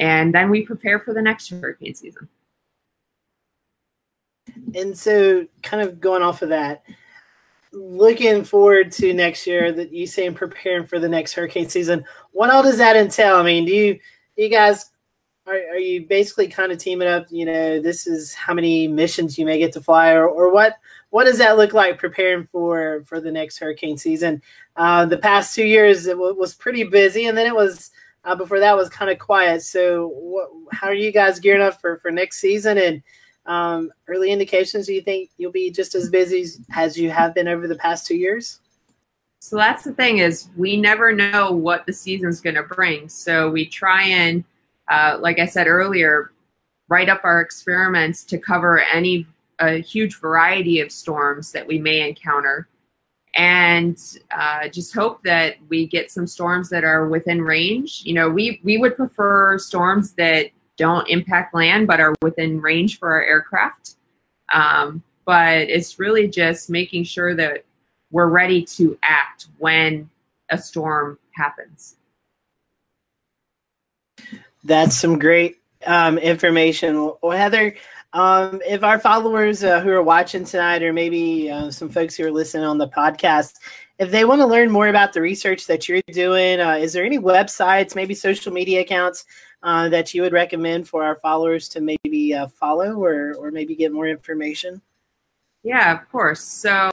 and 0.00 0.34
then 0.34 0.48
we 0.48 0.62
prepare 0.62 0.98
for 0.98 1.12
the 1.12 1.20
next 1.20 1.50
hurricane 1.50 1.94
season. 1.94 2.26
And 4.74 4.96
so, 4.96 5.46
kind 5.62 5.86
of 5.86 6.00
going 6.00 6.22
off 6.22 6.42
of 6.42 6.48
that, 6.48 6.82
looking 7.72 8.42
forward 8.42 8.90
to 8.92 9.12
next 9.12 9.46
year, 9.46 9.70
that 9.72 9.92
you 9.92 10.06
saying 10.06 10.34
preparing 10.34 10.86
for 10.86 10.98
the 10.98 11.08
next 11.08 11.34
hurricane 11.34 11.68
season, 11.68 12.04
what 12.32 12.50
all 12.50 12.62
does 12.62 12.78
that 12.78 12.96
entail? 12.96 13.36
I 13.36 13.42
mean, 13.42 13.66
do 13.66 13.72
you, 13.72 14.00
you 14.36 14.48
guys 14.48 14.90
are, 15.46 15.54
are 15.54 15.78
you 15.78 16.06
basically 16.06 16.48
kind 16.48 16.72
of 16.72 16.78
teaming 16.78 17.06
up? 17.06 17.26
You 17.28 17.44
know, 17.44 17.78
this 17.78 18.06
is 18.06 18.32
how 18.32 18.54
many 18.54 18.88
missions 18.88 19.38
you 19.38 19.44
may 19.44 19.58
get 19.58 19.72
to 19.74 19.82
fly, 19.82 20.12
or, 20.12 20.26
or 20.26 20.50
what? 20.50 20.78
What 21.10 21.24
does 21.24 21.38
that 21.38 21.58
look 21.58 21.74
like 21.74 21.98
preparing 21.98 22.44
for 22.44 23.02
for 23.04 23.20
the 23.20 23.30
next 23.30 23.58
hurricane 23.58 23.98
season? 23.98 24.40
Uh, 24.76 25.04
the 25.04 25.18
past 25.18 25.54
two 25.54 25.66
years 25.66 26.06
it 26.06 26.12
w- 26.12 26.34
was 26.34 26.54
pretty 26.54 26.84
busy, 26.84 27.26
and 27.26 27.36
then 27.36 27.46
it 27.46 27.54
was 27.54 27.90
uh, 28.24 28.34
before 28.34 28.60
that 28.60 28.76
was 28.76 28.88
kind 28.88 29.10
of 29.10 29.18
quiet. 29.18 29.62
So, 29.62 30.08
what, 30.08 30.50
how 30.72 30.88
are 30.88 30.94
you 30.94 31.12
guys 31.12 31.40
gearing 31.40 31.62
up 31.62 31.80
for 31.80 31.98
for 31.98 32.10
next 32.10 32.38
season? 32.38 32.78
And 32.78 33.02
um, 33.46 33.92
early 34.08 34.30
indications, 34.30 34.86
do 34.86 34.94
you 34.94 35.02
think 35.02 35.30
you'll 35.38 35.52
be 35.52 35.70
just 35.70 35.94
as 35.94 36.10
busy 36.10 36.46
as 36.74 36.96
you 36.96 37.10
have 37.10 37.34
been 37.34 37.48
over 37.48 37.66
the 37.66 37.76
past 37.76 38.06
two 38.06 38.16
years? 38.16 38.60
So 39.40 39.56
that's 39.56 39.84
the 39.84 39.92
thing 39.92 40.18
is 40.18 40.48
we 40.56 40.76
never 40.76 41.12
know 41.12 41.50
what 41.50 41.86
the 41.86 41.92
season's 41.92 42.40
going 42.40 42.56
to 42.56 42.62
bring. 42.62 43.08
So 43.08 43.50
we 43.50 43.64
try 43.64 44.02
and, 44.02 44.44
uh, 44.88 45.16
like 45.20 45.38
I 45.38 45.46
said 45.46 45.66
earlier, 45.66 46.32
write 46.88 47.08
up 47.08 47.22
our 47.24 47.40
experiments 47.40 48.22
to 48.24 48.38
cover 48.38 48.80
any 48.80 49.26
a 49.60 49.78
huge 49.78 50.18
variety 50.18 50.80
of 50.80 50.90
storms 50.90 51.52
that 51.52 51.66
we 51.66 51.78
may 51.78 52.06
encounter, 52.08 52.68
and 53.34 53.98
uh, 54.36 54.68
just 54.68 54.94
hope 54.94 55.22
that 55.22 55.56
we 55.68 55.86
get 55.86 56.10
some 56.10 56.26
storms 56.26 56.68
that 56.70 56.84
are 56.84 57.08
within 57.08 57.42
range. 57.42 58.02
You 58.04 58.14
know, 58.14 58.28
we 58.28 58.60
we 58.64 58.78
would 58.78 58.96
prefer 58.96 59.58
storms 59.58 60.12
that 60.14 60.50
don't 60.76 61.08
impact 61.08 61.54
land 61.54 61.86
but 61.86 62.00
are 62.00 62.14
within 62.22 62.60
range 62.60 62.98
for 62.98 63.12
our 63.12 63.22
aircraft. 63.22 63.96
Um, 64.52 65.02
but 65.24 65.68
it's 65.68 65.98
really 65.98 66.26
just 66.26 66.70
making 66.70 67.04
sure 67.04 67.34
that 67.34 67.64
we're 68.10 68.28
ready 68.28 68.64
to 68.64 68.98
act 69.02 69.46
when 69.58 70.10
a 70.50 70.58
storm 70.58 71.18
happens. 71.32 71.96
That's 74.64 74.96
some 74.96 75.18
great 75.18 75.58
um, 75.86 76.18
information. 76.18 77.12
Well, 77.22 77.36
Heather, 77.36 77.76
um, 78.12 78.60
if 78.66 78.82
our 78.82 78.98
followers 78.98 79.62
uh, 79.62 79.80
who 79.80 79.90
are 79.90 80.02
watching 80.02 80.44
tonight, 80.44 80.82
or 80.82 80.92
maybe 80.92 81.50
uh, 81.50 81.70
some 81.70 81.88
folks 81.88 82.16
who 82.16 82.24
are 82.26 82.30
listening 82.30 82.64
on 82.64 82.78
the 82.78 82.88
podcast, 82.88 83.54
if 83.98 84.10
they 84.10 84.24
want 84.24 84.40
to 84.40 84.46
learn 84.46 84.70
more 84.70 84.88
about 84.88 85.12
the 85.12 85.20
research 85.20 85.66
that 85.66 85.88
you're 85.88 86.00
doing, 86.10 86.60
uh, 86.60 86.72
is 86.72 86.92
there 86.92 87.04
any 87.04 87.18
websites, 87.18 87.94
maybe 87.94 88.14
social 88.14 88.52
media 88.52 88.80
accounts 88.80 89.26
uh, 89.62 89.88
that 89.90 90.14
you 90.14 90.22
would 90.22 90.32
recommend 90.32 90.88
for 90.88 91.04
our 91.04 91.16
followers 91.16 91.68
to 91.68 91.80
maybe 91.80 92.34
uh, 92.34 92.48
follow 92.48 92.94
or, 92.94 93.34
or 93.34 93.50
maybe 93.50 93.74
get 93.74 93.92
more 93.92 94.08
information? 94.08 94.80
Yeah, 95.62 95.92
of 95.92 96.10
course. 96.10 96.40
So 96.40 96.90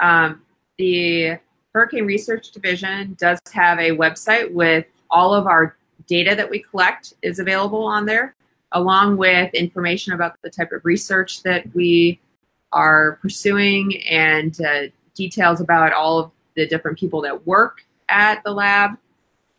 um, 0.00 0.42
the 0.78 1.38
Hurricane 1.74 2.06
Research 2.06 2.50
Division 2.50 3.14
does 3.18 3.38
have 3.52 3.78
a 3.78 3.90
website 3.90 4.50
with 4.50 4.86
all 5.10 5.34
of 5.34 5.46
our 5.46 5.76
data 6.06 6.34
that 6.34 6.48
we 6.48 6.60
collect 6.60 7.12
is 7.22 7.38
available 7.38 7.84
on 7.84 8.06
there, 8.06 8.34
along 8.72 9.16
with 9.16 9.52
information 9.54 10.12
about 10.12 10.36
the 10.42 10.50
type 10.50 10.72
of 10.72 10.84
research 10.84 11.42
that 11.42 11.64
we 11.74 12.20
are 12.72 13.18
pursuing 13.22 14.02
and 14.06 14.60
uh, 14.60 14.82
details 15.14 15.60
about 15.60 15.92
all 15.92 16.18
of 16.18 16.30
the 16.54 16.66
different 16.66 16.98
people 16.98 17.20
that 17.22 17.46
work 17.46 17.84
at 18.08 18.42
the 18.44 18.50
lab, 18.50 18.92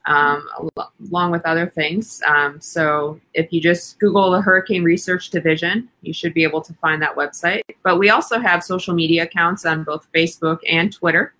um, 0.05 0.47
al- 0.78 0.93
along 1.10 1.32
with 1.32 1.45
other 1.45 1.68
things. 1.68 2.22
Um, 2.28 2.62
so 2.62 3.20
if 3.34 3.51
you 3.51 3.62
just 3.62 3.99
Google 3.99 4.32
the 4.32 4.41
Hurricane 4.41 4.84
Research 4.84 5.30
Division, 5.30 5.89
you 6.01 6.14
should 6.14 6.34
be 6.34 6.43
able 6.43 6.62
to 6.62 6.74
find 6.76 7.01
that 7.01 7.16
website. 7.16 7.62
But 7.84 7.97
we 7.97 8.10
also 8.10 8.39
have 8.39 8.64
social 8.64 8.93
media 8.93 9.24
accounts 9.24 9.66
on 9.66 9.84
both 9.84 10.07
Facebook 10.14 10.60
and 10.70 10.93
Twitter. 10.93 11.34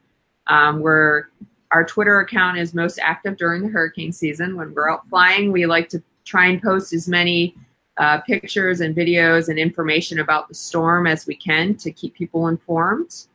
Um, 0.48 0.80
where 0.80 1.30
our 1.72 1.86
Twitter 1.86 2.20
account 2.22 2.58
is 2.58 2.74
most 2.74 3.00
active 3.00 3.38
during 3.38 3.62
the 3.62 3.68
hurricane 3.70 4.12
season. 4.12 4.56
When 4.56 4.74
we're 4.74 4.90
out 4.90 5.08
flying, 5.08 5.52
we 5.52 5.68
like 5.68 5.90
to 5.90 6.02
try 6.30 6.46
and 6.46 6.62
post 6.62 6.94
as 6.94 7.08
many 7.08 7.56
uh, 7.98 8.22
pictures 8.22 8.82
and 8.82 8.96
videos 8.96 9.50
and 9.50 9.58
information 9.58 10.20
about 10.20 10.48
the 10.48 10.54
storm 10.54 11.08
as 11.08 11.26
we 11.26 11.36
can 11.36 11.76
to 11.76 11.92
keep 11.92 12.14
people 12.14 12.48
informed. 12.48 13.26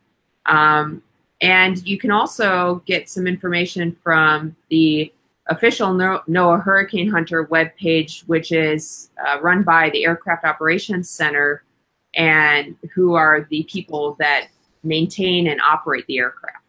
Um, 0.45 1.03
and 1.41 1.85
you 1.85 1.97
can 1.97 2.09
also 2.09 2.81
get 2.85 3.09
some 3.09 3.27
information 3.27 3.95
from 4.01 4.55
the 4.69 5.11
official 5.47 5.89
NOAA 5.89 6.63
Hurricane 6.63 7.11
Hunter 7.11 7.45
webpage, 7.45 8.21
which 8.27 8.51
is 8.51 9.11
uh, 9.27 9.39
run 9.41 9.61
by 9.63 9.89
the 9.91 10.05
Aircraft 10.05 10.45
Operations 10.45 11.09
Center, 11.09 11.63
and 12.15 12.75
who 12.93 13.13
are 13.13 13.45
the 13.49 13.63
people 13.63 14.15
that 14.19 14.47
maintain 14.83 15.47
and 15.47 15.59
operate 15.61 16.07
the 16.07 16.17
aircraft. 16.17 16.64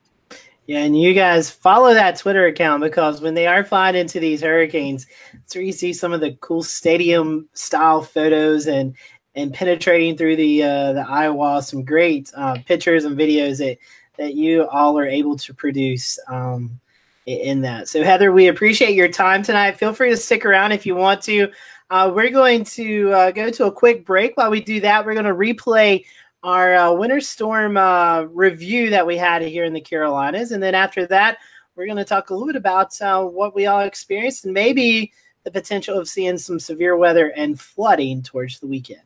Yeah, 0.67 0.81
and 0.81 1.01
you 1.01 1.15
guys 1.15 1.49
follow 1.49 1.95
that 1.95 2.19
Twitter 2.19 2.47
account 2.47 2.83
because 2.83 3.21
when 3.21 3.35
they 3.35 3.47
are 3.47 3.63
flying 3.63 3.95
into 3.95 4.19
these 4.19 4.41
hurricanes, 4.41 5.07
it's 5.35 5.55
where 5.55 5.63
you 5.63 5.73
see 5.73 5.93
some 5.93 6.13
of 6.13 6.21
the 6.21 6.37
cool 6.41 6.63
stadium 6.63 7.49
style 7.55 8.03
photos 8.03 8.67
and 8.67 8.97
and 9.37 9.53
penetrating 9.53 10.17
through 10.17 10.35
the 10.35 10.65
uh, 10.65 10.93
the 10.95 11.33
wall, 11.33 11.63
some 11.63 11.85
great 11.85 12.33
uh, 12.37 12.57
pictures 12.67 13.05
and 13.05 13.17
videos 13.17 13.59
that 13.59 13.79
that 14.17 14.35
you 14.35 14.67
all 14.69 14.99
are 14.99 15.07
able 15.07 15.37
to 15.37 15.55
produce 15.55 16.19
um, 16.29 16.81
in 17.27 17.61
that. 17.61 17.87
So 17.89 18.03
Heather, 18.03 18.33
we 18.33 18.49
appreciate 18.49 18.95
your 18.95 19.09
time 19.09 19.43
tonight. 19.43 19.77
Feel 19.77 19.93
free 19.93 20.11
to 20.11 20.17
stick 20.17 20.45
around 20.45 20.73
if 20.73 20.85
you 20.85 20.97
want 20.97 21.23
to. 21.23 21.53
Uh, 21.91 22.11
we're 22.13 22.31
going 22.31 22.65
to 22.65 23.13
uh, 23.13 23.31
go 23.31 23.51
to 23.51 23.67
a 23.67 23.73
quick 23.73 24.05
break. 24.05 24.37
While 24.37 24.51
we 24.51 24.61
do 24.61 24.81
that, 24.81 25.07
we're 25.07 25.15
going 25.15 25.27
to 25.27 25.35
replay 25.35 26.05
our 26.47 26.75
uh, 26.77 26.93
winter 26.93 27.21
storm 27.21 27.77
uh, 27.77 28.23
review 28.31 28.89
that 28.89 29.05
we 29.05 29.17
had 29.17 29.43
here 29.43 29.65
in 29.65 29.73
the 29.73 29.81
Carolinas. 29.81 30.53
And 30.53 30.63
then 30.63 30.77
after 30.77 31.05
that, 31.09 31.39
we're 31.75 31.87
going 31.87 31.97
to 31.97 32.05
talk 32.05 32.31
a 32.31 32.35
little 32.35 32.47
bit 32.47 32.55
about 32.55 33.03
uh, 33.03 33.25
what 33.25 33.53
we 33.53 33.67
all 33.67 33.81
experienced 33.81 34.45
and 34.45 34.55
maybe 34.55 35.13
the 35.43 35.51
potential 35.51 35.99
of 35.99 36.07
seeing 36.07 36.39
some 36.39 36.61
severe 36.61 36.97
weather 36.97 37.33
and 37.37 37.59
flooding 37.59 38.23
towards 38.23 38.61
the 38.61 38.69
weekend. 38.69 39.01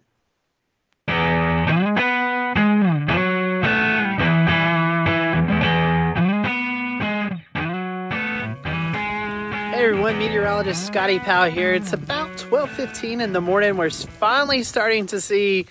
Hey 9.72 9.86
everyone, 9.86 10.18
meteorologist 10.18 10.86
Scotty 10.86 11.18
Powell 11.20 11.50
here. 11.50 11.72
It's 11.72 11.94
about 11.94 12.36
12:15 12.36 13.22
in 13.22 13.32
the 13.32 13.40
morning. 13.40 13.78
We're 13.78 13.88
finally 13.88 14.62
starting 14.62 15.06
to 15.06 15.22
see 15.22 15.64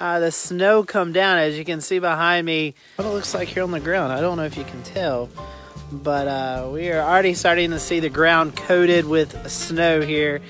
uh, 0.00 0.18
the 0.18 0.32
snow 0.32 0.82
come 0.82 1.12
down 1.12 1.38
as 1.38 1.56
you 1.56 1.64
can 1.64 1.80
see 1.80 1.98
behind 1.98 2.46
me. 2.46 2.74
What 2.96 3.06
it 3.06 3.10
looks 3.10 3.34
like 3.34 3.48
here 3.48 3.62
on 3.62 3.70
the 3.70 3.80
ground 3.80 4.12
i 4.12 4.20
don't 4.20 4.36
know 4.36 4.44
if 4.44 4.56
you 4.56 4.64
can 4.64 4.82
tell 4.82 5.28
but 5.92 6.28
uh, 6.28 6.68
we 6.72 6.90
are 6.90 7.00
already 7.00 7.34
starting 7.34 7.70
to 7.70 7.78
see 7.78 8.00
the 8.00 8.08
ground 8.08 8.56
coated 8.56 9.04
with 9.06 9.50
snow 9.50 10.00
here. 10.00 10.40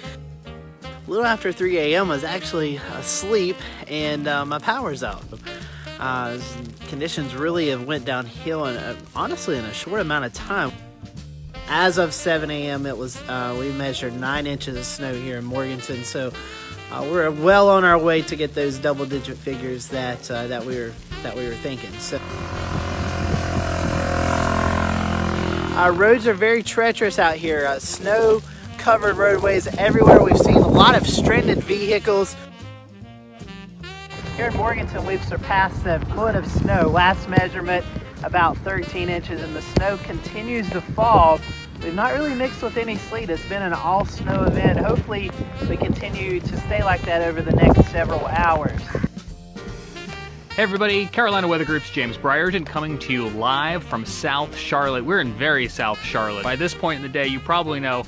A 0.84 1.10
little 1.10 1.24
after 1.24 1.50
3 1.50 1.78
a.m 1.78 2.08
was 2.08 2.24
actually 2.24 2.76
asleep 2.76 3.56
and 3.88 4.28
uh, 4.28 4.44
my 4.44 4.58
power's 4.58 5.02
out 5.02 5.24
uh, 5.98 6.38
conditions 6.88 7.34
really 7.34 7.68
have 7.68 7.84
went 7.84 8.04
downhill 8.04 8.64
and 8.66 8.98
honestly 9.16 9.56
in 9.56 9.64
a 9.64 9.74
short 9.74 10.00
amount 10.00 10.24
of 10.24 10.32
time. 10.32 10.72
As 11.68 11.98
of 11.98 12.12
7 12.12 12.50
a.m 12.50 12.86
it 12.86 12.96
was 12.96 13.16
uh, 13.22 13.56
we 13.58 13.72
measured 13.72 14.18
nine 14.18 14.46
inches 14.46 14.76
of 14.76 14.84
snow 14.84 15.14
here 15.14 15.38
in 15.38 15.44
morganton 15.44 16.04
so 16.04 16.32
uh, 16.90 17.06
we're 17.10 17.30
well 17.30 17.68
on 17.68 17.84
our 17.84 17.98
way 17.98 18.22
to 18.22 18.36
get 18.36 18.54
those 18.54 18.78
double-digit 18.78 19.36
figures 19.36 19.88
that 19.88 20.30
uh, 20.30 20.46
that 20.48 20.64
we 20.64 20.76
were 20.76 20.92
that 21.22 21.36
we 21.36 21.46
were 21.46 21.54
thinking. 21.54 21.92
So. 21.98 22.20
Our 25.76 25.92
roads 25.92 26.26
are 26.26 26.34
very 26.34 26.62
treacherous 26.62 27.18
out 27.18 27.36
here. 27.36 27.66
Uh, 27.66 27.78
snow 27.78 28.42
covered 28.76 29.16
roadways 29.16 29.66
everywhere. 29.78 30.22
We've 30.22 30.36
seen 30.36 30.56
a 30.56 30.68
lot 30.68 30.94
of 30.94 31.06
stranded 31.06 31.62
vehicles. 31.64 32.36
Here 34.36 34.48
in 34.48 34.56
Morganton, 34.56 35.06
we've 35.06 35.24
surpassed 35.24 35.84
the 35.84 36.00
foot 36.14 36.34
of 36.34 36.46
snow. 36.46 36.88
Last 36.88 37.28
measurement, 37.28 37.86
about 38.24 38.56
13 38.58 39.08
inches, 39.08 39.40
and 39.40 39.54
the 39.54 39.62
snow 39.62 39.96
continues 39.98 40.68
to 40.70 40.80
fall. 40.80 41.40
We've 41.82 41.94
not 41.94 42.12
really 42.12 42.34
mixed 42.34 42.62
with 42.62 42.76
any 42.76 42.96
sleet. 42.96 43.30
It's 43.30 43.46
been 43.48 43.62
an 43.62 43.72
all 43.72 44.04
snow 44.04 44.44
event. 44.44 44.78
Hopefully, 44.78 45.30
we 45.68 45.78
continue 45.78 46.38
to 46.38 46.60
stay 46.60 46.84
like 46.84 47.00
that 47.02 47.22
over 47.22 47.40
the 47.40 47.52
next 47.52 47.90
several 47.90 48.26
hours. 48.26 48.80
Hey 50.54 50.64
everybody, 50.64 51.06
Carolina 51.06 51.48
Weather 51.48 51.64
Group's 51.64 51.88
James 51.90 52.18
Brierton 52.18 52.66
coming 52.66 52.98
to 52.98 53.12
you 53.14 53.28
live 53.30 53.82
from 53.82 54.04
South 54.04 54.54
Charlotte. 54.54 55.06
We're 55.06 55.20
in 55.20 55.32
very 55.32 55.68
South 55.68 56.02
Charlotte. 56.02 56.44
By 56.44 56.56
this 56.56 56.74
point 56.74 56.96
in 56.96 57.02
the 57.02 57.08
day, 57.08 57.28
you 57.28 57.40
probably 57.40 57.80
know 57.80 58.04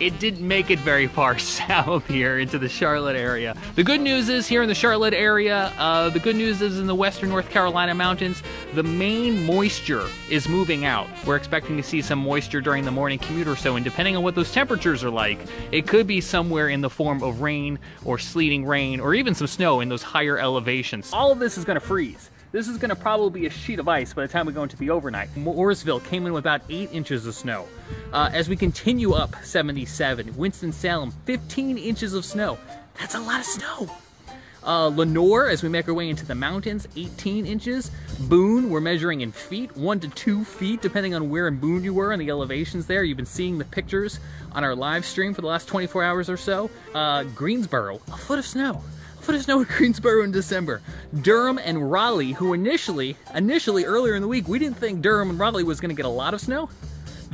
it 0.00 0.18
didn't 0.18 0.46
make 0.46 0.70
it 0.70 0.78
very 0.78 1.06
far 1.06 1.38
south 1.56 2.06
here 2.06 2.38
into 2.38 2.58
the 2.58 2.68
Charlotte 2.68 3.16
area. 3.16 3.56
The 3.74 3.84
good 3.84 4.00
news 4.00 4.28
is 4.28 4.46
here 4.46 4.62
in 4.62 4.68
the 4.68 4.74
Charlotte 4.74 5.14
area, 5.14 5.72
uh, 5.78 6.10
the 6.10 6.18
good 6.20 6.36
news 6.36 6.60
is 6.60 6.78
in 6.78 6.86
the 6.86 6.94
western 6.94 7.28
North 7.28 7.50
Carolina 7.50 7.94
mountains, 7.94 8.42
the 8.74 8.82
main 8.82 9.44
moisture 9.44 10.06
is 10.30 10.48
moving 10.48 10.84
out. 10.84 11.08
We're 11.26 11.36
expecting 11.36 11.76
to 11.76 11.82
see 11.82 12.02
some 12.02 12.18
moisture 12.18 12.60
during 12.60 12.84
the 12.84 12.90
morning 12.90 13.18
commute 13.18 13.48
or 13.48 13.56
so, 13.56 13.76
and 13.76 13.84
depending 13.84 14.16
on 14.16 14.22
what 14.22 14.34
those 14.34 14.52
temperatures 14.52 15.02
are 15.04 15.10
like, 15.10 15.38
it 15.72 15.86
could 15.86 16.06
be 16.06 16.20
somewhere 16.20 16.68
in 16.68 16.80
the 16.80 16.90
form 16.90 17.22
of 17.22 17.40
rain 17.40 17.78
or 18.04 18.18
sleeting 18.18 18.64
rain 18.64 19.00
or 19.00 19.14
even 19.14 19.34
some 19.34 19.46
snow 19.46 19.80
in 19.80 19.88
those 19.88 20.02
higher 20.02 20.38
elevations. 20.38 21.12
All 21.12 21.32
of 21.32 21.38
this 21.38 21.56
is 21.58 21.64
going 21.64 21.78
to 21.78 21.86
freeze. 21.86 22.30
This 22.56 22.68
is 22.68 22.78
going 22.78 22.88
to 22.88 22.96
probably 22.96 23.42
be 23.42 23.46
a 23.46 23.50
sheet 23.50 23.78
of 23.80 23.86
ice 23.86 24.14
by 24.14 24.22
the 24.22 24.32
time 24.32 24.46
we 24.46 24.54
go 24.54 24.62
into 24.62 24.78
the 24.78 24.88
overnight. 24.88 25.28
Mooresville 25.34 26.02
came 26.02 26.24
in 26.24 26.32
with 26.32 26.42
about 26.42 26.62
8 26.70 26.88
inches 26.90 27.26
of 27.26 27.34
snow. 27.34 27.68
Uh, 28.14 28.30
as 28.32 28.48
we 28.48 28.56
continue 28.56 29.12
up 29.12 29.36
77, 29.44 30.34
Winston-Salem, 30.34 31.10
15 31.26 31.76
inches 31.76 32.14
of 32.14 32.24
snow. 32.24 32.56
That's 32.98 33.14
a 33.14 33.20
lot 33.20 33.40
of 33.40 33.44
snow. 33.44 33.90
Uh, 34.64 34.86
Lenoir, 34.86 35.50
as 35.50 35.62
we 35.62 35.68
make 35.68 35.86
our 35.86 35.92
way 35.92 36.08
into 36.08 36.24
the 36.24 36.34
mountains, 36.34 36.88
18 36.96 37.44
inches. 37.44 37.90
Boone, 38.20 38.70
we're 38.70 38.80
measuring 38.80 39.20
in 39.20 39.32
feet, 39.32 39.76
1 39.76 40.00
to 40.00 40.08
2 40.08 40.42
feet, 40.42 40.80
depending 40.80 41.14
on 41.14 41.28
where 41.28 41.48
in 41.48 41.58
Boone 41.58 41.84
you 41.84 41.92
were 41.92 42.12
and 42.12 42.22
the 42.22 42.30
elevations 42.30 42.86
there. 42.86 43.04
You've 43.04 43.18
been 43.18 43.26
seeing 43.26 43.58
the 43.58 43.66
pictures 43.66 44.18
on 44.52 44.64
our 44.64 44.74
live 44.74 45.04
stream 45.04 45.34
for 45.34 45.42
the 45.42 45.46
last 45.46 45.68
24 45.68 46.02
hours 46.02 46.30
or 46.30 46.38
so. 46.38 46.70
Uh, 46.94 47.24
Greensboro, 47.24 48.00
a 48.10 48.16
foot 48.16 48.38
of 48.38 48.46
snow 48.46 48.82
foot 49.26 49.34
of 49.34 49.42
snow 49.42 49.58
in 49.58 49.66
Greensboro 49.66 50.22
in 50.22 50.30
December. 50.30 50.80
Durham 51.22 51.58
and 51.58 51.90
Raleigh, 51.90 52.30
who 52.30 52.52
initially, 52.52 53.16
initially 53.34 53.84
earlier 53.84 54.14
in 54.14 54.22
the 54.22 54.28
week, 54.28 54.46
we 54.46 54.60
didn't 54.60 54.76
think 54.76 55.02
Durham 55.02 55.30
and 55.30 55.38
Raleigh 55.38 55.64
was 55.64 55.80
going 55.80 55.88
to 55.88 55.96
get 55.96 56.06
a 56.06 56.08
lot 56.08 56.32
of 56.32 56.40
snow. 56.40 56.70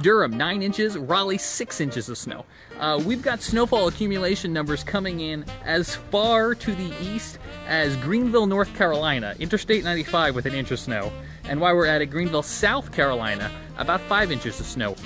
Durham, 0.01 0.35
9 0.35 0.63
inches, 0.63 0.97
Raleigh, 0.97 1.37
6 1.37 1.81
inches 1.83 2.09
of 2.09 2.17
snow. 2.17 2.47
Uh, 2.81 2.99
we've 3.05 3.21
got 3.21 3.43
snowfall 3.43 3.89
accumulation 3.89 4.55
numbers 4.55 4.83
coming 4.83 5.21
in 5.21 5.45
as 5.67 5.95
far 5.95 6.55
to 6.55 6.75
the 6.75 6.95
east 7.03 7.39
as 7.69 7.95
Greenville, 7.97 8.47
North 8.47 8.75
Carolina, 8.75 9.35
Interstate 9.39 9.85
95 9.85 10.35
with 10.35 10.47
an 10.47 10.55
inch 10.55 10.71
of 10.71 10.81
snow. 10.81 11.13
And 11.45 11.61
while 11.61 11.77
we're 11.77 11.85
at 11.85 12.01
it, 12.01 12.07
Greenville, 12.07 12.43
South 12.43 12.91
Carolina, 12.91 13.51
about 13.77 14.01
5 14.01 14.33
inches 14.33 14.59
of 14.61 14.65
snow. 14.65 14.97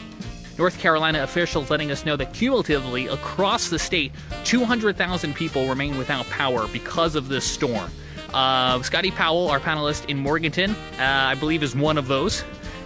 North 0.58 0.78
Carolina 0.78 1.22
officials 1.22 1.70
letting 1.70 1.90
us 1.90 2.06
know 2.06 2.16
that 2.16 2.32
cumulatively 2.32 3.08
across 3.08 3.68
the 3.68 3.78
state, 3.78 4.12
200,000 4.44 5.34
people 5.34 5.68
remain 5.68 5.98
without 5.98 6.24
power 6.26 6.66
because 6.68 7.14
of 7.14 7.28
this 7.28 7.44
storm. 7.44 7.90
Uh, 8.32 8.80
Scotty 8.82 9.10
Powell, 9.10 9.48
our 9.48 9.60
panelist 9.60 10.08
in 10.08 10.18
Morganton, 10.18 10.70
uh, 10.70 10.76
I 10.98 11.34
believe 11.34 11.62
is 11.62 11.76
one 11.76 11.98
of 11.98 12.08
those. 12.08 12.42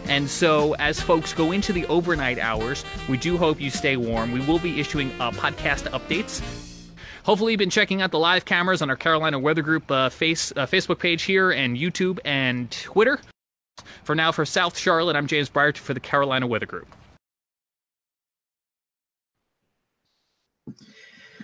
And 0.06 0.28
so, 0.28 0.74
as 0.74 1.00
folks 1.00 1.32
go 1.32 1.52
into 1.52 1.72
the 1.72 1.86
overnight 1.86 2.38
hours, 2.38 2.84
we 3.08 3.16
do 3.16 3.36
hope 3.36 3.60
you 3.60 3.70
stay 3.70 3.96
warm. 3.96 4.32
We 4.32 4.40
will 4.40 4.58
be 4.58 4.80
issuing 4.80 5.12
uh, 5.20 5.30
podcast 5.30 5.88
updates. 5.90 6.42
Hopefully, 7.24 7.52
you've 7.52 7.58
been 7.58 7.70
checking 7.70 8.02
out 8.02 8.10
the 8.10 8.18
live 8.18 8.44
cameras 8.44 8.82
on 8.82 8.90
our 8.90 8.96
Carolina 8.96 9.38
Weather 9.38 9.62
Group 9.62 9.88
uh, 9.90 10.08
face, 10.08 10.52
uh, 10.56 10.66
Facebook 10.66 10.98
page 10.98 11.22
here 11.22 11.52
and 11.52 11.76
YouTube 11.76 12.18
and 12.24 12.70
Twitter. 12.70 13.20
For 14.02 14.14
now, 14.14 14.32
for 14.32 14.44
South 14.44 14.76
Charlotte, 14.76 15.14
I'm 15.14 15.26
James 15.26 15.50
Breyer 15.50 15.76
for 15.76 15.94
the 15.94 16.00
Carolina 16.00 16.46
Weather 16.46 16.66
Group. 16.66 16.88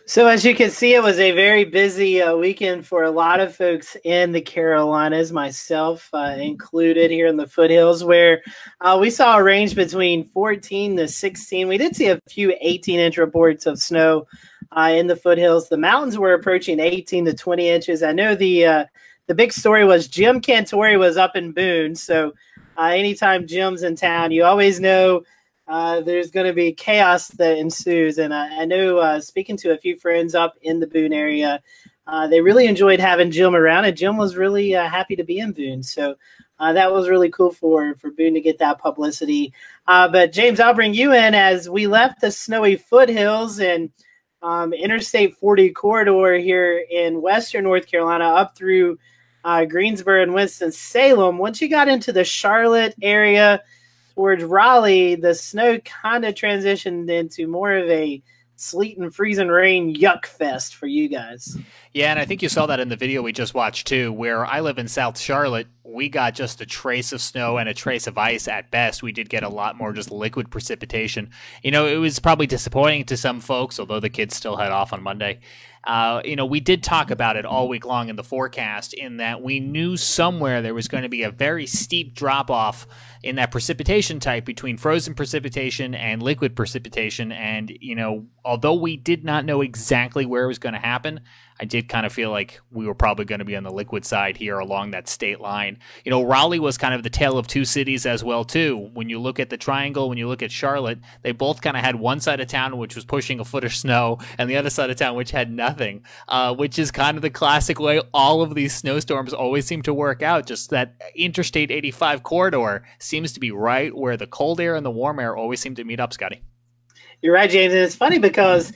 So, 0.09 0.29
as 0.29 0.45
you 0.45 0.55
can 0.55 0.71
see, 0.71 0.95
it 0.95 1.03
was 1.03 1.19
a 1.19 1.33
very 1.33 1.65
busy 1.65 2.23
uh, 2.23 2.37
weekend 2.37 2.87
for 2.87 3.03
a 3.03 3.11
lot 3.11 3.41
of 3.41 3.57
folks 3.57 3.97
in 4.05 4.31
the 4.31 4.41
Carolinas, 4.41 5.33
myself 5.33 6.09
uh, 6.13 6.37
included 6.39 7.11
here 7.11 7.27
in 7.27 7.37
the 7.37 7.49
foothills, 7.49 8.05
where 8.05 8.41
uh, 8.81 8.97
we 9.01 9.11
saw 9.11 9.37
a 9.37 9.43
range 9.43 9.75
between 9.75 10.23
14 10.23 10.97
to 10.99 11.09
16. 11.09 11.67
We 11.67 11.77
did 11.77 11.97
see 11.97 12.07
a 12.07 12.21
few 12.29 12.55
18 12.61 13.01
inch 13.01 13.19
reports 13.19 13.67
of 13.67 13.81
snow 13.81 14.29
uh, 14.71 14.93
in 14.95 15.09
the 15.09 15.17
foothills. 15.17 15.69
The 15.69 15.77
mountains 15.77 16.17
were 16.17 16.35
approaching 16.35 16.79
18 16.79 17.25
to 17.25 17.35
20 17.35 17.69
inches. 17.69 18.05
I 18.05 18.13
know 18.13 18.37
the 18.37 18.65
uh, 18.65 18.85
the 19.27 19.35
big 19.35 19.53
story 19.53 19.85
was 19.85 20.07
Jim 20.07 20.41
Cantore 20.41 21.01
was 21.01 21.17
up 21.17 21.35
in 21.35 21.51
Boone. 21.51 21.97
So, 21.97 22.33
uh, 22.79 22.93
anytime 22.95 23.49
Jim's 23.49 23.83
in 23.83 23.97
town, 23.97 24.31
you 24.31 24.45
always 24.45 24.79
know 24.79 25.25
uh, 25.69 26.01
there's 26.01 26.31
going 26.31 26.47
to 26.47 26.53
be 26.53 26.73
chaos 26.73 27.29
that 27.29 27.59
ensues. 27.59 28.19
And 28.19 28.33
I, 28.33 28.63
I 28.63 28.65
know, 28.65 28.99
uh, 28.99 29.21
speaking 29.21 29.57
to 29.59 29.73
a 29.73 29.79
few 29.79 29.97
friends 29.97 30.35
up 30.35 30.57
in 30.63 30.79
the 30.79 30.87
Boone 30.87 31.13
area, 31.13 31.61
uh, 32.07 32.29
they 32.29 32.41
really 32.41 32.67
enjoyed 32.67 33.01
having 33.01 33.33
Jim 33.33 33.57
around, 33.57 33.85
and 33.85 33.97
Jim 33.97 34.17
was 34.17 34.37
really 34.37 34.77
uh, 34.77 34.89
happy 34.89 35.17
to 35.17 35.25
be 35.25 35.41
in 35.41 35.53
Boone. 35.53 35.83
So 35.83 36.15
uh, 36.61 36.73
that 36.73 36.93
was 36.93 37.09
really 37.09 37.31
cool 37.31 37.51
for 37.51 37.97
for 37.97 38.13
Boone 38.13 38.35
to 38.35 38.41
get 38.41 38.59
that 38.59 38.79
publicity. 38.79 39.53
but 39.87 40.33
James, 40.33 40.61
I'll 40.61 40.73
bring 40.73 40.95
you 40.95 41.13
in 41.13 41.35
as 41.35 41.69
we 41.69 41.89
left 41.89 42.21
the 42.21 42.31
snowy 42.31 42.77
foothills 42.77 43.59
and 43.59 43.91
um, 44.43 44.73
Interstate 44.73 45.37
40 45.37 45.71
corridor 45.71 46.37
here 46.37 46.85
in 46.89 47.21
Western 47.21 47.65
North 47.65 47.89
Carolina 47.89 48.27
up 48.27 48.57
through 48.57 48.99
Greensboro 49.69 50.23
and 50.23 50.33
Winston 50.33 50.71
Salem. 50.71 51.39
Once 51.39 51.61
you 51.61 51.69
got 51.69 51.89
into 51.89 52.13
the 52.13 52.25
Charlotte 52.25 52.95
area 53.03 53.61
towards 54.17 54.43
Raleigh, 54.43 55.15
the 55.15 55.35
snow 55.35 55.79
kind 55.81 56.25
of 56.25 56.35
transitioned 56.35 57.11
into 57.11 57.47
more 57.47 57.73
of 57.73 57.89
a 57.91 58.23
sleet 58.57 58.97
and 58.97 59.15
freezing 59.15 59.49
rain 59.49 59.95
yuck 59.95 60.25
fest 60.25 60.75
for 60.75 60.87
you 60.87 61.07
guys. 61.09 61.59
Yeah, 61.93 62.11
and 62.11 62.19
I 62.19 62.25
think 62.25 62.41
you 62.41 62.49
saw 62.49 62.65
that 62.67 62.81
in 62.81 62.89
the 62.89 62.97
video 62.97 63.21
we 63.21 63.33
just 63.33 63.53
watched 63.53 63.87
too, 63.87 64.11
where 64.13 64.47
I 64.47 64.61
live 64.61 64.79
in 64.79 64.89
South 64.89 65.19
Charlotte. 65.19 65.67
We 65.85 66.09
got 66.09 66.35
just 66.35 66.63
a 66.63 66.67
trace 66.67 67.13
of 67.13 67.21
snow 67.21 67.59
and 67.59 67.69
a 67.69 67.75
trace 67.75 68.07
of 68.07 68.17
ice 68.17 68.49
at 68.49 68.71
best. 68.71 69.03
We 69.03 69.13
did 69.13 69.29
get 69.29 69.43
a 69.43 69.51
lot 69.51 69.77
more 69.77 69.93
just 69.93 70.11
liquid 70.11 70.51
precipitation. 70.51 71.31
You 71.63 71.71
know, 71.71 71.87
it 71.87 71.97
was 71.97 72.19
probably 72.19 72.47
disappointing 72.47 73.05
to 73.05 73.19
some 73.19 73.41
folks, 73.41 73.79
although 73.79 74.01
the 74.01 74.09
kids 74.09 74.35
still 74.35 74.57
head 74.57 74.73
off 74.73 74.95
on 74.95 75.03
Monday. 75.03 75.41
Uh, 75.87 76.21
you 76.25 76.35
know, 76.35 76.45
we 76.45 76.59
did 76.59 76.83
talk 76.83 77.13
about 77.13 77.37
it 77.37 77.47
all 77.47 77.69
week 77.69 77.87
long 77.87 78.09
in 78.09 78.17
the 78.17 78.25
forecast, 78.25 78.93
in 78.93 79.19
that 79.19 79.41
we 79.41 79.61
knew 79.61 79.97
somewhere 79.97 80.61
there 80.61 80.75
was 80.75 80.89
going 80.89 81.05
to 81.05 81.09
be 81.09 81.23
a 81.23 81.31
very 81.31 81.65
steep 81.65 82.13
drop 82.13 82.51
off 82.51 82.89
in 83.23 83.37
that 83.37 83.53
precipitation 83.53 84.19
type 84.19 84.45
between 84.45 84.77
frozen 84.77 85.15
precipitation 85.15 85.95
and 85.95 86.23
liquid 86.23 86.57
precipitation. 86.57 87.31
And, 87.31 87.73
you 87.81 87.95
know, 87.95 88.27
although 88.45 88.75
we 88.75 88.97
did 88.97 89.25
not 89.25 89.45
know 89.45 89.61
exactly 89.61 90.27
where 90.27 90.45
it 90.45 90.49
was 90.49 90.59
going 90.59 90.75
to 90.75 90.81
happen, 90.81 91.21
I 91.61 91.65
did 91.65 91.89
kind 91.89 92.05
of 92.05 92.13
feel 92.13 92.31
like 92.31 92.61
we 92.71 92.87
were 92.87 92.95
probably 92.95 93.25
going 93.25 93.39
to 93.39 93.45
be 93.45 93.57
on 93.57 93.63
the 93.63 93.71
liquid 93.71 94.05
side 94.05 94.37
here 94.37 94.59
along 94.59 94.91
that 94.91 95.09
state 95.09 95.41
line. 95.41 95.79
You 96.05 96.11
know, 96.11 96.23
Raleigh 96.23 96.59
was 96.59 96.77
kind 96.77 96.95
of 96.95 97.03
the 97.03 97.11
tale 97.11 97.39
of 97.39 97.47
two 97.47 97.65
cities 97.65 98.05
as 98.05 98.23
well 98.23 98.45
too. 98.45 98.91
When 98.93 99.09
you 99.09 99.19
look 99.19 99.41
at 99.41 99.51
the 99.51 99.57
triangle, 99.57 100.09
when 100.09 100.19
you 100.19 100.29
look 100.29 100.43
at 100.43 100.53
Charlotte, 100.53 100.99
they 101.23 101.33
both 101.33 101.63
kind 101.63 101.77
of 101.77 101.83
had 101.83 101.97
one 101.97 102.21
side 102.21 102.41
of 102.41 102.49
town 102.49 102.77
which 102.77 102.95
was 102.95 103.05
pushing 103.05 103.41
a 103.41 103.45
foot 103.45 103.65
of 103.65 103.75
snow, 103.75 104.19
and 104.39 104.51
the 104.51 104.57
other 104.57 104.71
side 104.71 104.91
of 104.91 104.97
town 104.97 105.17
which 105.17 105.31
had 105.31 105.51
nothing. 105.51 106.05
Uh, 106.29 106.55
which 106.55 106.79
is 106.79 106.91
kind 106.91 107.17
of 107.17 107.23
the 107.23 107.31
classic 107.31 107.79
way 107.81 108.01
all 108.13 108.43
of 108.43 108.55
these 108.55 108.75
snowstorms 108.75 109.33
always 109.33 109.67
seem 109.67 109.83
to 109.83 109.95
work 109.95 110.23
out. 110.23 110.47
Just 110.47 110.71
that 110.71 111.01
Interstate 111.15 111.71
85 111.71 112.23
corridor 112.23 112.85
seems 112.99 113.33
to 113.33 113.41
be 113.41 113.51
right 113.51 113.95
where 113.95 114.17
the 114.17 114.27
cold 114.27 114.61
air 114.61 114.75
and 114.75 114.85
the 114.85 114.91
warm 114.91 115.19
air 115.19 115.37
always 115.37 115.61
seem 115.61 115.75
to 115.77 115.85
meet 115.85 116.01
up, 116.01 116.13
Scotty. 116.13 116.43
You're 117.23 117.35
right, 117.35 117.51
James, 117.51 117.73
and 117.73 117.83
it's 117.83 117.95
funny 117.95 118.19
because 118.19 118.73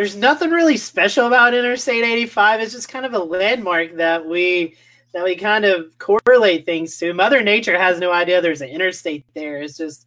there's 0.00 0.16
nothing 0.16 0.48
really 0.48 0.78
special 0.78 1.26
about 1.26 1.52
Interstate 1.52 2.02
85. 2.02 2.60
It's 2.60 2.72
just 2.72 2.88
kind 2.88 3.04
of 3.04 3.12
a 3.12 3.18
landmark 3.18 3.96
that 3.96 4.26
we 4.26 4.74
that 5.12 5.22
we 5.22 5.36
kind 5.36 5.66
of 5.66 5.92
correlate 5.98 6.64
things 6.64 6.96
to. 6.96 7.12
Mother 7.12 7.42
Nature 7.42 7.78
has 7.78 8.00
no 8.00 8.10
idea 8.10 8.40
there's 8.40 8.62
an 8.62 8.70
interstate 8.70 9.26
there. 9.34 9.60
It's 9.60 9.76
just 9.76 10.06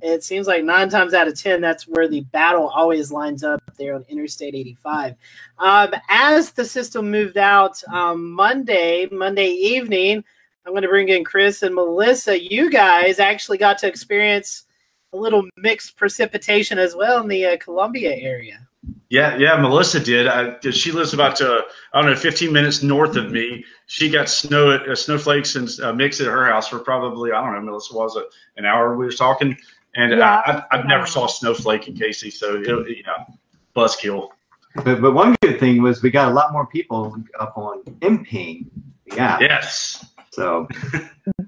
it 0.00 0.22
seems 0.22 0.46
like 0.46 0.62
nine 0.62 0.88
times 0.90 1.12
out 1.12 1.26
of 1.26 1.36
ten 1.36 1.60
that's 1.60 1.88
where 1.88 2.06
the 2.06 2.20
battle 2.20 2.68
always 2.68 3.10
lines 3.10 3.42
up 3.42 3.60
there 3.76 3.96
on 3.96 4.04
Interstate 4.08 4.54
85. 4.54 5.16
Um, 5.58 5.92
as 6.08 6.52
the 6.52 6.64
system 6.64 7.10
moved 7.10 7.36
out 7.36 7.82
um, 7.92 8.30
Monday, 8.30 9.08
Monday 9.10 9.48
evening, 9.48 10.22
I'm 10.64 10.72
going 10.72 10.82
to 10.82 10.88
bring 10.88 11.08
in 11.08 11.24
Chris 11.24 11.64
and 11.64 11.74
Melissa. 11.74 12.40
You 12.40 12.70
guys 12.70 13.18
actually 13.18 13.58
got 13.58 13.76
to 13.78 13.88
experience 13.88 14.66
a 15.12 15.16
little 15.16 15.48
mixed 15.56 15.96
precipitation 15.96 16.78
as 16.78 16.94
well 16.94 17.20
in 17.20 17.26
the 17.26 17.44
uh, 17.44 17.56
Columbia 17.56 18.14
area. 18.14 18.68
Yeah, 19.08 19.36
yeah, 19.36 19.56
Melissa 19.56 20.00
did. 20.00 20.26
I, 20.26 20.58
she 20.70 20.90
lives 20.90 21.14
about 21.14 21.40
uh, 21.40 21.62
I 21.92 22.02
don't 22.02 22.10
know, 22.10 22.16
15 22.16 22.52
minutes 22.52 22.82
north 22.82 23.16
of 23.16 23.30
me. 23.30 23.64
She 23.86 24.10
got 24.10 24.28
snow 24.28 24.70
uh, 24.70 24.94
snowflakes 24.94 25.54
and 25.54 25.68
uh, 25.80 25.92
mixed 25.92 26.20
at 26.20 26.26
her 26.26 26.46
house 26.46 26.68
for 26.68 26.78
probably 26.78 27.30
I 27.30 27.44
don't 27.44 27.54
know, 27.54 27.70
Melissa 27.70 27.94
was 27.94 28.16
it 28.16 28.24
an 28.56 28.64
hour 28.64 28.96
we 28.96 29.04
were 29.04 29.12
talking, 29.12 29.56
and 29.94 30.18
Yeah, 30.18 30.42
I, 30.46 30.52
I, 30.52 30.64
I've 30.72 30.86
never 30.86 31.06
saw 31.06 31.26
a 31.26 31.28
snowflake 31.28 31.86
in 31.88 31.96
Cayce, 31.96 32.38
so 32.38 32.56
it, 32.56 32.66
you 32.66 33.04
know, 33.04 33.38
buzzkill. 33.76 34.30
But, 34.74 35.00
but 35.00 35.12
one 35.12 35.36
good 35.42 35.60
thing 35.60 35.82
was 35.82 36.02
we 36.02 36.10
got 36.10 36.30
a 36.30 36.34
lot 36.34 36.52
more 36.52 36.66
people 36.66 37.16
up 37.38 37.56
on 37.56 37.82
MPing. 38.00 38.66
Yeah. 39.14 39.38
Yes. 39.40 40.06
So 40.32 40.66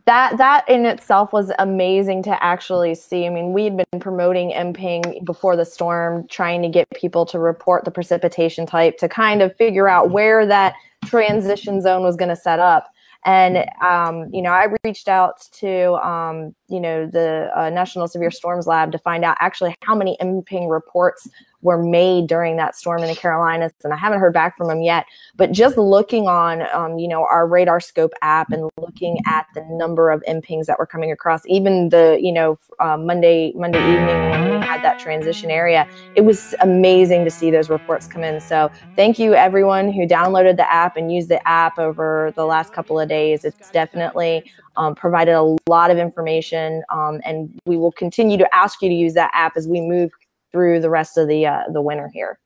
that 0.05 0.37
that 0.37 0.68
in 0.68 0.85
itself 0.85 1.32
was 1.32 1.51
amazing 1.59 2.22
to 2.24 2.45
actually 2.45 2.95
see. 2.95 3.26
I 3.26 3.30
mean, 3.30 3.55
we 3.55 3.64
had 3.64 3.76
been 3.78 4.01
promoting 4.01 4.51
MPing 4.51 5.24
before 5.24 5.57
the 5.57 5.64
storm, 5.64 6.26
trying 6.28 6.61
to 6.62 6.68
get 6.68 6.87
people 6.91 7.24
to 7.26 7.39
report 7.39 7.87
the 7.87 7.91
precipitation 7.91 8.66
type 8.66 8.99
to 8.99 9.09
kind 9.09 9.41
of 9.41 9.57
figure 9.57 9.89
out 9.89 10.11
where 10.11 10.45
that 10.47 10.74
transition 11.07 11.80
zone 11.80 12.03
was 12.03 12.16
going 12.16 12.28
to 12.28 12.37
set 12.37 12.59
up. 12.59 12.91
And 13.24 13.64
um, 13.82 14.28
you 14.35 14.43
know, 14.43 14.51
I 14.51 14.68
reached 14.85 15.09
out 15.09 15.41
to 15.53 15.95
um, 16.07 16.55
you 16.69 16.81
know 16.81 17.07
the 17.07 17.51
uh, 17.55 17.71
National 17.71 18.09
Severe 18.09 18.31
Storms 18.31 18.67
Lab 18.67 18.93
to 18.93 18.99
find 18.99 19.25
out 19.25 19.37
actually 19.41 19.77
how 19.83 19.95
many 19.95 20.17
MPing 20.21 20.71
reports 20.71 21.29
were 21.65 21.83
made 21.83 22.27
during 22.27 22.57
that 22.59 22.77
storm 22.77 23.03
in 23.03 23.09
the 23.09 23.17
Carolinas, 23.17 23.73
and 23.83 23.93
I 23.93 23.97
haven't 23.97 24.21
heard 24.21 24.35
back 24.35 24.57
from 24.57 24.69
them 24.69 24.83
yet. 24.83 25.07
But 25.35 25.51
just 25.51 25.79
looking 25.79 26.29
on, 26.29 26.62
um, 26.75 26.99
you 26.99 27.09
know, 27.09 27.27
our 27.31 27.49
Radar 27.49 27.81
Scope 27.81 28.12
app 28.21 28.53
and 28.53 28.71
looking 28.79 29.19
at 29.27 29.47
the 29.55 29.65
number 29.71 30.11
of 30.11 30.23
MPings 30.29 30.67
that 30.67 30.79
were 30.79 30.87
coming 30.87 31.11
across, 31.11 31.41
even 31.47 31.89
the, 31.89 32.19
you 32.21 32.33
know, 32.33 32.59
uh, 32.81 32.99
Monday 32.99 33.53
Monday 33.57 33.81
evening 33.81 34.31
when 34.31 34.61
we 34.61 34.67
had 34.67 34.83
that 34.83 34.99
transition 34.99 35.51
area, 35.51 35.89
it 36.15 36.21
was 36.21 36.55
amazing 36.61 37.25
to 37.25 37.31
see 37.31 37.51
those 37.51 37.71
reports 37.71 38.07
come 38.07 38.23
in. 38.23 38.41
So 38.41 38.71
thank 38.95 39.19
you 39.19 39.35
everyone 39.35 39.91
who 39.91 40.07
downloaded 40.07 40.59
the 40.59 40.71
app 40.71 40.99
and 40.99 41.11
used 41.11 41.31
the 41.31 41.47
app 41.49 41.79
over 41.79 42.33
the 42.37 42.45
last 42.45 42.75
couple 42.75 43.01
of 43.01 43.09
days. 43.09 43.45
It's 43.45 43.71
definitely 43.71 44.45
um, 44.77 44.95
provided 44.95 45.33
a 45.33 45.57
lot 45.68 45.91
of 45.91 45.99
information, 45.99 46.83
um, 46.91 47.20
and 47.25 47.59
we 47.66 47.77
will 47.77 47.93
continue 47.93 48.37
to 48.39 48.55
ask 48.55 48.83
you 48.83 48.89
to 48.89 48.95
use 48.95 49.14
that 49.14 49.31
app 49.35 49.57
as 49.57 49.68
we 49.68 49.81
move 49.81 50.11
through 50.53 50.81
the 50.81 50.91
rest 50.91 51.18
of 51.18 51.29
the 51.29 51.47
uh, 51.47 51.62
the 51.72 51.81
winter 51.81 52.09
here. 52.12 52.39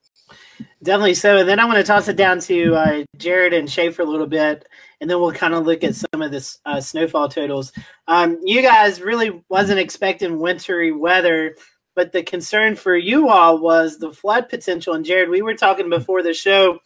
Definitely 0.83 1.14
so. 1.14 1.39
And 1.39 1.49
then 1.49 1.59
I 1.59 1.64
want 1.64 1.79
to 1.79 1.85
toss 1.85 2.09
it 2.09 2.16
down 2.16 2.41
to 2.41 2.74
uh, 2.74 3.05
Jared 3.16 3.53
and 3.53 3.70
Shay 3.70 3.91
for 3.91 4.03
a 4.03 4.07
little 4.07 4.26
bit, 4.26 4.66
and 5.01 5.09
then 5.09 5.20
we'll 5.20 5.33
kind 5.33 5.55
of 5.55 5.66
look 5.66 5.83
at 5.85 5.95
some 5.95 6.22
of 6.22 6.31
the 6.31 6.57
uh, 6.66 6.81
snowfall 6.81 7.29
totals. 7.29 7.72
Um, 8.07 8.39
you 8.43 8.62
guys 8.62 9.01
really 9.01 9.43
wasn't 9.49 9.81
expecting 9.81 10.39
wintry 10.39 10.93
weather, 10.93 11.57
but 11.95 12.12
the 12.12 12.22
concern 12.22 12.76
for 12.76 12.97
you 12.97 13.29
all 13.29 13.59
was 13.59 13.99
the 13.99 14.12
flood 14.12 14.49
potential. 14.49 14.95
And 14.95 15.05
Jared, 15.05 15.31
we 15.31 15.43
were 15.43 15.55
talking 15.55 15.91
before 15.91 16.22
the 16.22 16.35
show. 16.35 16.79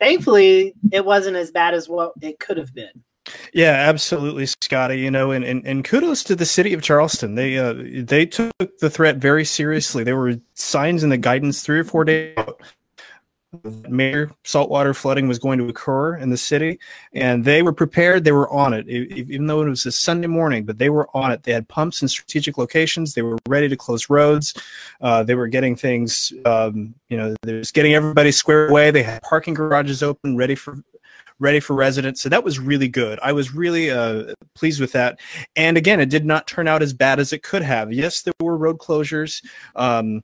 Thankfully, 0.00 0.74
it 0.92 1.04
wasn't 1.04 1.36
as 1.36 1.50
bad 1.50 1.74
as 1.74 1.88
what 1.88 2.12
it 2.22 2.38
could 2.38 2.56
have 2.56 2.74
been. 2.74 3.02
Yeah, 3.52 3.72
absolutely, 3.72 4.46
Scotty. 4.46 5.00
You 5.00 5.10
know, 5.10 5.30
and, 5.30 5.44
and, 5.44 5.66
and 5.66 5.84
kudos 5.84 6.22
to 6.24 6.36
the 6.36 6.46
city 6.46 6.72
of 6.72 6.82
Charleston. 6.82 7.34
They 7.34 7.58
uh, 7.58 7.74
they 7.76 8.26
took 8.26 8.52
the 8.78 8.90
threat 8.90 9.16
very 9.16 9.44
seriously. 9.44 10.04
There 10.04 10.16
were 10.16 10.34
signs 10.54 11.02
in 11.02 11.10
the 11.10 11.18
guidance 11.18 11.62
three 11.62 11.78
or 11.78 11.84
four 11.84 12.04
days 12.04 12.34
out 12.36 12.60
major 13.88 14.30
saltwater 14.44 14.92
flooding 14.92 15.26
was 15.26 15.38
going 15.38 15.58
to 15.58 15.68
occur 15.68 16.16
in 16.16 16.30
the 16.30 16.36
city, 16.36 16.78
and 17.12 17.44
they 17.44 17.62
were 17.62 17.72
prepared. 17.72 18.24
They 18.24 18.32
were 18.32 18.50
on 18.50 18.74
it, 18.74 18.88
even 18.88 19.46
though 19.46 19.62
it 19.62 19.68
was 19.68 19.86
a 19.86 19.92
Sunday 19.92 20.26
morning. 20.26 20.64
But 20.64 20.78
they 20.78 20.90
were 20.90 21.08
on 21.14 21.32
it. 21.32 21.42
They 21.42 21.52
had 21.52 21.68
pumps 21.68 22.02
in 22.02 22.08
strategic 22.08 22.58
locations. 22.58 23.14
They 23.14 23.22
were 23.22 23.38
ready 23.48 23.68
to 23.68 23.76
close 23.76 24.10
roads. 24.10 24.54
Uh, 25.00 25.22
they 25.22 25.34
were 25.34 25.48
getting 25.48 25.76
things, 25.76 26.32
um, 26.44 26.94
you 27.08 27.16
know, 27.16 27.34
they 27.42 27.54
was 27.54 27.72
getting 27.72 27.94
everybody 27.94 28.32
squared 28.32 28.70
away. 28.70 28.90
They 28.90 29.02
had 29.02 29.22
parking 29.22 29.54
garages 29.54 30.02
open, 30.02 30.36
ready 30.36 30.54
for 30.54 30.82
ready 31.40 31.60
for 31.60 31.74
residents. 31.74 32.20
So 32.20 32.28
that 32.28 32.44
was 32.44 32.58
really 32.58 32.88
good. 32.88 33.18
I 33.22 33.32
was 33.32 33.54
really 33.54 33.90
uh, 33.90 34.34
pleased 34.54 34.80
with 34.80 34.92
that. 34.92 35.20
And 35.56 35.76
again, 35.76 36.00
it 36.00 36.10
did 36.10 36.24
not 36.24 36.46
turn 36.46 36.68
out 36.68 36.82
as 36.82 36.92
bad 36.92 37.20
as 37.20 37.32
it 37.32 37.42
could 37.42 37.62
have. 37.62 37.92
Yes, 37.92 38.22
there 38.22 38.34
were 38.40 38.56
road 38.56 38.78
closures. 38.78 39.44
Um, 39.76 40.22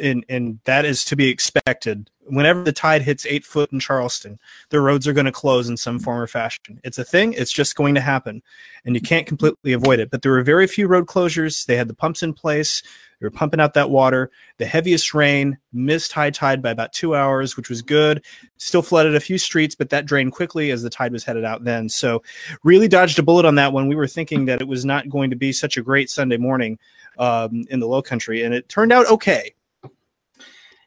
and, 0.00 0.24
and 0.28 0.58
that 0.64 0.84
is 0.84 1.04
to 1.06 1.16
be 1.16 1.28
expected. 1.28 2.10
Whenever 2.28 2.62
the 2.62 2.72
tide 2.72 3.02
hits 3.02 3.24
eight 3.26 3.44
foot 3.44 3.72
in 3.72 3.78
Charleston, 3.78 4.38
the 4.70 4.80
roads 4.80 5.06
are 5.06 5.12
going 5.12 5.26
to 5.26 5.32
close 5.32 5.68
in 5.68 5.76
some 5.76 6.00
form 6.00 6.20
or 6.20 6.26
fashion. 6.26 6.80
It's 6.82 6.98
a 6.98 7.04
thing. 7.04 7.32
It's 7.34 7.52
just 7.52 7.76
going 7.76 7.94
to 7.94 8.00
happen, 8.00 8.42
and 8.84 8.94
you 8.94 9.00
can't 9.00 9.26
completely 9.26 9.72
avoid 9.72 10.00
it. 10.00 10.10
But 10.10 10.22
there 10.22 10.32
were 10.32 10.42
very 10.42 10.66
few 10.66 10.88
road 10.88 11.06
closures. 11.06 11.66
They 11.66 11.76
had 11.76 11.88
the 11.88 11.94
pumps 11.94 12.22
in 12.22 12.32
place. 12.32 12.82
They 13.20 13.26
were 13.26 13.30
pumping 13.30 13.60
out 13.60 13.74
that 13.74 13.90
water. 13.90 14.30
The 14.58 14.66
heaviest 14.66 15.14
rain 15.14 15.56
missed 15.72 16.12
high 16.12 16.30
tide 16.30 16.60
by 16.60 16.70
about 16.70 16.92
two 16.92 17.14
hours, 17.14 17.56
which 17.56 17.70
was 17.70 17.80
good. 17.80 18.24
Still 18.58 18.82
flooded 18.82 19.14
a 19.14 19.20
few 19.20 19.38
streets, 19.38 19.74
but 19.74 19.90
that 19.90 20.04
drained 20.04 20.32
quickly 20.32 20.70
as 20.70 20.82
the 20.82 20.90
tide 20.90 21.12
was 21.12 21.24
headed 21.24 21.44
out 21.44 21.64
then. 21.64 21.88
So, 21.88 22.22
really 22.62 22.88
dodged 22.88 23.18
a 23.18 23.22
bullet 23.22 23.46
on 23.46 23.54
that 23.54 23.72
one. 23.72 23.88
We 23.88 23.96
were 23.96 24.06
thinking 24.06 24.46
that 24.46 24.60
it 24.60 24.68
was 24.68 24.84
not 24.84 25.08
going 25.08 25.30
to 25.30 25.36
be 25.36 25.52
such 25.52 25.76
a 25.76 25.82
great 25.82 26.10
Sunday 26.10 26.36
morning 26.36 26.78
um, 27.18 27.64
in 27.70 27.80
the 27.80 27.86
Low 27.86 28.02
Country, 28.02 28.42
and 28.42 28.54
it 28.54 28.68
turned 28.68 28.92
out 28.92 29.06
okay. 29.06 29.54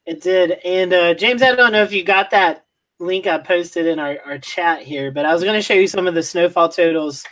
It 0.05 0.21
did. 0.21 0.51
And 0.65 0.93
uh, 0.93 1.13
James, 1.13 1.41
I 1.41 1.55
don't 1.55 1.71
know 1.71 1.83
if 1.83 1.91
you 1.91 2.03
got 2.03 2.31
that 2.31 2.65
link 2.99 3.27
I 3.27 3.37
posted 3.37 3.85
in 3.85 3.99
our, 3.99 4.17
our 4.25 4.37
chat 4.37 4.81
here, 4.81 5.11
but 5.11 5.25
I 5.25 5.33
was 5.33 5.43
going 5.43 5.55
to 5.55 5.61
show 5.61 5.73
you 5.73 5.87
some 5.87 6.07
of 6.07 6.15
the 6.15 6.23
snowfall 6.23 6.69
totals 6.69 7.23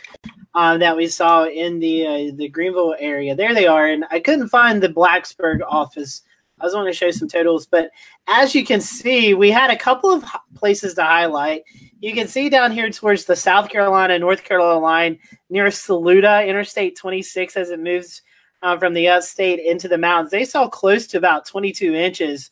uh, 0.54 0.78
that 0.78 0.96
we 0.96 1.06
saw 1.06 1.46
in 1.46 1.78
the 1.78 2.06
uh, 2.06 2.36
the 2.36 2.48
Greenville 2.48 2.96
area. 2.98 3.34
There 3.34 3.54
they 3.54 3.66
are, 3.66 3.86
and 3.86 4.04
I 4.10 4.20
couldn't 4.20 4.48
find 4.48 4.82
the 4.82 4.88
Blacksburg 4.88 5.60
office. 5.66 6.22
I 6.60 6.64
was 6.64 6.72
going 6.72 6.86
to 6.86 6.92
show 6.92 7.10
some 7.12 7.28
totals, 7.28 7.66
but 7.66 7.90
as 8.26 8.54
you 8.54 8.64
can 8.64 8.80
see, 8.80 9.34
we 9.34 9.50
had 9.50 9.70
a 9.70 9.76
couple 9.76 10.10
of 10.10 10.24
places 10.56 10.94
to 10.94 11.04
highlight. 11.04 11.62
You 12.00 12.12
can 12.14 12.26
see 12.26 12.48
down 12.48 12.72
here 12.72 12.90
towards 12.90 13.26
the 13.26 13.36
South 13.36 13.68
Carolina 13.68 14.18
North 14.18 14.42
Carolina 14.42 14.80
line 14.80 15.18
near 15.50 15.70
Saluda, 15.70 16.48
Interstate 16.48 16.96
26, 16.96 17.56
as 17.56 17.70
it 17.70 17.78
moves 17.78 18.22
uh, 18.62 18.78
from 18.78 18.94
the 18.94 19.08
upstate 19.08 19.60
into 19.60 19.88
the 19.88 19.98
mountains. 19.98 20.30
They 20.30 20.44
saw 20.44 20.68
close 20.68 21.06
to 21.08 21.18
about 21.18 21.46
22 21.46 21.94
inches. 21.94 22.50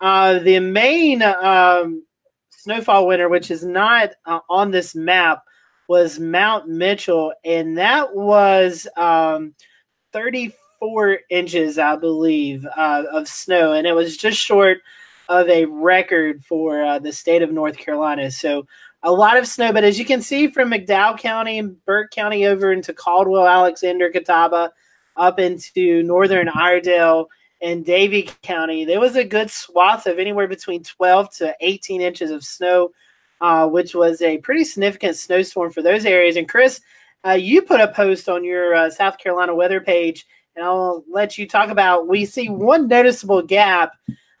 Uh, 0.00 0.38
the 0.38 0.60
main 0.60 1.22
um, 1.22 2.04
snowfall 2.50 3.06
winter, 3.06 3.28
which 3.28 3.50
is 3.50 3.64
not 3.64 4.10
uh, 4.26 4.40
on 4.48 4.70
this 4.70 4.94
map, 4.94 5.42
was 5.88 6.20
Mount 6.20 6.68
Mitchell, 6.68 7.32
and 7.44 7.78
that 7.78 8.14
was 8.14 8.86
um, 8.96 9.54
34 10.12 11.20
inches, 11.30 11.78
I 11.78 11.96
believe, 11.96 12.66
uh, 12.76 13.04
of 13.10 13.26
snow, 13.26 13.72
and 13.72 13.86
it 13.86 13.94
was 13.94 14.16
just 14.16 14.38
short 14.38 14.78
of 15.28 15.48
a 15.48 15.64
record 15.66 16.44
for 16.44 16.82
uh, 16.84 16.98
the 16.98 17.12
state 17.12 17.42
of 17.42 17.52
North 17.52 17.76
Carolina. 17.76 18.30
So 18.30 18.66
a 19.02 19.12
lot 19.12 19.36
of 19.36 19.46
snow, 19.46 19.72
but 19.72 19.84
as 19.84 19.98
you 19.98 20.04
can 20.04 20.20
see 20.20 20.48
from 20.48 20.70
McDowell 20.70 21.18
County 21.18 21.58
and 21.58 21.82
Burke 21.84 22.10
County 22.10 22.46
over 22.46 22.72
into 22.72 22.92
Caldwell, 22.92 23.46
Alexander, 23.46 24.10
Catawba, 24.10 24.72
up 25.18 25.38
into 25.38 26.02
northern 26.02 26.48
Iredell 26.48 27.26
and 27.60 27.84
Davie 27.84 28.30
County, 28.42 28.84
there 28.84 29.00
was 29.00 29.16
a 29.16 29.24
good 29.24 29.50
swath 29.50 30.06
of 30.06 30.18
anywhere 30.18 30.48
between 30.48 30.82
12 30.82 31.34
to 31.36 31.56
18 31.60 32.00
inches 32.00 32.30
of 32.30 32.44
snow, 32.44 32.92
uh, 33.40 33.68
which 33.68 33.94
was 33.94 34.22
a 34.22 34.38
pretty 34.38 34.64
significant 34.64 35.16
snowstorm 35.16 35.70
for 35.70 35.82
those 35.82 36.06
areas. 36.06 36.36
And 36.36 36.48
Chris, 36.48 36.80
uh, 37.26 37.32
you 37.32 37.62
put 37.62 37.80
a 37.80 37.88
post 37.88 38.28
on 38.28 38.44
your 38.44 38.74
uh, 38.74 38.90
South 38.90 39.18
Carolina 39.18 39.54
weather 39.54 39.80
page, 39.80 40.24
and 40.54 40.64
I'll 40.64 41.04
let 41.10 41.36
you 41.36 41.48
talk 41.48 41.68
about. 41.68 42.08
We 42.08 42.24
see 42.24 42.48
one 42.48 42.88
noticeable 42.88 43.42
gap 43.42 43.92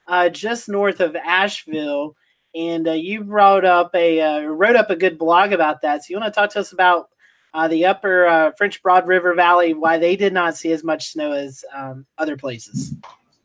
uh, 0.06 0.28
just 0.28 0.68
north 0.68 1.00
of 1.00 1.16
Asheville, 1.16 2.16
and 2.54 2.88
uh, 2.88 2.92
you 2.92 3.24
brought 3.24 3.64
up 3.64 3.90
a 3.94 4.20
uh, 4.20 4.40
wrote 4.42 4.76
up 4.76 4.90
a 4.90 4.96
good 4.96 5.18
blog 5.18 5.52
about 5.52 5.82
that. 5.82 6.04
So 6.04 6.12
you 6.12 6.20
want 6.20 6.32
to 6.32 6.40
talk 6.40 6.50
to 6.50 6.60
us 6.60 6.72
about 6.72 7.10
the 7.68 7.86
upper 7.86 8.52
French 8.56 8.82
Broad 8.82 9.06
River 9.06 9.34
Valley, 9.34 9.74
why 9.74 9.98
they 9.98 10.16
did 10.16 10.32
not 10.32 10.56
see 10.56 10.72
as 10.72 10.84
much 10.84 11.12
snow 11.12 11.32
as 11.32 11.64
um, 11.74 12.06
other 12.18 12.36
places. 12.36 12.94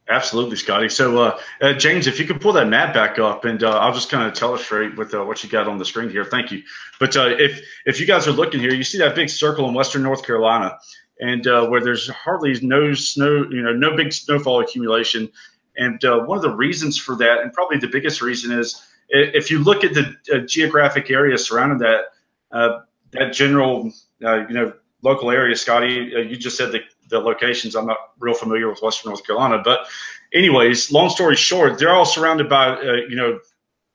Absolutely, 0.09 0.57
Scotty. 0.57 0.89
So, 0.89 1.17
uh, 1.17 1.39
uh, 1.61 1.73
James, 1.73 2.07
if 2.07 2.19
you 2.19 2.25
could 2.25 2.41
pull 2.41 2.51
that 2.53 2.67
map 2.67 2.93
back 2.93 3.19
up, 3.19 3.45
and 3.45 3.63
uh, 3.63 3.79
I'll 3.79 3.93
just 3.93 4.09
kind 4.09 4.29
of 4.29 4.41
illustrate 4.41 4.97
with 4.97 5.13
uh, 5.13 5.23
what 5.23 5.41
you 5.43 5.49
got 5.49 5.67
on 5.67 5.77
the 5.77 5.85
screen 5.85 6.09
here. 6.09 6.25
Thank 6.25 6.51
you. 6.51 6.61
But 6.99 7.15
uh, 7.15 7.29
if 7.39 7.61
if 7.85 8.01
you 8.01 8.05
guys 8.05 8.27
are 8.27 8.33
looking 8.33 8.59
here, 8.59 8.73
you 8.73 8.83
see 8.83 8.97
that 8.97 9.15
big 9.15 9.29
circle 9.29 9.67
in 9.69 9.73
western 9.73 10.03
North 10.03 10.25
Carolina, 10.25 10.77
and 11.21 11.47
uh, 11.47 11.67
where 11.67 11.81
there's 11.81 12.09
hardly 12.09 12.59
no 12.61 12.93
snow, 12.93 13.45
you 13.49 13.61
know, 13.61 13.71
no 13.71 13.95
big 13.95 14.11
snowfall 14.11 14.59
accumulation. 14.59 15.31
And 15.77 15.99
one 16.03 16.37
of 16.37 16.43
the 16.43 16.53
reasons 16.55 16.97
for 16.97 17.15
that, 17.15 17.39
and 17.39 17.51
probably 17.51 17.77
the 17.77 17.87
biggest 17.87 18.21
reason, 18.21 18.51
is 18.51 18.85
if 19.09 19.49
you 19.49 19.63
look 19.63 19.83
at 19.83 19.93
the 19.95 20.41
geographic 20.41 21.09
area 21.09 21.35
surrounding 21.37 21.79
that 21.79 22.85
that 23.13 23.33
general, 23.33 23.91
you 24.19 24.47
know, 24.49 24.73
local 25.01 25.31
area, 25.31 25.55
Scotty, 25.55 26.11
you 26.29 26.35
just 26.35 26.57
said 26.57 26.71
that 26.71 26.83
the 27.09 27.19
locations. 27.19 27.75
I'm 27.75 27.85
not 27.85 27.97
real 28.19 28.33
familiar 28.33 28.69
with 28.69 28.81
Western 28.81 29.11
North 29.11 29.25
Carolina, 29.25 29.61
but 29.63 29.87
anyways, 30.33 30.91
long 30.91 31.09
story 31.09 31.35
short, 31.35 31.77
they're 31.77 31.93
all 31.93 32.05
surrounded 32.05 32.49
by 32.49 32.69
uh, 32.69 32.93
you 33.07 33.15
know 33.15 33.39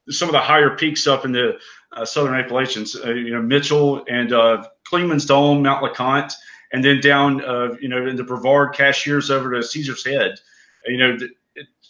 some 0.09 0.29
of 0.29 0.33
the 0.33 0.41
higher 0.41 0.71
peaks 0.77 1.07
up 1.07 1.25
in 1.25 1.33
the 1.33 1.59
uh, 1.93 2.05
southern 2.05 2.35
Appalachians. 2.35 2.97
Uh, 2.97 3.11
you 3.11 3.31
know 3.31 3.43
Mitchell 3.43 4.05
and 4.09 4.33
uh, 4.33 4.65
Clingman's 4.85 5.27
Dome, 5.27 5.63
Mount 5.63 5.83
LeConte, 5.83 6.33
and 6.73 6.83
then 6.83 7.01
down 7.01 7.45
uh, 7.45 7.75
you 7.81 7.89
know 7.89 8.07
in 8.07 8.17
the 8.17 8.25
Brevard 8.25 8.75
Cashiers 8.75 9.31
over 9.31 9.53
to 9.53 9.63
Caesar's 9.63 10.05
Head. 10.05 10.37
You 10.87 10.97
know. 10.97 11.19
The, 11.19 11.29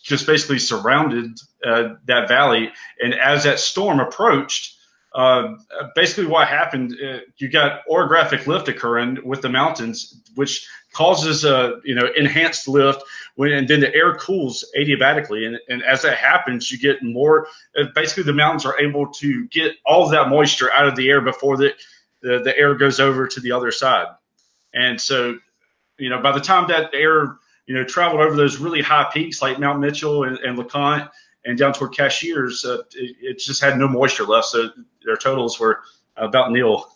just 0.01 0.27
basically 0.27 0.59
surrounded 0.59 1.39
uh, 1.67 1.97
that 2.07 2.29
valley. 2.29 2.71
And 3.03 3.13
as 3.13 3.45
that 3.45 3.59
storm 3.59 4.01
approached, 4.01 4.78
uh, 5.19 5.57
basically 5.97 6.27
what 6.27 6.47
happened, 6.47 6.97
uh, 7.05 7.19
you 7.39 7.49
got 7.49 7.81
orographic 7.91 8.47
lift 8.47 8.69
occurring 8.69 9.19
with 9.25 9.43
the 9.43 9.49
mountains, 9.49 10.23
which 10.37 10.69
causes 10.93 11.45
a 11.45 11.81
you 11.85 11.95
know 11.95 12.09
enhanced 12.17 12.69
lift 12.69 13.03
when 13.35 13.51
and 13.51 13.67
then 13.67 13.81
the 13.81 13.93
air 13.97 14.15
cools 14.15 14.65
adiabatically. 14.79 15.45
And, 15.45 15.59
and 15.69 15.83
as 15.83 16.03
that 16.03 16.17
happens 16.17 16.71
you 16.71 16.79
get 16.79 17.03
more 17.03 17.49
uh, 17.77 17.87
basically 17.97 18.23
the 18.23 18.33
mountains 18.33 18.65
are 18.65 18.79
able 18.79 19.09
to 19.15 19.47
get 19.49 19.75
all 19.85 20.05
of 20.05 20.13
that 20.13 20.29
moisture 20.29 20.73
out 20.73 20.87
of 20.87 20.95
the 20.95 21.11
air 21.11 21.21
before 21.21 21.57
the, 21.57 21.75
the 22.23 22.39
the 22.39 22.57
air 22.57 22.77
goes 22.77 23.01
over 23.01 23.27
to 23.27 23.41
the 23.41 23.51
other 23.51 23.73
side. 23.73 24.07
And 24.73 25.01
so 25.01 25.37
you 25.99 26.11
know 26.11 26.23
by 26.23 26.31
the 26.31 26.41
time 26.41 26.69
that 26.69 26.95
air 26.95 27.39
you 27.67 27.75
know 27.75 27.83
traveled 27.83 28.21
over 28.21 28.37
those 28.37 28.59
really 28.59 28.83
high 28.83 29.11
peaks 29.13 29.43
like 29.43 29.59
mount 29.59 29.81
mitchell 29.81 30.23
and, 30.23 30.39
and 30.39 30.57
leconte 30.57 31.11
and 31.49 31.59
down 31.59 31.73
toward 31.73 31.93
cashiers 31.93 32.65
uh, 32.65 32.83
it, 32.95 33.17
it, 33.21 33.39
just 33.39 33.61
had 33.61 33.79
no 33.79 33.89
moisture 33.89 34.25
left 34.25 34.47
so 34.47 34.71
their 35.05 35.17
totals 35.17 35.59
were 35.59 35.81
about 36.17 36.53
nil 36.53 36.87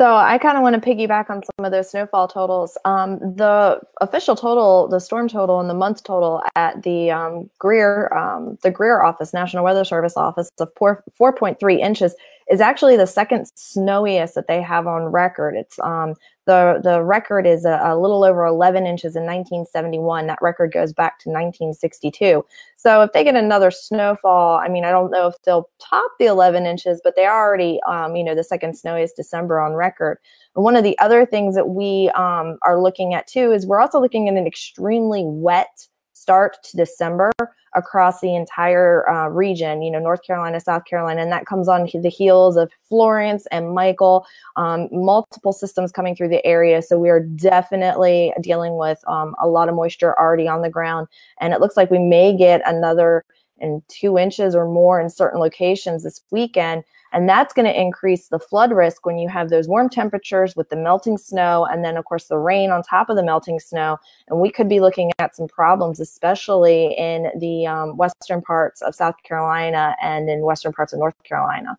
so 0.00 0.14
I 0.16 0.38
kind 0.38 0.56
of 0.56 0.62
want 0.62 0.82
to 0.82 0.90
piggyback 0.90 1.28
on 1.28 1.42
some 1.42 1.66
of 1.66 1.72
those 1.72 1.90
snowfall 1.90 2.26
totals. 2.26 2.78
Um, 2.86 3.18
the 3.18 3.78
official 4.00 4.34
total, 4.34 4.88
the 4.88 4.98
storm 4.98 5.28
total, 5.28 5.60
and 5.60 5.68
the 5.68 5.74
month 5.74 6.04
total 6.04 6.42
at 6.56 6.82
the 6.84 7.10
um, 7.10 7.50
Greer, 7.58 8.10
um, 8.16 8.56
the 8.62 8.70
Greer 8.70 9.02
office, 9.02 9.34
National 9.34 9.62
Weather 9.62 9.84
Service 9.84 10.16
office, 10.16 10.50
of 10.58 10.70
four 10.74 11.04
four 11.12 11.34
point 11.34 11.60
three 11.60 11.82
inches 11.82 12.14
is 12.50 12.62
actually 12.62 12.96
the 12.96 13.06
second 13.06 13.50
snowiest 13.56 14.34
that 14.36 14.48
they 14.48 14.62
have 14.62 14.86
on 14.86 15.02
record. 15.12 15.54
It's 15.54 15.78
um, 15.80 16.14
the 16.50 16.80
the 16.82 17.00
record 17.00 17.46
is 17.46 17.64
a, 17.64 17.80
a, 17.80 17.96
little 17.96 18.24
over 18.24 18.44
11 18.44 18.84
inches 18.84 19.14
in 19.14 19.22
1971. 19.22 20.26
That 20.26 20.42
record 20.42 20.72
goes 20.72 20.92
back 20.92 21.20
to 21.20 21.28
1962. 21.28 22.44
So 22.74 23.02
if 23.02 23.12
they 23.12 23.22
get 23.22 23.36
another 23.36 23.70
snowfall, 23.70 24.58
I 24.58 24.68
mean, 24.68 24.84
I 24.84 24.90
don't 24.90 25.12
know 25.12 25.28
if 25.28 25.34
they'll 25.44 25.70
top 25.78 26.10
the 26.18 26.26
11 26.26 26.66
inches, 26.66 27.00
but 27.04 27.14
they 27.14 27.26
already, 27.26 27.78
um, 27.86 28.16
you 28.16 28.24
know, 28.24 28.34
the 28.34 28.42
second 28.42 28.76
snowiest 28.76 29.14
December 29.14 29.60
on 29.60 29.74
record. 29.74 30.18
And 30.56 30.64
one 30.64 30.74
of 30.74 30.82
the 30.82 30.98
other 30.98 31.24
things 31.24 31.54
that 31.54 31.68
we 31.68 32.10
um, 32.16 32.58
are 32.66 32.82
looking 32.82 33.14
at 33.14 33.28
too 33.28 33.52
is 33.52 33.64
we're 33.64 33.80
also 33.80 34.00
looking 34.00 34.28
at 34.28 34.34
an 34.34 34.46
extremely 34.46 35.22
wet 35.24 35.86
start 36.20 36.62
to 36.62 36.76
December 36.76 37.32
across 37.74 38.20
the 38.20 38.34
entire 38.34 39.08
uh, 39.08 39.28
region, 39.28 39.80
you 39.80 39.90
know, 39.90 39.98
North 39.98 40.22
Carolina, 40.22 40.60
South 40.60 40.84
Carolina, 40.84 41.22
and 41.22 41.32
that 41.32 41.46
comes 41.46 41.66
on 41.66 41.88
the 41.94 42.10
heels 42.10 42.56
of 42.56 42.70
Florence 42.88 43.46
and 43.50 43.72
Michael, 43.72 44.26
um, 44.56 44.88
multiple 44.92 45.52
systems 45.52 45.92
coming 45.92 46.14
through 46.14 46.28
the 46.28 46.44
area. 46.44 46.82
So 46.82 46.98
we 46.98 47.08
are 47.08 47.20
definitely 47.20 48.34
dealing 48.42 48.76
with 48.76 49.02
um, 49.08 49.34
a 49.40 49.48
lot 49.48 49.70
of 49.70 49.74
moisture 49.74 50.18
already 50.18 50.46
on 50.46 50.60
the 50.60 50.68
ground. 50.68 51.08
And 51.40 51.54
it 51.54 51.60
looks 51.60 51.76
like 51.76 51.90
we 51.90 51.98
may 51.98 52.36
get 52.36 52.60
another 52.66 53.24
and 53.60 53.82
two 53.88 54.18
inches 54.18 54.54
or 54.54 54.66
more 54.66 55.00
in 55.00 55.08
certain 55.08 55.40
locations 55.40 56.02
this 56.02 56.22
weekend. 56.30 56.84
And 57.12 57.28
that's 57.28 57.52
going 57.52 57.66
to 57.66 57.80
increase 57.80 58.28
the 58.28 58.38
flood 58.38 58.72
risk 58.72 59.04
when 59.04 59.18
you 59.18 59.28
have 59.28 59.50
those 59.50 59.68
warm 59.68 59.88
temperatures 59.88 60.54
with 60.56 60.68
the 60.68 60.76
melting 60.76 61.18
snow 61.18 61.66
and 61.66 61.84
then, 61.84 61.96
of 61.96 62.04
course, 62.04 62.24
the 62.24 62.38
rain 62.38 62.70
on 62.70 62.82
top 62.82 63.10
of 63.10 63.16
the 63.16 63.22
melting 63.22 63.60
snow. 63.60 63.98
And 64.28 64.40
we 64.40 64.50
could 64.50 64.68
be 64.68 64.80
looking 64.80 65.10
at 65.18 65.34
some 65.34 65.48
problems, 65.48 66.00
especially 66.00 66.94
in 66.96 67.30
the 67.38 67.66
um, 67.66 67.96
western 67.96 68.42
parts 68.42 68.82
of 68.82 68.94
South 68.94 69.16
Carolina 69.24 69.96
and 70.02 70.28
in 70.30 70.42
western 70.42 70.72
parts 70.72 70.92
of 70.92 70.98
North 70.98 71.20
Carolina. 71.24 71.76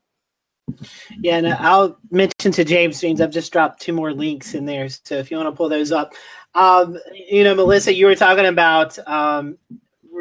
Yeah, 1.20 1.38
and 1.38 1.48
I'll 1.48 1.98
mention 2.12 2.52
to 2.52 2.64
James 2.64 3.02
James, 3.02 3.20
I've 3.20 3.32
just 3.32 3.52
dropped 3.52 3.82
two 3.82 3.94
more 3.94 4.14
links 4.14 4.54
in 4.54 4.66
there. 4.66 4.88
So 4.90 5.16
if 5.16 5.30
you 5.30 5.38
want 5.38 5.48
to 5.48 5.56
pull 5.56 5.70
those 5.70 5.92
up, 5.92 6.14
um, 6.56 6.98
you 7.14 7.44
know, 7.44 7.56
Melissa, 7.56 7.94
you 7.94 8.06
were 8.06 8.16
talking 8.16 8.46
about 8.46 8.98
um, 9.08 9.58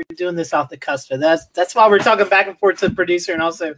we're 0.08 0.16
doing 0.16 0.34
this 0.34 0.52
off 0.52 0.70
the 0.70 0.76
cusp. 0.76 1.10
That's 1.10 1.46
that's 1.46 1.74
why 1.74 1.88
we're 1.88 1.98
talking 1.98 2.28
back 2.28 2.46
and 2.46 2.58
forth 2.58 2.78
to 2.80 2.88
the 2.88 2.94
producer 2.94 3.32
and 3.32 3.42
also 3.42 3.74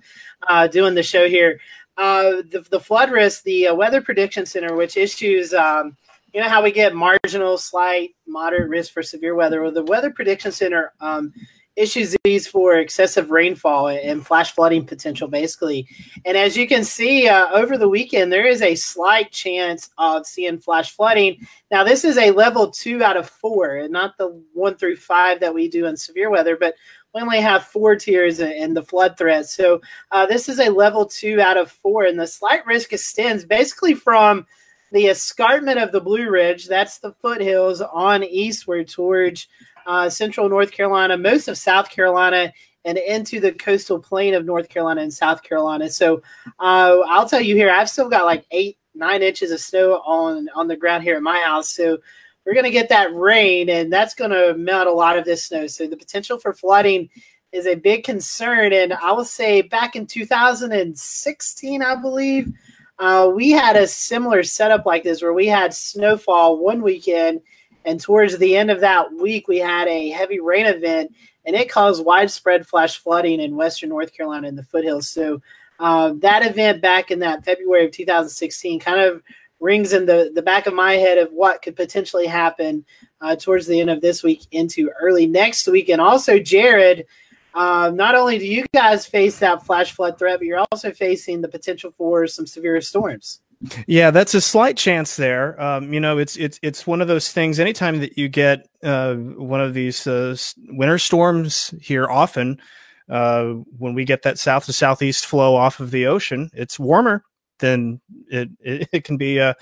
uh, 0.48 0.66
doing 0.66 0.94
the 0.94 1.02
show 1.02 1.28
here. 1.28 1.60
Uh, 1.96 2.42
the, 2.48 2.64
the 2.70 2.80
flood 2.80 3.10
risk, 3.10 3.42
the 3.42 3.68
uh, 3.68 3.74
Weather 3.74 4.00
Prediction 4.00 4.46
Center, 4.46 4.74
which 4.74 4.96
issues, 4.96 5.52
um, 5.52 5.96
you 6.32 6.40
know, 6.40 6.48
how 6.48 6.62
we 6.62 6.72
get 6.72 6.94
marginal, 6.94 7.58
slight, 7.58 8.14
moderate 8.26 8.70
risk 8.70 8.92
for 8.92 9.02
severe 9.02 9.34
weather. 9.34 9.62
Well, 9.62 9.72
the 9.72 9.84
Weather 9.84 10.10
Prediction 10.10 10.52
Center 10.52 10.92
um, 11.00 11.34
issues 11.76 12.14
these 12.24 12.46
for 12.46 12.76
excessive 12.76 13.30
rainfall 13.30 13.88
and 13.88 14.26
flash 14.26 14.52
flooding 14.52 14.84
potential, 14.84 15.28
basically. 15.28 15.86
And 16.24 16.36
as 16.36 16.56
you 16.56 16.68
can 16.68 16.84
see 16.84 17.28
uh, 17.28 17.48
over 17.50 17.78
the 17.78 17.88
weekend, 17.88 18.32
there 18.32 18.46
is 18.46 18.62
a 18.62 18.74
slight 18.74 19.32
chance 19.32 19.90
of 19.98 20.26
seeing 20.26 20.58
flash 20.58 20.94
flooding. 20.94 21.46
Now, 21.70 21.84
this 21.84 22.04
is 22.04 22.18
a 22.18 22.30
level 22.30 22.70
two 22.70 23.02
out 23.02 23.16
of 23.16 23.28
four, 23.28 23.76
and 23.76 23.92
not 23.92 24.18
the 24.18 24.28
one 24.52 24.76
through 24.76 24.96
five 24.96 25.40
that 25.40 25.54
we 25.54 25.68
do 25.68 25.86
in 25.86 25.96
severe 25.96 26.30
weather, 26.30 26.56
but 26.56 26.74
we 27.14 27.20
only 27.20 27.40
have 27.40 27.64
four 27.64 27.96
tiers 27.96 28.40
in 28.40 28.74
the 28.74 28.82
flood 28.82 29.16
threat. 29.18 29.46
So 29.46 29.80
uh, 30.10 30.26
this 30.26 30.48
is 30.48 30.58
a 30.60 30.70
level 30.70 31.06
two 31.06 31.40
out 31.40 31.56
of 31.56 31.70
four, 31.70 32.04
and 32.04 32.18
the 32.18 32.26
slight 32.26 32.64
risk 32.66 32.92
extends 32.92 33.44
basically 33.44 33.94
from 33.94 34.46
the 34.92 35.06
escarpment 35.06 35.78
of 35.78 35.90
the 35.90 36.00
Blue 36.00 36.28
Ridge, 36.28 36.66
that's 36.66 36.98
the 36.98 37.12
foothills 37.12 37.80
on 37.80 38.22
eastward 38.22 38.88
towards 38.88 39.48
uh, 39.86 40.08
central 40.08 40.48
North 40.48 40.70
Carolina, 40.70 41.16
most 41.16 41.48
of 41.48 41.58
South 41.58 41.90
Carolina, 41.90 42.52
and 42.84 42.98
into 42.98 43.40
the 43.40 43.52
coastal 43.52 43.98
plain 43.98 44.34
of 44.34 44.44
North 44.44 44.68
Carolina 44.68 45.02
and 45.02 45.12
South 45.12 45.42
Carolina. 45.42 45.88
So 45.88 46.22
uh, 46.58 46.98
I'll 47.08 47.28
tell 47.28 47.40
you 47.40 47.54
here, 47.54 47.70
I've 47.70 47.90
still 47.90 48.08
got 48.08 48.24
like 48.24 48.44
eight, 48.50 48.78
nine 48.94 49.22
inches 49.22 49.50
of 49.50 49.60
snow 49.60 50.02
on 50.04 50.48
on 50.54 50.68
the 50.68 50.76
ground 50.76 51.02
here 51.02 51.16
at 51.16 51.22
my 51.22 51.40
house. 51.40 51.70
So 51.70 51.98
we're 52.44 52.54
going 52.54 52.64
to 52.64 52.70
get 52.70 52.88
that 52.88 53.14
rain, 53.14 53.68
and 53.68 53.92
that's 53.92 54.14
going 54.14 54.32
to 54.32 54.54
melt 54.54 54.88
a 54.88 54.92
lot 54.92 55.16
of 55.16 55.24
this 55.24 55.44
snow. 55.44 55.66
So 55.66 55.86
the 55.86 55.96
potential 55.96 56.38
for 56.38 56.52
flooding 56.52 57.08
is 57.52 57.66
a 57.66 57.74
big 57.74 58.02
concern. 58.04 58.72
And 58.72 58.94
I 58.94 59.12
will 59.12 59.24
say 59.24 59.62
back 59.62 59.94
in 59.94 60.06
2016, 60.06 61.82
I 61.82 61.94
believe, 61.94 62.52
uh, 62.98 63.30
we 63.34 63.50
had 63.50 63.76
a 63.76 63.86
similar 63.86 64.42
setup 64.42 64.86
like 64.86 65.02
this 65.04 65.22
where 65.22 65.32
we 65.32 65.46
had 65.46 65.74
snowfall 65.74 66.58
one 66.58 66.82
weekend 66.82 67.40
and 67.84 68.00
towards 68.00 68.38
the 68.38 68.56
end 68.56 68.70
of 68.70 68.80
that 68.80 69.12
week, 69.12 69.48
we 69.48 69.58
had 69.58 69.88
a 69.88 70.10
heavy 70.10 70.40
rain 70.40 70.66
event, 70.66 71.14
and 71.44 71.56
it 71.56 71.70
caused 71.70 72.04
widespread 72.04 72.66
flash 72.66 72.98
flooding 72.98 73.40
in 73.40 73.56
western 73.56 73.88
North 73.88 74.12
Carolina 74.12 74.48
in 74.48 74.56
the 74.56 74.62
foothills. 74.62 75.08
So 75.08 75.40
uh, 75.78 76.14
that 76.18 76.46
event 76.46 76.80
back 76.80 77.10
in 77.10 77.18
that 77.20 77.44
February 77.44 77.86
of 77.86 77.92
2016 77.92 78.78
kind 78.80 79.00
of 79.00 79.22
rings 79.58 79.92
in 79.92 80.06
the, 80.06 80.32
the 80.34 80.42
back 80.42 80.66
of 80.66 80.74
my 80.74 80.94
head 80.94 81.18
of 81.18 81.32
what 81.32 81.62
could 81.62 81.76
potentially 81.76 82.26
happen 82.26 82.84
uh, 83.20 83.36
towards 83.36 83.66
the 83.66 83.80
end 83.80 83.90
of 83.90 84.00
this 84.00 84.22
week 84.22 84.42
into 84.50 84.90
early 85.00 85.26
next 85.26 85.66
week. 85.68 85.88
And 85.88 86.00
also, 86.00 86.38
Jared, 86.38 87.06
uh, 87.54 87.90
not 87.94 88.14
only 88.14 88.38
do 88.38 88.46
you 88.46 88.64
guys 88.74 89.06
face 89.06 89.38
that 89.38 89.64
flash 89.64 89.92
flood 89.92 90.18
threat, 90.18 90.38
but 90.38 90.46
you're 90.46 90.64
also 90.72 90.90
facing 90.90 91.40
the 91.40 91.48
potential 91.48 91.92
for 91.92 92.26
some 92.26 92.46
severe 92.46 92.80
storms. 92.80 93.41
Yeah, 93.86 94.10
that's 94.10 94.34
a 94.34 94.40
slight 94.40 94.76
chance 94.76 95.16
there. 95.16 95.60
Um, 95.62 95.92
you 95.92 96.00
know, 96.00 96.18
it's 96.18 96.36
it's 96.36 96.58
it's 96.62 96.86
one 96.86 97.00
of 97.00 97.08
those 97.08 97.30
things. 97.30 97.60
Anytime 97.60 98.00
that 98.00 98.18
you 98.18 98.28
get 98.28 98.68
uh, 98.82 99.14
one 99.14 99.60
of 99.60 99.74
these 99.74 100.06
uh, 100.06 100.36
winter 100.68 100.98
storms 100.98 101.72
here, 101.80 102.08
often 102.08 102.60
uh, 103.08 103.44
when 103.78 103.94
we 103.94 104.04
get 104.04 104.22
that 104.22 104.38
south 104.38 104.66
to 104.66 104.72
southeast 104.72 105.26
flow 105.26 105.54
off 105.54 105.80
of 105.80 105.90
the 105.90 106.06
ocean, 106.06 106.50
it's 106.54 106.78
warmer 106.78 107.24
than 107.60 108.00
it 108.28 108.50
it, 108.60 108.88
it 108.92 109.04
can 109.04 109.16
be. 109.16 109.40
Uh, 109.40 109.54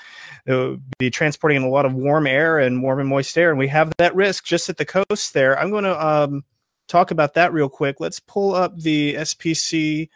be 0.99 1.11
transporting 1.11 1.63
a 1.63 1.69
lot 1.69 1.87
of 1.87 1.95
warm 1.95 2.27
air 2.27 2.59
and 2.59 2.83
warm 2.83 2.99
and 2.99 3.09
moist 3.09 3.37
air, 3.39 3.51
and 3.51 3.59
we 3.59 3.69
have 3.69 3.93
that 3.99 4.15
risk 4.17 4.45
just 4.45 4.69
at 4.69 4.79
the 4.79 4.85
coast 4.85 5.33
there. 5.33 5.57
I'm 5.59 5.71
going 5.71 5.85
to 5.85 6.07
um, 6.07 6.45
talk 6.89 7.13
about 7.13 7.35
that 7.35 7.53
real 7.53 7.69
quick. 7.69 8.01
Let's 8.01 8.19
pull 8.19 8.55
up 8.55 8.77
the 8.77 9.15
SPC 9.15 10.09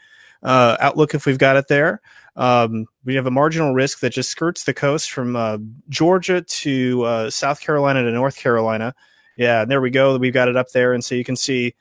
uh, 0.42 0.76
outlook 0.80 1.14
if 1.14 1.26
we've 1.26 1.38
got 1.38 1.56
it 1.56 1.68
there. 1.68 2.00
Um, 2.36 2.86
we 3.04 3.14
have 3.14 3.26
a 3.26 3.30
marginal 3.30 3.74
risk 3.74 4.00
that 4.00 4.10
just 4.10 4.30
skirts 4.30 4.64
the 4.64 4.74
coast 4.74 5.10
from 5.10 5.36
uh, 5.36 5.58
Georgia 5.88 6.42
to 6.42 7.02
uh, 7.04 7.30
South 7.30 7.60
Carolina 7.60 8.02
to 8.02 8.10
North 8.10 8.36
Carolina. 8.36 8.94
Yeah, 9.36 9.64
there 9.64 9.80
we 9.80 9.90
go. 9.90 10.16
We've 10.16 10.32
got 10.32 10.48
it 10.48 10.56
up 10.56 10.70
there. 10.70 10.92
And 10.92 11.04
so 11.04 11.14
you 11.14 11.24
can 11.24 11.36
see 11.36 11.74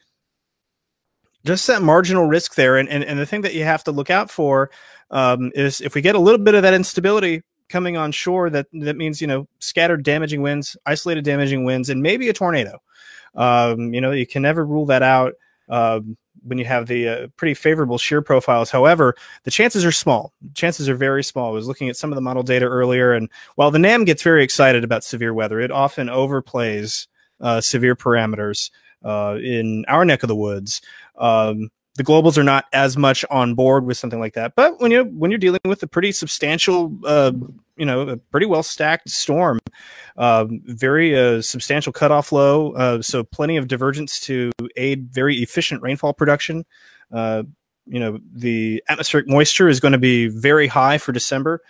just 1.45 1.68
that 1.68 1.82
marginal 1.82 2.28
risk 2.28 2.56
there. 2.56 2.78
And, 2.78 2.88
and, 2.89 3.04
and 3.04 3.20
the 3.20 3.26
thing 3.26 3.41
that 3.41 3.54
you 3.54 3.64
have 3.64 3.84
to 3.86 3.91
look 3.91 4.10
out 4.10 4.30
for 4.30 4.70
um, 5.12 5.51
is 5.56 5.82
if 5.82 5.95
we 5.95 6.01
get 6.01 6.16
a 6.16 6.20
little 6.20 6.39
bit 6.39 6.56
of 6.56 6.64
that 6.64 6.74
instability 6.74 7.43
coming 7.70 7.97
on 7.97 8.12
shore, 8.12 8.49
that, 8.49 8.68
that 8.74 8.95
means, 8.95 9.22
you 9.22 9.28
know, 9.28 9.47
scattered 9.60 10.04
damaging 10.04 10.41
winds, 10.41 10.78
isolated 10.86 11.26
damaging 11.26 11.64
winds, 11.64 11.89
and 11.89 12.01
maybe 12.01 12.30
a 12.30 12.34
tornado. 12.34 12.82
Um, 13.36 13.93
you 13.93 14.01
know, 14.01 14.12
you 14.12 14.28
can 14.28 14.43
never 14.43 14.66
rule 14.66 14.86
that 14.88 15.01
out. 15.01 15.34
Um, 15.70 16.18
when 16.44 16.58
you 16.58 16.66
have 16.66 16.88
the 16.88 17.08
uh, 17.08 17.28
pretty 17.36 17.54
favorable 17.54 17.98
shear 17.98 18.22
profiles. 18.22 18.70
However, 18.70 19.16
the 19.44 19.52
chances 19.52 19.86
are 19.86 19.91
small. 19.91 20.34
Chances 20.54 20.89
are 20.89 20.96
very 20.96 21.24
small. 21.24 21.50
I 21.50 21.54
was 21.54 21.68
looking 21.68 21.89
at 21.89 21.98
some 21.98 22.12
of 22.12 22.16
the 22.16 22.22
model 22.22 22.44
data 22.44 22.66
earlier, 22.66 23.14
and 23.14 23.30
while 23.56 23.72
the 23.72 23.80
NAM 23.80 24.06
gets 24.06 24.24
very 24.24 24.44
excited 24.44 24.84
about 24.84 25.04
severe 25.04 25.34
weather, 25.34 25.60
it 25.60 25.72
often 25.72 26.08
overplays 26.08 27.08
uh, 27.39 27.62
severe 27.62 27.96
parameters 27.96 28.72
uh, 29.04 29.38
in 29.41 29.86
our 29.88 30.06
neck 30.06 30.24
of 30.24 30.28
the 30.28 30.36
woods. 30.36 30.82
Um, 31.18 31.70
the 31.96 32.04
globals 32.04 32.38
are 32.38 32.44
not 32.44 32.66
as 32.74 32.98
much 32.98 33.24
on 33.30 33.54
board 33.54 33.86
with 33.86 33.98
something 33.98 34.20
like 34.20 34.34
that. 34.34 34.56
But 34.56 34.80
when 34.80 34.91
you 34.91 35.04
when 35.04 35.30
you're 35.30 35.38
dealing 35.38 35.62
with 35.66 35.84
a 35.84 35.88
pretty 35.88 36.12
substantial, 36.12 36.98
uh, 37.06 37.32
you 37.78 37.86
know, 37.86 38.01
a 38.01 38.17
pretty 38.17 38.45
well 38.45 38.63
stacked 38.63 39.09
storm, 39.09 39.59
Um, 40.15 40.61
very 40.65 41.17
uh, 41.17 41.41
substantial 41.41 41.91
cutoff 41.91 42.32
low, 42.32 42.74
uh, 42.74 43.01
so 43.01 43.24
plenty 43.24 43.57
of 43.57 43.67
divergence 43.67 44.19
to 44.21 44.51
aid 44.76 45.09
very 45.11 45.38
efficient 45.38 45.82
rainfall 45.82 46.13
production. 46.13 46.65
Uh, 47.11 47.43
you 47.86 47.99
know, 47.99 48.19
the 48.32 48.84
atmospheric 48.89 49.28
moisture 49.28 49.69
is 49.69 49.80
going 49.80 49.91
to 49.91 49.97
be 49.97 50.28
very 50.28 50.67
high 50.67 50.97
for 50.97 51.11
December. 51.11 51.61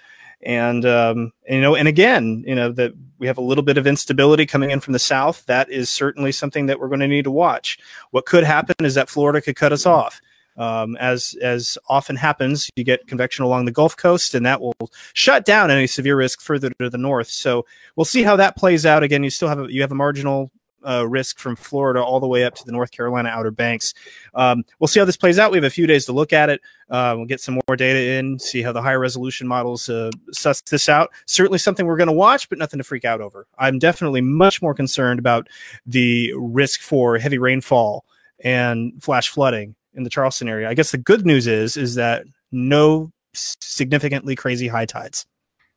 And, 0.46 0.86
um, 0.86 1.32
and, 1.48 1.56
you 1.56 1.62
know, 1.62 1.76
and 1.76 1.88
again, 1.88 2.44
you 2.46 2.54
know, 2.54 2.70
that 2.74 2.92
we 3.18 3.28
have 3.28 3.38
a 3.38 3.42
little 3.42 3.64
bit 3.64 3.78
of 3.78 3.88
instability 3.88 4.46
coming 4.46 4.72
in 4.72 4.82
from 4.82 4.92
the 4.92 5.00
south. 5.00 5.46
That 5.46 5.70
is 5.70 5.90
certainly 5.90 6.34
something 6.34 6.66
that 6.66 6.80
we're 6.80 6.90
going 6.90 7.00
to 7.00 7.08
need 7.08 7.24
to 7.24 7.32
watch. 7.32 7.80
What 8.12 8.26
could 8.26 8.44
happen 8.44 8.76
is 8.86 8.96
that 8.96 9.10
Florida 9.10 9.42
could 9.42 9.56
cut 9.56 9.72
us 9.72 9.86
off. 9.86 10.22
Um, 10.58 10.96
as 10.98 11.36
as 11.42 11.78
often 11.90 12.16
happens, 12.16 12.70
you 12.76 12.84
get 12.84 13.08
convection 13.08 13.44
along 13.44 13.66
the 13.66 13.72
Gulf 13.72 13.98
Coast, 13.98 14.36
and 14.36 14.46
that 14.46 14.62
will 14.62 14.76
shut 15.14 15.46
down 15.46 15.72
any 15.72 15.88
severe 15.88 16.16
risk 16.16 16.42
further 16.42 16.70
to 16.80 16.90
the 16.90 16.98
north. 16.98 17.30
So 17.30 17.66
we'll 17.96 18.06
see 18.06 18.24
how 18.24 18.36
that 18.36 18.56
plays 18.56 18.86
out. 18.86 19.04
Again, 19.04 19.24
you 19.24 19.30
still 19.30 19.50
have 19.50 19.60
a, 19.60 19.74
you 19.74 19.82
have 19.82 19.92
a 19.92 19.96
marginal 19.96 20.52
uh, 20.86 21.08
risk 21.08 21.40
from 21.40 21.56
Florida 21.56 22.02
all 22.02 22.20
the 22.20 22.28
way 22.28 22.44
up 22.44 22.56
to 22.56 22.66
the 22.66 22.72
North 22.72 22.92
Carolina 22.92 23.30
Outer 23.30 23.52
Banks. 23.52 23.94
Um, 24.34 24.64
we'll 24.80 24.88
see 24.88 25.00
how 25.00 25.06
this 25.06 25.18
plays 25.18 25.40
out. 25.40 25.52
We 25.52 25.58
have 25.58 25.64
a 25.64 25.70
few 25.70 25.88
days 25.88 26.06
to 26.06 26.14
look 26.14 26.34
at 26.34 26.50
it. 26.50 26.62
Uh, 26.90 27.14
we'll 27.16 27.26
get 27.26 27.42
some 27.42 27.60
more 27.68 27.76
data 27.76 28.00
in, 28.00 28.38
see 28.38 28.62
how 28.62 28.72
the 28.72 28.82
higher 28.82 29.00
resolution 29.00 29.48
models 29.48 29.90
uh, 29.90 30.12
suss 30.32 30.62
this 30.62 30.90
out. 30.90 31.12
Certainly 31.26 31.60
something 31.60 31.86
we're 31.86 31.98
going 31.98 32.08
to 32.08 32.14
watch, 32.14 32.50
but 32.50 32.58
nothing 32.58 32.78
to 32.80 32.84
freak 32.84 33.06
out 33.06 33.22
over. 33.22 33.48
I'm 33.58 33.80
definitely 33.80 34.22
much 34.22 34.62
more 34.62 34.74
concerned 34.74 35.20
about 35.20 35.48
the 35.86 36.34
risk 36.36 36.82
for 36.82 37.18
heavy 37.18 37.38
rainfall 37.38 38.06
and 38.44 39.02
flash 39.02 39.30
flooding 39.30 39.76
in 39.94 40.04
the 40.04 40.10
Charleston 40.10 40.50
area. 40.50 40.70
I 40.70 40.74
guess 40.74 40.92
the 40.92 40.98
good 40.98 41.26
news 41.26 41.48
is 41.48 41.78
is 41.78 41.96
that 41.96 42.26
no 42.52 43.12
significantly 43.34 44.36
crazy 44.36 44.68
high 44.68 44.86
tides. 44.86 45.26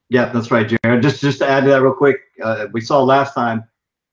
Yeah, 0.08 0.26
that's 0.26 0.50
right, 0.50 0.68
Jared. 0.68 1.02
Just 1.02 1.20
just 1.20 1.38
to 1.38 1.48
add 1.48 1.64
to 1.64 1.70
that 1.70 1.82
real 1.82 1.92
quick, 1.92 2.18
uh, 2.42 2.66
we 2.72 2.80
saw 2.80 3.02
last 3.02 3.34
time 3.34 3.64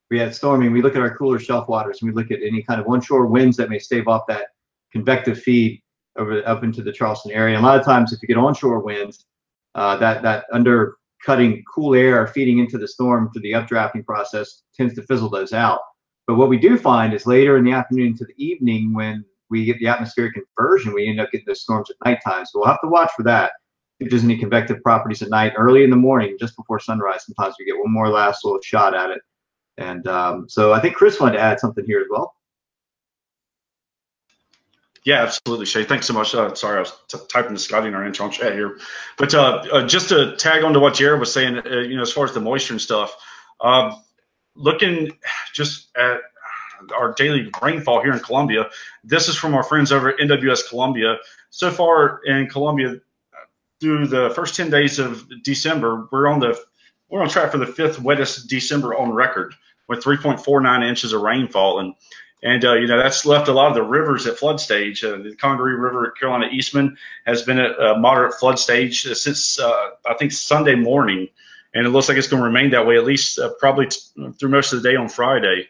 we 0.09 0.19
had 0.19 0.33
storming. 0.33 0.71
We 0.71 0.81
look 0.81 0.95
at 0.95 1.01
our 1.01 1.15
cooler 1.15 1.39
shelf 1.39 1.67
waters 1.67 2.01
and 2.01 2.11
we 2.11 2.15
look 2.15 2.31
at 2.31 2.41
any 2.41 2.63
kind 2.63 2.81
of 2.81 2.87
onshore 2.87 3.27
winds 3.27 3.57
that 3.57 3.69
may 3.69 3.79
stave 3.79 4.07
off 4.07 4.23
that 4.27 4.47
convective 4.91 5.39
feed 5.39 5.81
over 6.17 6.47
up 6.47 6.63
into 6.63 6.81
the 6.83 6.91
Charleston 6.91 7.31
area. 7.31 7.55
And 7.55 7.65
a 7.65 7.67
lot 7.67 7.79
of 7.79 7.85
times, 7.85 8.13
if 8.13 8.21
you 8.21 8.27
get 8.27 8.37
onshore 8.37 8.79
winds, 8.79 9.25
uh, 9.75 9.97
that 9.97 10.21
that 10.23 10.45
undercutting 10.51 11.63
cool 11.73 11.95
air 11.95 12.27
feeding 12.27 12.59
into 12.59 12.77
the 12.77 12.87
storm 12.87 13.29
through 13.31 13.43
the 13.43 13.53
updrafting 13.53 14.05
process 14.05 14.63
tends 14.75 14.93
to 14.95 15.03
fizzle 15.03 15.29
those 15.29 15.53
out. 15.53 15.79
But 16.25 16.35
what 16.35 16.49
we 16.49 16.57
do 16.57 16.77
find 16.77 17.13
is 17.13 17.27
later 17.27 17.57
in 17.57 17.65
the 17.65 17.71
afternoon 17.73 18.15
to 18.17 18.25
the 18.25 18.33
evening, 18.37 18.93
when 18.93 19.25
we 19.53 19.65
get 19.65 19.77
the 19.77 19.87
atmospheric 19.87 20.33
inversion, 20.35 20.93
we 20.93 21.07
end 21.07 21.21
up 21.21 21.31
getting 21.31 21.45
those 21.45 21.61
storms 21.61 21.89
at 21.91 21.95
nighttime. 22.03 22.45
So 22.45 22.59
we'll 22.59 22.67
have 22.67 22.81
to 22.81 22.87
watch 22.87 23.11
for 23.15 23.23
that. 23.23 23.51
If 23.99 24.09
there's 24.09 24.23
any 24.23 24.37
convective 24.37 24.81
properties 24.81 25.21
at 25.21 25.29
night, 25.29 25.53
early 25.55 25.83
in 25.83 25.91
the 25.91 25.95
morning, 25.95 26.35
just 26.39 26.57
before 26.57 26.79
sunrise, 26.79 27.25
sometimes 27.25 27.55
we 27.59 27.65
get 27.65 27.77
one 27.77 27.93
more 27.93 28.09
last 28.09 28.43
little 28.43 28.59
shot 28.61 28.95
at 28.95 29.11
it. 29.11 29.21
And 29.77 30.07
um, 30.07 30.49
so 30.49 30.73
I 30.73 30.79
think 30.81 30.95
Chris 30.95 31.19
wanted 31.19 31.37
to 31.37 31.43
add 31.43 31.59
something 31.59 31.85
here 31.85 32.01
as 32.01 32.07
well. 32.09 32.35
Yeah, 35.05 35.21
absolutely, 35.21 35.65
Shay. 35.67 35.83
Thanks 35.83 36.07
so 36.07 36.13
much. 36.13 36.33
Uh, 36.33 36.53
sorry, 36.55 36.77
I 36.77 36.79
was 36.79 36.93
t- 37.07 37.17
typing 37.29 37.53
to 37.53 37.59
Scotty 37.59 37.89
in 37.89 37.93
our 37.93 38.05
intro 38.05 38.29
chat 38.29 38.53
here, 38.53 38.79
but 39.17 39.33
uh, 39.33 39.63
uh, 39.71 39.85
just 39.85 40.09
to 40.09 40.35
tag 40.37 40.63
on 40.63 40.73
to 40.73 40.79
what 40.79 40.93
Jared 40.95 41.19
was 41.19 41.31
saying, 41.31 41.57
uh, 41.57 41.79
you 41.79 41.95
know, 41.95 42.01
as 42.01 42.11
far 42.11 42.25
as 42.25 42.33
the 42.33 42.39
moisture 42.39 42.73
and 42.73 42.81
stuff, 42.81 43.15
um, 43.61 44.01
looking 44.55 45.11
just 45.53 45.89
at 45.97 46.21
our 46.95 47.13
daily 47.13 47.49
rainfall 47.61 48.01
here 48.01 48.13
in 48.13 48.19
Columbia. 48.19 48.69
This 49.03 49.27
is 49.27 49.35
from 49.35 49.53
our 49.53 49.63
friends 49.63 49.91
over 49.91 50.09
at 50.09 50.17
NWS 50.19 50.69
Columbia. 50.69 51.17
So 51.49 51.71
far 51.71 52.21
in 52.25 52.47
Columbia, 52.49 52.99
through 53.79 54.07
the 54.07 54.31
first 54.35 54.55
10 54.55 54.69
days 54.69 54.97
of 54.97 55.25
December, 55.43 56.07
we're 56.11 56.27
on 56.27 56.39
the 56.39 56.57
we're 57.09 57.21
on 57.21 57.29
track 57.29 57.51
for 57.51 57.57
the 57.59 57.67
fifth 57.67 57.99
wettest 57.99 58.47
December 58.47 58.95
on 58.95 59.11
record 59.11 59.53
with 59.87 60.03
3.49 60.03 60.87
inches 60.87 61.13
of 61.13 61.21
rainfall, 61.21 61.79
and 61.79 61.93
and 62.41 62.65
uh, 62.65 62.73
you 62.73 62.87
know 62.87 62.97
that's 62.97 63.25
left 63.25 63.47
a 63.47 63.53
lot 63.53 63.67
of 63.67 63.75
the 63.75 63.83
rivers 63.83 64.25
at 64.25 64.37
flood 64.37 64.59
stage. 64.59 65.03
Uh, 65.03 65.17
the 65.17 65.35
Congaree 65.35 65.75
River 65.75 66.07
at 66.07 66.19
Carolina 66.19 66.47
Eastman 66.51 66.97
has 67.25 67.43
been 67.43 67.59
at 67.59 67.79
a 67.79 67.97
moderate 67.99 68.33
flood 68.35 68.57
stage 68.57 69.03
since 69.03 69.59
uh, 69.59 69.89
I 70.07 70.13
think 70.15 70.31
Sunday 70.31 70.75
morning, 70.75 71.27
and 71.73 71.85
it 71.85 71.89
looks 71.89 72.09
like 72.09 72.17
it's 72.17 72.27
going 72.27 72.41
to 72.41 72.45
remain 72.47 72.71
that 72.71 72.85
way 72.85 72.97
at 72.97 73.05
least 73.05 73.37
uh, 73.39 73.51
probably 73.59 73.87
t- 73.87 73.99
through 74.39 74.49
most 74.49 74.73
of 74.73 74.81
the 74.81 74.89
day 74.89 74.95
on 74.95 75.09
Friday. 75.09 75.67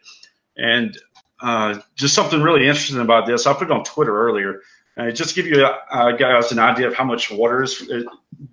And 0.57 0.97
uh, 1.41 1.79
just 1.95 2.13
something 2.13 2.41
really 2.41 2.67
interesting 2.67 2.99
about 2.99 3.27
this, 3.27 3.45
I 3.45 3.53
put 3.53 3.69
it 3.69 3.71
on 3.71 3.83
Twitter 3.83 4.17
earlier. 4.17 4.61
Uh, 4.95 5.11
just 5.11 5.33
to 5.33 5.41
give 5.41 5.51
you 5.51 5.65
uh, 5.65 6.11
guys 6.11 6.51
an 6.51 6.59
idea 6.59 6.87
of 6.87 6.93
how 6.93 7.03
much 7.03 7.31
water 7.31 7.63
is, 7.63 7.89
uh, 7.89 8.03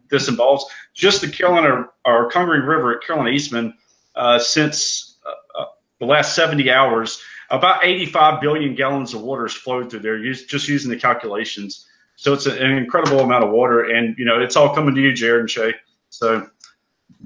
this 0.09 0.29
involves, 0.29 0.65
just 0.95 1.21
the 1.21 1.29
Carolina 1.29 1.87
or 2.07 2.31
Congaree 2.31 2.61
River 2.61 2.97
at 2.97 3.07
Carolina 3.07 3.31
Eastman, 3.31 3.75
uh, 4.17 4.39
since 4.39 5.19
uh, 5.59 5.67
the 5.99 6.07
last 6.07 6.35
70 6.35 6.71
hours, 6.71 7.23
about 7.51 7.85
85 7.85 8.41
billion 8.41 8.75
gallons 8.75 9.13
of 9.13 9.21
water 9.21 9.43
has 9.43 9.53
flowed 9.53 9.91
through 9.91 10.01
there, 10.01 10.17
use, 10.19 10.47
just 10.47 10.67
using 10.67 10.91
the 10.91 10.97
calculations. 10.97 11.87
So 12.17 12.33
it's 12.33 12.47
an 12.47 12.71
incredible 12.73 13.21
amount 13.21 13.45
of 13.45 13.51
water, 13.51 13.85
and 13.85 14.17
you 14.19 14.25
know 14.25 14.41
it's 14.41 14.57
all 14.57 14.75
coming 14.75 14.95
to 14.95 15.01
you, 15.01 15.13
Jared 15.13 15.41
and 15.41 15.51
Shay. 15.51 15.75
So 16.11 16.49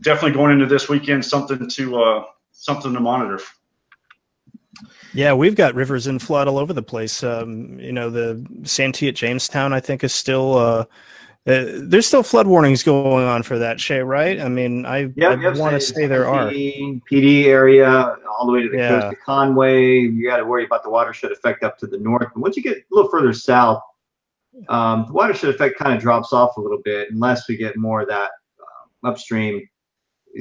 definitely 0.00 0.36
going 0.36 0.52
into 0.52 0.66
this 0.66 0.88
weekend, 0.88 1.24
something 1.24 1.68
to 1.68 2.24
something 2.52 2.92
to 2.92 3.00
monitor. 3.00 3.40
Yeah, 5.12 5.32
we've 5.32 5.54
got 5.54 5.74
rivers 5.74 6.06
in 6.06 6.18
flood 6.18 6.48
all 6.48 6.58
over 6.58 6.72
the 6.72 6.82
place. 6.82 7.22
Um, 7.22 7.78
you 7.78 7.92
know, 7.92 8.10
the 8.10 8.44
Santee 8.64 9.08
at 9.08 9.14
Jamestown, 9.14 9.72
I 9.72 9.80
think, 9.80 10.04
is 10.04 10.14
still. 10.14 10.56
Uh, 10.56 10.84
uh, 11.46 11.66
there's 11.74 12.06
still 12.06 12.22
flood 12.22 12.46
warnings 12.46 12.82
going 12.82 13.26
on 13.26 13.42
for 13.42 13.58
that, 13.58 13.78
Shay, 13.78 14.00
right? 14.00 14.40
I 14.40 14.48
mean, 14.48 14.86
I, 14.86 15.12
yep, 15.14 15.38
I 15.38 15.42
yep, 15.42 15.56
want 15.56 15.74
to 15.74 15.80
say 15.80 16.06
there 16.06 16.26
are. 16.26 16.48
Pee 16.48 17.02
Dee 17.10 17.46
area, 17.48 18.16
all 18.26 18.46
the 18.46 18.52
way 18.52 18.62
to 18.62 18.70
the 18.70 18.78
yeah. 18.78 18.88
coast 18.88 19.16
of 19.18 19.20
Conway. 19.20 19.98
You 19.98 20.26
got 20.26 20.38
to 20.38 20.44
worry 20.46 20.64
about 20.64 20.84
the 20.84 20.88
watershed 20.88 21.32
effect 21.32 21.62
up 21.62 21.76
to 21.80 21.86
the 21.86 21.98
north. 21.98 22.28
But 22.32 22.40
once 22.40 22.56
you 22.56 22.62
get 22.62 22.78
a 22.78 22.82
little 22.90 23.10
further 23.10 23.34
south, 23.34 23.82
um, 24.70 25.04
the 25.06 25.12
watershed 25.12 25.50
effect 25.50 25.78
kind 25.78 25.94
of 25.94 26.00
drops 26.00 26.32
off 26.32 26.56
a 26.56 26.60
little 26.62 26.80
bit 26.82 27.10
unless 27.10 27.46
we 27.46 27.58
get 27.58 27.76
more 27.76 28.00
of 28.00 28.08
that 28.08 28.30
uh, 28.58 29.08
upstream. 29.08 29.68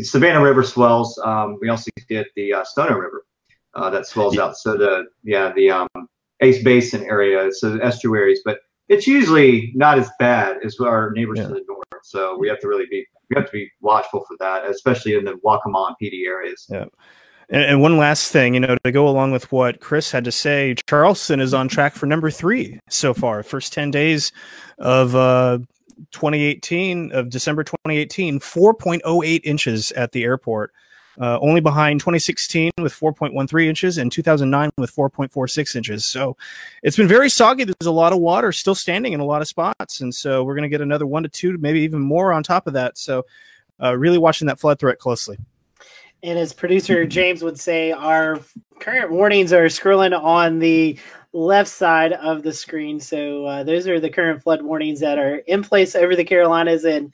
Savannah 0.01 0.41
River 0.41 0.63
swells. 0.63 1.19
Um, 1.19 1.57
we 1.61 1.67
also 1.67 1.91
get 2.07 2.27
the 2.37 2.53
uh, 2.53 2.63
Stono 2.63 2.95
River 2.95 3.22
uh, 3.75 3.89
that 3.89 4.05
swells 4.05 4.35
yeah. 4.35 4.43
out. 4.43 4.57
So 4.57 4.77
the 4.77 5.05
yeah 5.23 5.51
the 5.55 5.71
um, 5.71 5.87
Ace 6.41 6.63
Basin 6.63 7.03
area, 7.03 7.51
so 7.51 7.77
estuaries, 7.77 8.41
but 8.43 8.59
it's 8.89 9.07
usually 9.07 9.71
not 9.75 9.97
as 9.97 10.09
bad 10.19 10.57
as 10.63 10.77
our 10.79 11.11
neighbors 11.11 11.39
yeah. 11.39 11.47
to 11.47 11.53
the 11.53 11.63
north. 11.67 11.83
So 12.03 12.37
we 12.37 12.47
have 12.49 12.59
to 12.59 12.67
really 12.67 12.85
be 12.89 13.05
we 13.29 13.35
have 13.35 13.45
to 13.45 13.51
be 13.51 13.69
watchful 13.81 14.25
for 14.27 14.35
that, 14.39 14.65
especially 14.65 15.15
in 15.15 15.25
the 15.25 15.33
Waccamaw 15.45 15.87
and 15.87 15.97
Pee 15.97 16.09
Dee 16.09 16.25
areas. 16.27 16.67
Yeah. 16.69 16.85
And, 17.49 17.63
and 17.63 17.81
one 17.81 17.97
last 17.97 18.31
thing, 18.31 18.53
you 18.53 18.59
know, 18.59 18.77
to 18.83 18.91
go 18.91 19.07
along 19.07 19.31
with 19.31 19.51
what 19.51 19.79
Chris 19.79 20.11
had 20.11 20.23
to 20.25 20.31
say, 20.31 20.75
Charleston 20.87 21.39
is 21.39 21.53
on 21.53 21.67
track 21.67 21.93
for 21.93 22.05
number 22.05 22.31
three 22.31 22.79
so 22.89 23.13
far. 23.13 23.43
First 23.43 23.73
ten 23.73 23.91
days 23.91 24.31
of 24.77 25.15
uh, 25.15 25.59
2018 26.11 27.11
of 27.11 27.29
December 27.29 27.63
2018, 27.63 28.39
4.08 28.39 29.41
inches 29.43 29.91
at 29.93 30.11
the 30.11 30.23
airport 30.23 30.71
uh, 31.19 31.39
only 31.39 31.61
behind 31.61 31.99
2016 31.99 32.71
with 32.81 32.93
4.13 32.93 33.65
inches 33.65 33.97
and 33.97 34.11
2009 34.11 34.69
with 34.77 34.95
4.46 34.95 35.75
inches. 35.75 36.05
So 36.05 36.37
it's 36.81 36.97
been 36.97 37.07
very 37.07 37.29
soggy. 37.29 37.63
There's 37.65 37.75
a 37.85 37.91
lot 37.91 38.13
of 38.13 38.19
water 38.19 38.51
still 38.51 38.75
standing 38.75 39.13
in 39.13 39.19
a 39.19 39.25
lot 39.25 39.41
of 39.41 39.47
spots. 39.47 40.01
And 40.01 40.13
so 40.13 40.43
we're 40.43 40.55
going 40.55 40.63
to 40.63 40.69
get 40.69 40.81
another 40.81 41.05
one 41.05 41.23
to 41.23 41.29
two, 41.29 41.57
maybe 41.57 41.81
even 41.81 42.01
more 42.01 42.33
on 42.33 42.43
top 42.43 42.67
of 42.67 42.73
that. 42.73 42.97
So 42.97 43.25
uh, 43.81 43.97
really 43.97 44.17
watching 44.17 44.47
that 44.47 44.59
flood 44.59 44.79
threat 44.79 44.99
closely. 44.99 45.37
And 46.23 46.39
as 46.39 46.53
producer 46.53 47.05
James 47.17 47.43
would 47.43 47.59
say, 47.59 47.91
our 47.91 48.39
current 48.79 49.11
warnings 49.11 49.53
are 49.53 49.65
scrolling 49.65 50.17
on 50.19 50.59
the 50.59 50.97
left 51.33 51.69
side 51.69 52.13
of 52.13 52.43
the 52.43 52.53
screen. 52.53 52.99
So 52.99 53.45
uh, 53.45 53.63
those 53.63 53.87
are 53.87 53.99
the 53.99 54.09
current 54.09 54.41
flood 54.41 54.61
warnings 54.61 54.99
that 54.99 55.17
are 55.17 55.37
in 55.37 55.63
place 55.63 55.95
over 55.95 56.15
the 56.15 56.23
Carolinas, 56.23 56.85
and 56.85 57.11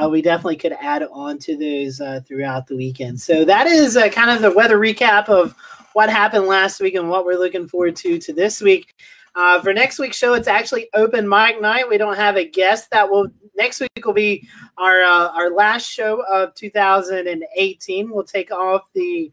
uh, 0.00 0.08
we 0.08 0.22
definitely 0.22 0.56
could 0.56 0.72
add 0.80 1.04
on 1.12 1.38
to 1.40 1.56
those 1.56 2.00
uh, 2.00 2.20
throughout 2.26 2.66
the 2.66 2.76
weekend. 2.76 3.20
So 3.20 3.44
that 3.44 3.66
is 3.66 3.96
uh, 3.96 4.08
kind 4.08 4.30
of 4.30 4.42
the 4.42 4.52
weather 4.52 4.78
recap 4.78 5.28
of 5.28 5.54
what 5.92 6.08
happened 6.08 6.46
last 6.46 6.80
week 6.80 6.94
and 6.94 7.10
what 7.10 7.24
we're 7.24 7.38
looking 7.38 7.68
forward 7.68 7.96
to 7.96 8.18
to 8.18 8.32
this 8.32 8.60
week. 8.60 8.94
Uh, 9.38 9.60
for 9.60 9.72
next 9.72 10.00
week's 10.00 10.16
show, 10.16 10.34
it's 10.34 10.48
actually 10.48 10.88
open 10.94 11.28
mic 11.28 11.60
night. 11.60 11.88
We 11.88 11.96
don't 11.96 12.16
have 12.16 12.36
a 12.36 12.44
guest. 12.44 12.90
That 12.90 13.08
will 13.08 13.28
next 13.56 13.78
week 13.78 14.04
will 14.04 14.12
be 14.12 14.48
our 14.76 15.00
uh, 15.00 15.28
our 15.28 15.50
last 15.50 15.88
show 15.88 16.24
of 16.28 16.56
2018. 16.56 18.10
We'll 18.10 18.24
take 18.24 18.50
off 18.50 18.88
the 18.94 19.30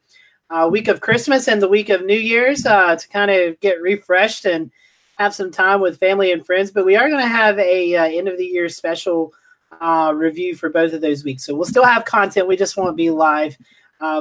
uh, 0.52 0.70
week 0.72 0.90
of 0.90 1.02
Christmas 1.02 1.48
and 1.48 1.60
the 1.60 1.68
week 1.68 1.90
of 1.90 2.06
New 2.06 2.20
Year's 2.20 2.68
uh, 2.68 2.96
to 2.96 3.08
kind 3.08 3.32
of 3.32 3.60
get 3.62 3.82
refreshed 3.82 4.46
and 4.46 4.70
have 5.18 5.34
some 5.34 5.50
time 5.50 5.82
with 5.82 5.98
family 5.98 6.32
and 6.32 6.46
friends. 6.46 6.70
But 6.70 6.86
we 6.86 6.96
are 6.96 7.10
going 7.10 7.24
to 7.24 7.28
have 7.28 7.58
a 7.58 7.96
uh, 7.96 8.04
end 8.04 8.28
of 8.28 8.38
the 8.38 8.46
year 8.46 8.70
special 8.70 9.34
uh, 9.82 10.14
review 10.16 10.56
for 10.56 10.70
both 10.70 10.94
of 10.94 11.02
those 11.02 11.24
weeks. 11.24 11.44
So 11.44 11.56
we'll 11.56 11.66
still 11.66 11.84
have 11.84 12.06
content. 12.06 12.48
We 12.48 12.58
just 12.58 12.78
won't 12.78 12.96
be 12.96 13.10
live 13.10 13.58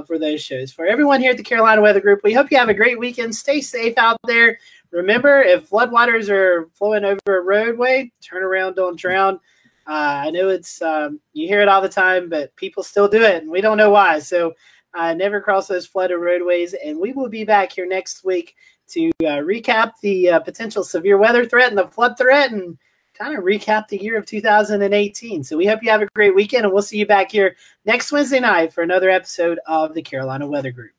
for 0.07 0.19
those 0.19 0.41
shows. 0.41 0.73
For 0.73 0.87
everyone 0.87 1.21
here 1.21 1.33
at 1.33 1.37
the 1.37 1.43
Carolina 1.43 1.83
Weather 1.83 2.01
Group, 2.01 2.21
we 2.25 2.33
hope 2.33 2.51
you 2.51 2.57
have 2.57 2.71
a 2.71 2.75
great 2.75 2.99
weekend. 2.99 3.37
Stay 3.37 3.61
safe 3.61 3.99
out 3.99 4.17
there. 4.25 4.59
Remember, 4.95 5.43
if 5.43 5.69
floodwaters 5.69 6.31
are 6.31 6.71
flowing 6.73 7.05
over 7.05 7.39
a 7.39 7.43
roadway, 7.43 8.11
turn 8.23 8.43
around, 8.43 8.77
don't 8.77 8.99
drown. 8.99 9.35
Uh, 9.87 10.25
I 10.27 10.31
know 10.31 10.49
it's 10.49 10.81
um, 10.81 11.21
you 11.35 11.47
hear 11.47 11.61
it 11.61 11.69
all 11.69 11.83
the 11.83 11.89
time, 11.89 12.31
but 12.31 12.55
people 12.57 12.83
still 12.83 13.09
do 13.09 13.23
it, 13.23 13.43
and 13.43 13.51
we 13.51 13.61
don't 13.61 13.77
know 13.77 13.91
why. 13.91 14.21
So 14.21 14.55
Uh, 14.95 15.13
never 15.13 15.41
cross 15.41 15.67
those 15.67 15.87
flooded 15.87 16.19
roadways. 16.19 16.73
And 16.75 16.99
we 17.01 17.13
will 17.13 17.29
be 17.29 17.45
back 17.45 17.73
here 17.73 17.85
next 17.87 18.25
week 18.25 18.55
to 18.91 19.09
uh, 19.25 19.43
recap 19.43 19.95
the 20.03 20.31
uh, 20.31 20.41
potential 20.41 20.85
severe 20.85 21.19
weather 21.19 21.45
threat 21.45 21.71
and 21.71 21.79
the 21.79 21.89
flood 21.89 22.17
threat 22.17 22.53
and 22.53 22.79
kind 23.13 23.37
of 23.37 23.43
recap 23.45 23.89
the 23.89 24.01
year 24.01 24.17
of 24.17 24.25
2018. 24.25 25.43
So 25.43 25.57
we 25.57 25.67
hope 25.67 25.83
you 25.83 25.91
have 25.91 26.03
a 26.03 26.09
great 26.15 26.35
weekend, 26.35 26.65
and 26.65 26.73
we'll 26.73 26.83
see 26.83 26.99
you 26.99 27.07
back 27.07 27.33
here 27.33 27.57
next 27.85 28.13
Wednesday 28.13 28.41
night 28.41 28.73
for 28.73 28.83
another 28.83 29.11
episode 29.11 29.59
of 29.67 29.95
the 29.95 30.03
Carolina 30.03 30.47
Weather 30.47 30.71
Group. 30.71 30.93